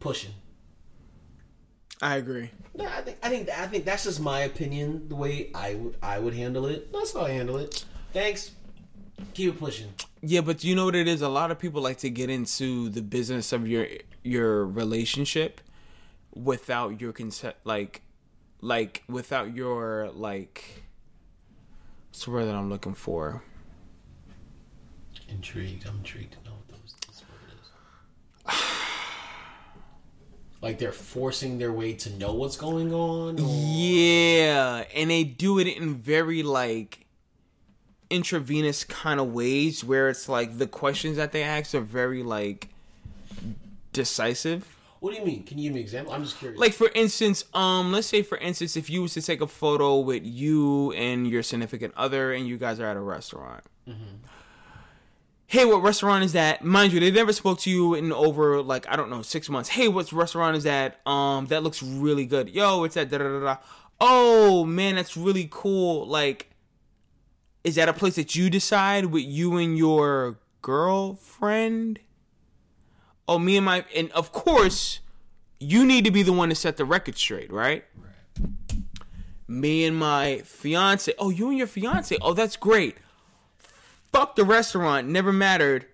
[0.01, 0.33] pushing
[2.01, 2.51] I agree.
[2.75, 5.09] no, I think I think I think that's just my opinion.
[5.09, 6.93] The way I would I would handle it.
[6.93, 7.85] That's how I handle it.
[8.13, 8.51] Thanks.
[9.35, 9.93] Keep it pushing.
[10.21, 11.23] Yeah, but you know what it is?
[11.23, 13.87] A lot of people like to get into the business of your
[14.23, 15.61] your relationship
[16.35, 18.03] without your consent like
[18.61, 20.83] like without your like
[22.11, 23.43] what's the word that I'm looking for?
[25.29, 25.87] Intrigued.
[25.87, 28.61] I'm intrigued to know what those this word is.
[30.61, 33.41] like they're forcing their way to know what's going on.
[33.41, 37.02] or- Yeah, and they do it in very like
[38.13, 42.69] intravenous kind of ways where it's like the questions that they ask are very like
[43.93, 44.77] decisive.
[45.01, 45.43] What do you mean?
[45.43, 46.13] Can you give me an example?
[46.13, 46.61] I'm just curious.
[46.61, 49.99] Like for instance, um, let's say for instance, if you was to take a photo
[49.99, 53.65] with you and your significant other, and you guys are at a restaurant.
[55.47, 56.65] Hey, what restaurant is that?
[56.65, 59.69] Mind you, they never spoke to you in over like I don't know six months.
[59.69, 61.07] Hey, what restaurant is that?
[61.07, 62.49] Um, that looks really good.
[62.49, 63.57] Yo, it's at da da da da.
[64.01, 66.07] Oh man, that's really cool.
[66.07, 66.52] Like,
[67.65, 72.01] is that a place that you decide with you and your girlfriend?
[73.29, 75.01] Oh, me and my and of course,
[75.61, 77.85] you need to be the one to set the record straight, right?
[79.47, 81.13] Me and my fiance.
[81.19, 82.17] Oh, you and your fiance.
[82.21, 82.97] Oh, that's great.
[84.13, 85.09] Fuck the restaurant.
[85.09, 85.87] Never mattered.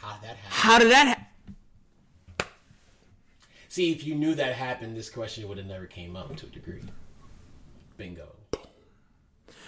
[0.00, 0.36] how that.
[0.48, 1.18] How did that?
[1.18, 2.46] Ha-
[3.68, 6.48] See, if you knew that happened, this question would have never came up to a
[6.48, 6.82] degree.
[7.96, 8.28] Bingo.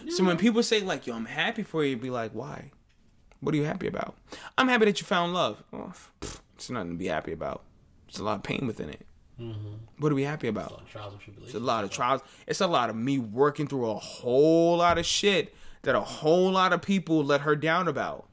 [0.08, 2.70] So when people say like, "Yo, I'm happy for you," be like, "Why?
[3.40, 4.16] What are you happy about?"
[4.56, 5.62] I'm happy that you found love.
[5.72, 7.64] Oh, pff, it's nothing to be happy about.
[8.06, 9.06] There's a lot of pain within it.
[9.98, 10.86] What are we happy about?
[10.88, 11.14] Trials
[11.44, 12.22] It's a lot of trials.
[12.46, 16.50] It's a lot of me working through a whole lot of shit that a whole
[16.50, 18.28] lot of people let her down about.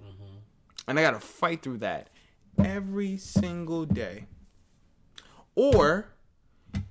[0.87, 2.09] And I got to fight through that
[2.57, 4.27] every single day.
[5.55, 6.12] Or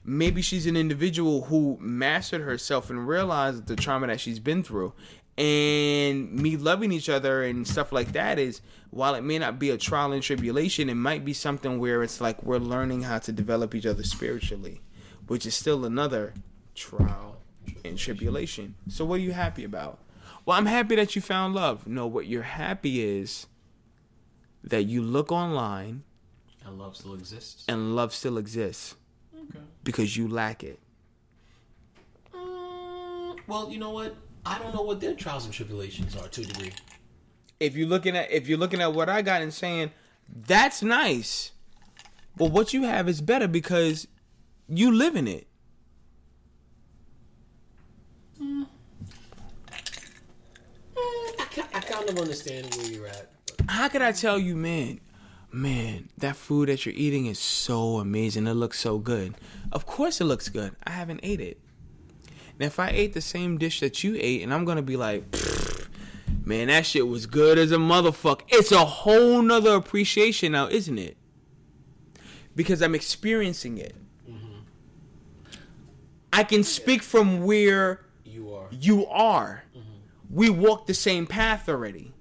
[0.04, 4.92] maybe she's an individual who mastered herself and realized the trauma that she's been through.
[5.38, 8.60] And me loving each other and stuff like that is,
[8.90, 12.20] while it may not be a trial and tribulation, it might be something where it's
[12.20, 14.82] like we're learning how to develop each other spiritually,
[15.28, 16.34] which is still another
[16.74, 17.38] trial
[17.84, 18.74] and tribulation.
[18.88, 19.98] So, what are you happy about?
[20.44, 21.86] Well, I'm happy that you found love.
[21.86, 23.46] No, what you're happy is
[24.62, 26.02] that you look online
[26.66, 27.64] And love still exists.
[27.68, 28.96] and love still exists
[29.54, 29.64] Okay.
[29.84, 30.78] because you lack it.
[32.34, 34.14] Mm, well, you know what?
[34.44, 36.72] I don't know what their trials and tribulations are to a degree.
[37.60, 39.90] If you're looking at if you're looking at what I got and saying
[40.46, 41.52] that's nice,
[42.36, 44.08] but what you have is better because
[44.68, 45.46] you live in it.
[50.96, 53.30] I, ki- I kind of understand where you're at.
[53.46, 55.00] But How could I tell you, man?
[55.54, 58.46] Man, that food that you're eating is so amazing.
[58.46, 59.34] It looks so good.
[59.70, 60.74] Of course, it looks good.
[60.84, 61.60] I haven't ate it.
[62.58, 65.24] And if I ate the same dish that you ate, and I'm gonna be like,
[66.42, 68.42] man, that shit was good as a motherfucker.
[68.48, 71.18] It's a whole nother appreciation now, isn't it?
[72.56, 73.94] Because I'm experiencing it.
[74.26, 74.60] Mm-hmm.
[76.32, 78.68] I can speak from where you are.
[78.70, 79.64] you are.
[79.76, 79.88] Mm-hmm.
[80.30, 82.14] We walked the same path already.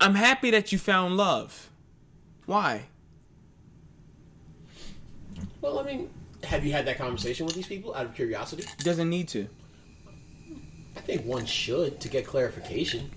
[0.00, 1.70] I'm happy that you found love.
[2.46, 2.84] Why?
[5.60, 6.10] Well, I mean,
[6.44, 8.64] have you had that conversation with these people out of curiosity?
[8.78, 9.48] Doesn't need to.
[10.96, 13.10] I think one should to get clarification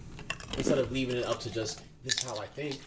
[0.58, 2.80] instead of leaving it up to just this is how I think.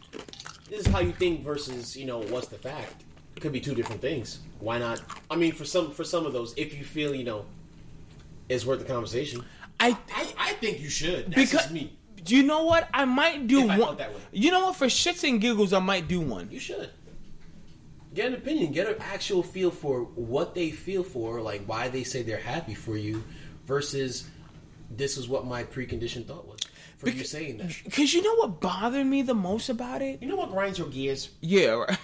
[0.68, 3.04] This is how you think versus you know what's the fact.
[3.36, 4.40] It could be two different things.
[4.60, 5.02] Why not?
[5.30, 7.44] I mean, for some for some of those, if you feel you know
[8.48, 9.44] it's worth the conversation,
[9.78, 11.26] I I, I think you should.
[11.26, 11.96] That's because just me.
[12.24, 12.88] Do you know what?
[12.92, 13.78] I might do If one.
[13.78, 14.20] felt that way.
[14.32, 14.76] You know what?
[14.76, 16.48] For shits and giggles, I might do one.
[16.50, 16.90] You should
[18.14, 22.04] get an opinion, get an actual feel for what they feel for, like why they
[22.04, 23.22] say they're happy for you,
[23.66, 24.28] versus
[24.90, 26.60] this is what my preconditioned thought was
[26.98, 27.74] for you saying that.
[27.92, 30.22] Cause you know what bothered me the most about it?
[30.22, 31.30] You know what grinds your gears?
[31.40, 31.72] Yeah.
[31.72, 31.98] Right.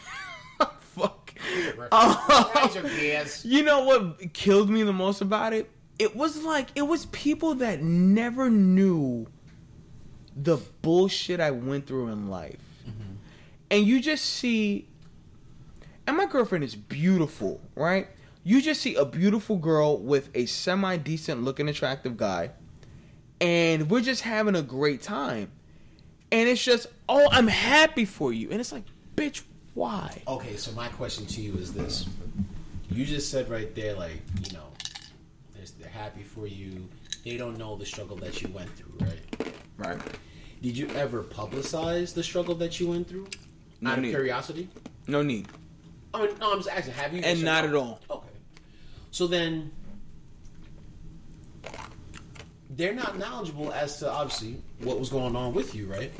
[0.80, 1.32] Fuck.
[1.78, 3.44] grinds your gears.
[3.44, 5.70] You know what killed me the most about it?
[5.98, 9.26] It was like it was people that never knew
[10.42, 12.60] the bullshit I went through in life.
[12.88, 13.14] Mm-hmm.
[13.70, 14.86] And you just see
[16.06, 18.08] and my girlfriend is beautiful, right?
[18.42, 22.50] You just see a beautiful girl with a semi decent looking attractive guy
[23.40, 25.50] and we're just having a great time.
[26.32, 28.84] And it's just, "Oh, I'm happy for you." And it's like,
[29.16, 29.42] "Bitch,
[29.74, 32.06] why?" Okay, so my question to you is this:
[32.90, 34.68] You just said right there, like you know,
[35.78, 36.88] they're happy for you.
[37.24, 39.54] They don't know the struggle that you went through, right?
[39.76, 40.00] Right.
[40.62, 43.28] Did you ever publicize the struggle that you went through?
[43.80, 44.68] No out of curiosity.
[45.06, 45.48] No need.
[46.12, 46.94] I mean, no, I'm just asking.
[46.94, 47.22] Have you?
[47.22, 47.70] And not no?
[47.70, 48.00] at all.
[48.10, 48.28] Okay.
[49.10, 49.70] So then,
[52.70, 56.12] they're not knowledgeable as to obviously what was going on with you, right?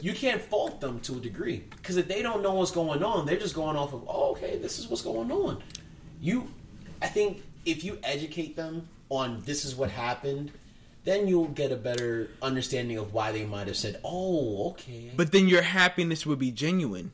[0.00, 3.26] You can't fault them to a degree because if they don't know what's going on,
[3.26, 5.62] they're just going off of, oh, okay, this is what's going on.
[6.20, 6.48] You,
[7.00, 10.50] I think, if you educate them on this is what happened,
[11.04, 15.12] then you'll get a better understanding of why they might have said, oh, okay.
[15.14, 17.12] But then your happiness would be genuine.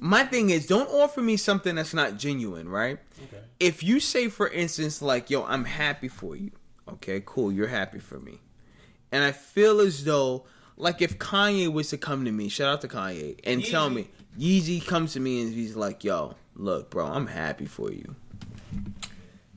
[0.00, 2.98] My thing is, don't offer me something that's not genuine, right?
[3.24, 3.42] Okay.
[3.60, 6.50] If you say, for instance, like, yo, I'm happy for you.
[6.88, 8.38] Okay, cool, you're happy for me.
[9.12, 10.44] And I feel as though,
[10.76, 14.08] like, if Kanye was to come to me, shout out to Kanye, and tell me,
[14.38, 18.14] Yeezy comes to me and he's like, yo, look, bro, I'm happy for you.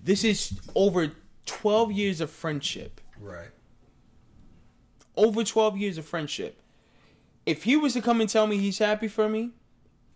[0.04, 1.12] This is over
[1.46, 3.02] 12 years of friendship.
[3.20, 3.50] Right.
[5.16, 6.62] Over 12 years of friendship.
[7.46, 9.52] If he was to come and tell me he's happy for me,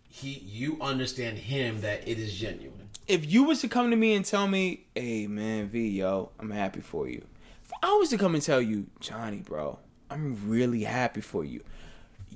[0.08, 2.88] He, you understand him that it is genuine.
[3.08, 6.50] if you was to come to me and tell me, "Hey man, V, yo, I'm
[6.50, 7.22] happy for you,"
[7.64, 9.78] if I was to come and tell you, Johnny, bro,
[10.10, 11.62] I'm really happy for you.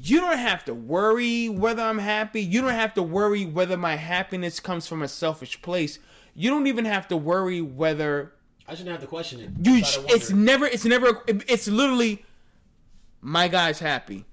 [0.01, 2.40] You don't have to worry whether I'm happy.
[2.43, 5.99] You don't have to worry whether my happiness comes from a selfish place.
[6.35, 8.32] You don't even have to worry whether
[8.69, 9.51] I shouldn't have to question it.
[9.66, 9.82] you.
[9.82, 10.66] To It's never.
[10.66, 11.23] It's never.
[11.27, 12.24] It's literally,
[13.23, 14.27] my guy's happy.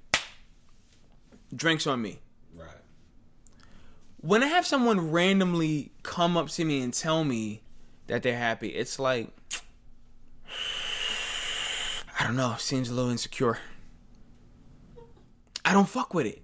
[1.56, 2.20] Drinks on me.
[2.54, 2.68] right.
[4.18, 7.62] when I have someone randomly come up to me and tell me
[8.08, 9.30] that they're happy, it's like
[12.20, 12.56] I don't know.
[12.58, 13.58] Seems a little insecure.
[15.64, 16.42] I don't fuck with it.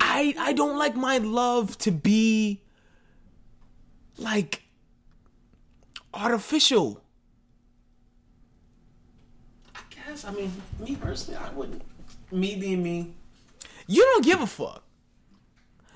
[0.00, 2.62] I I don't like my love to be
[4.16, 4.63] like
[6.14, 7.02] artificial.
[9.74, 10.24] I guess.
[10.24, 11.82] I mean, me personally, I wouldn't.
[12.30, 13.14] Me being me.
[13.86, 14.82] You don't give a fuck.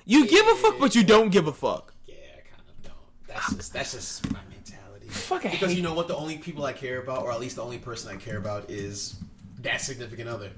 [0.05, 1.93] You give a fuck, but you don't give a fuck.
[2.07, 3.27] Yeah, I kind of don't.
[3.27, 5.07] That's just that's just my mentality.
[5.07, 6.07] Fucking because you know what?
[6.07, 8.69] The only people I care about, or at least the only person I care about,
[8.69, 9.15] is
[9.61, 10.51] that significant other.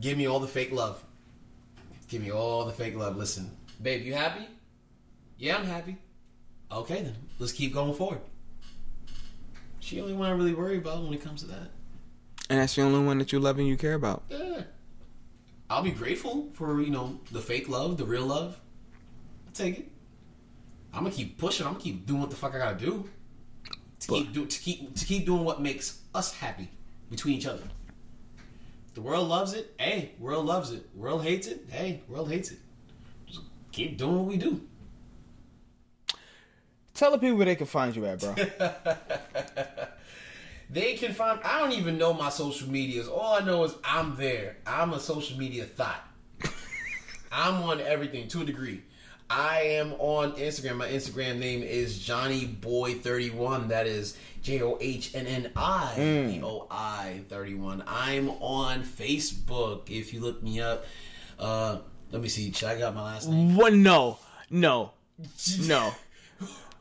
[0.00, 1.02] Give me all the fake love.
[2.08, 3.16] Give me all the fake love.
[3.16, 3.50] Listen,
[3.82, 4.46] babe, you happy?
[5.38, 5.96] Yeah, I'm happy.
[6.72, 8.20] Okay, then let's keep going forward.
[9.80, 11.70] She the only one I really worry about when it comes to that.
[12.48, 14.22] And that's the only one that you love and you care about.
[14.28, 14.62] Yeah.
[15.68, 18.58] I'll be grateful for, you know, the fake love, the real love.
[19.46, 19.88] I'll take it.
[20.94, 23.08] I'm gonna keep pushing, I'm gonna keep doing what the fuck I gotta do.
[24.00, 26.68] To But- keep do, to keep to keep doing what makes us happy
[27.10, 27.62] between each other.
[28.94, 30.86] The world loves it, hey, world loves it.
[30.94, 32.58] World hates it, hey, world hates it.
[33.26, 33.40] Just
[33.72, 34.60] keep doing what we do.
[36.94, 38.34] Tell the people where they can find you at, bro.
[40.72, 41.38] They can find.
[41.44, 43.06] I don't even know my social medias.
[43.06, 44.56] All I know is I'm there.
[44.66, 46.02] I'm a social media thought.
[47.32, 48.82] I'm on everything to a degree.
[49.28, 50.76] I am on Instagram.
[50.76, 53.68] My Instagram name is Johnny Boy 31.
[53.68, 57.84] That is J O H N N I B O I 31.
[57.86, 59.90] I'm on Facebook.
[59.90, 60.86] If you look me up,
[61.38, 61.78] uh,
[62.10, 62.50] let me see.
[62.50, 63.56] Should I got my last name?
[63.56, 63.74] what?
[63.74, 64.92] No, no,
[65.66, 65.92] no,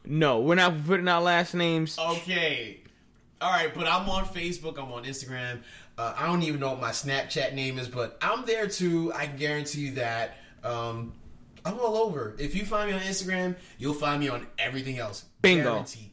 [0.06, 0.40] no.
[0.42, 1.98] We're not putting our last names.
[1.98, 2.80] Okay.
[3.40, 4.78] All right, but I'm on Facebook.
[4.78, 5.62] I'm on Instagram.
[5.98, 9.12] Uh, I don't even know what my Snapchat name is, but I'm there too.
[9.14, 10.38] I guarantee you that.
[10.64, 11.14] Um,
[11.66, 12.36] I'm all over.
[12.40, 15.26] If you find me on Instagram, you'll find me on everything else.
[15.42, 15.72] Bingo.
[15.72, 16.11] Guaranteed.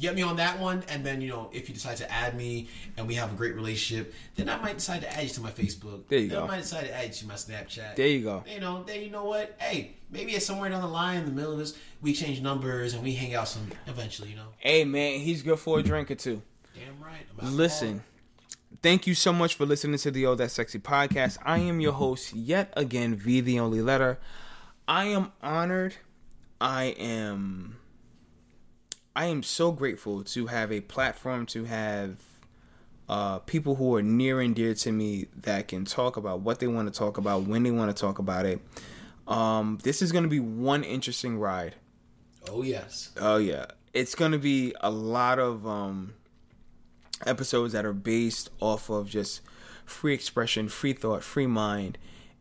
[0.00, 2.68] Get me on that one, and then you know if you decide to add me
[2.96, 5.50] and we have a great relationship, then I might decide to add you to my
[5.50, 6.08] Facebook.
[6.08, 6.44] There you then go.
[6.44, 7.96] I might decide to add you to my Snapchat.
[7.96, 8.42] There you go.
[8.50, 9.54] You know, then you know what?
[9.58, 12.94] Hey, maybe it's somewhere down the line in the middle of this, we change numbers
[12.94, 14.30] and we hang out some eventually.
[14.30, 14.48] You know.
[14.58, 16.40] Hey, man, he's good for a drink or two.
[16.74, 17.26] Damn right.
[17.42, 18.02] Listen,
[18.82, 21.36] thank you so much for listening to the Oh That Sexy podcast.
[21.44, 24.18] I am your host yet again, V the Only Letter.
[24.88, 25.96] I am honored.
[26.62, 27.76] I am.
[29.14, 32.16] I am so grateful to have a platform to have
[33.08, 36.66] uh, people who are near and dear to me that can talk about what they
[36.66, 38.60] want to talk about when they want to talk about it.
[39.28, 41.74] Um, this is going to be one interesting ride.
[42.50, 43.10] Oh yes.
[43.20, 46.14] Oh yeah, it's gonna be a lot of um,
[47.24, 49.42] episodes that are based off of just
[49.84, 51.98] free expression, free thought, free mind,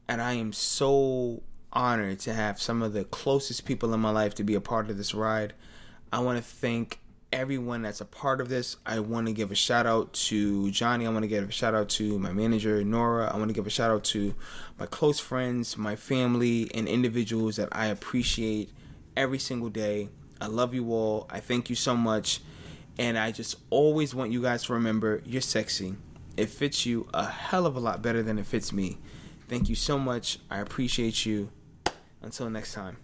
[0.08, 1.44] and I am so
[1.74, 4.90] honored to have some of the closest people in my life to be a part
[4.90, 5.54] of this ride.
[6.12, 7.00] I want to thank
[7.32, 8.76] everyone that's a part of this.
[8.86, 11.08] I want to give a shout out to Johnny.
[11.08, 13.32] I want to give a shout out to my manager Nora.
[13.34, 14.36] I want to give a shout out to
[14.78, 18.72] my close friends, my family, and individuals that I appreciate
[19.16, 20.10] every single day.
[20.42, 21.28] I love you all.
[21.30, 22.42] I thank you so much.
[22.98, 25.96] And I just always want you guys to remember you're sexy.
[26.36, 28.98] It fits you a hell of a lot better than it fits me.
[29.48, 30.40] Thank you so much.
[30.50, 31.50] I appreciate you.
[32.22, 32.98] Until next time.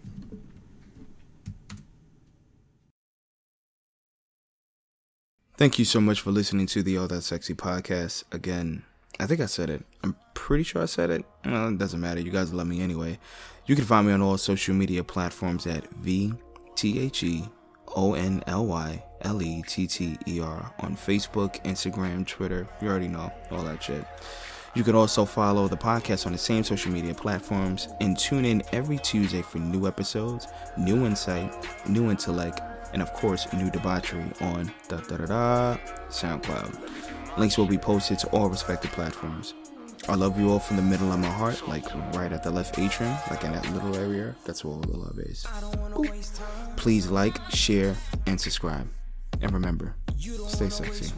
[5.58, 8.22] Thank you so much for listening to the All That Sexy podcast.
[8.30, 8.84] Again,
[9.18, 9.84] I think I said it.
[10.04, 11.24] I'm pretty sure I said it.
[11.42, 12.20] It doesn't matter.
[12.20, 13.18] You guys love me anyway.
[13.66, 16.32] You can find me on all social media platforms at V
[16.76, 17.44] T H E
[17.96, 22.68] O N L Y L E T T E R on Facebook, Instagram, Twitter.
[22.80, 24.04] You already know all that shit.
[24.76, 28.62] You can also follow the podcast on the same social media platforms and tune in
[28.70, 31.52] every Tuesday for new episodes, new insight,
[31.88, 32.60] new intellect,
[32.92, 35.76] and of course, new debauchery on da da da da
[36.08, 37.38] SoundCloud.
[37.38, 39.54] Links will be posted to all respective platforms.
[40.08, 41.84] I love you all from the middle of my heart, like
[42.14, 44.34] right at the left atrium, like in that little area.
[44.46, 45.44] That's where all the love is.
[45.44, 46.76] Boop.
[46.76, 47.94] Please like, share,
[48.26, 48.88] and subscribe.
[49.42, 49.94] And remember,
[50.48, 51.12] stay sexy.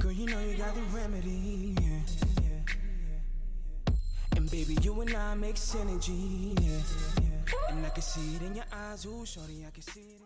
[0.00, 1.76] Girl, you know you got the remedy.
[1.80, 1.88] yeah,
[2.42, 2.58] yeah,
[3.86, 4.36] yeah.
[4.36, 6.58] And baby, you and I make synergy.
[7.72, 10.21] And I can see it in your eyes, ooh, shorty, I can see it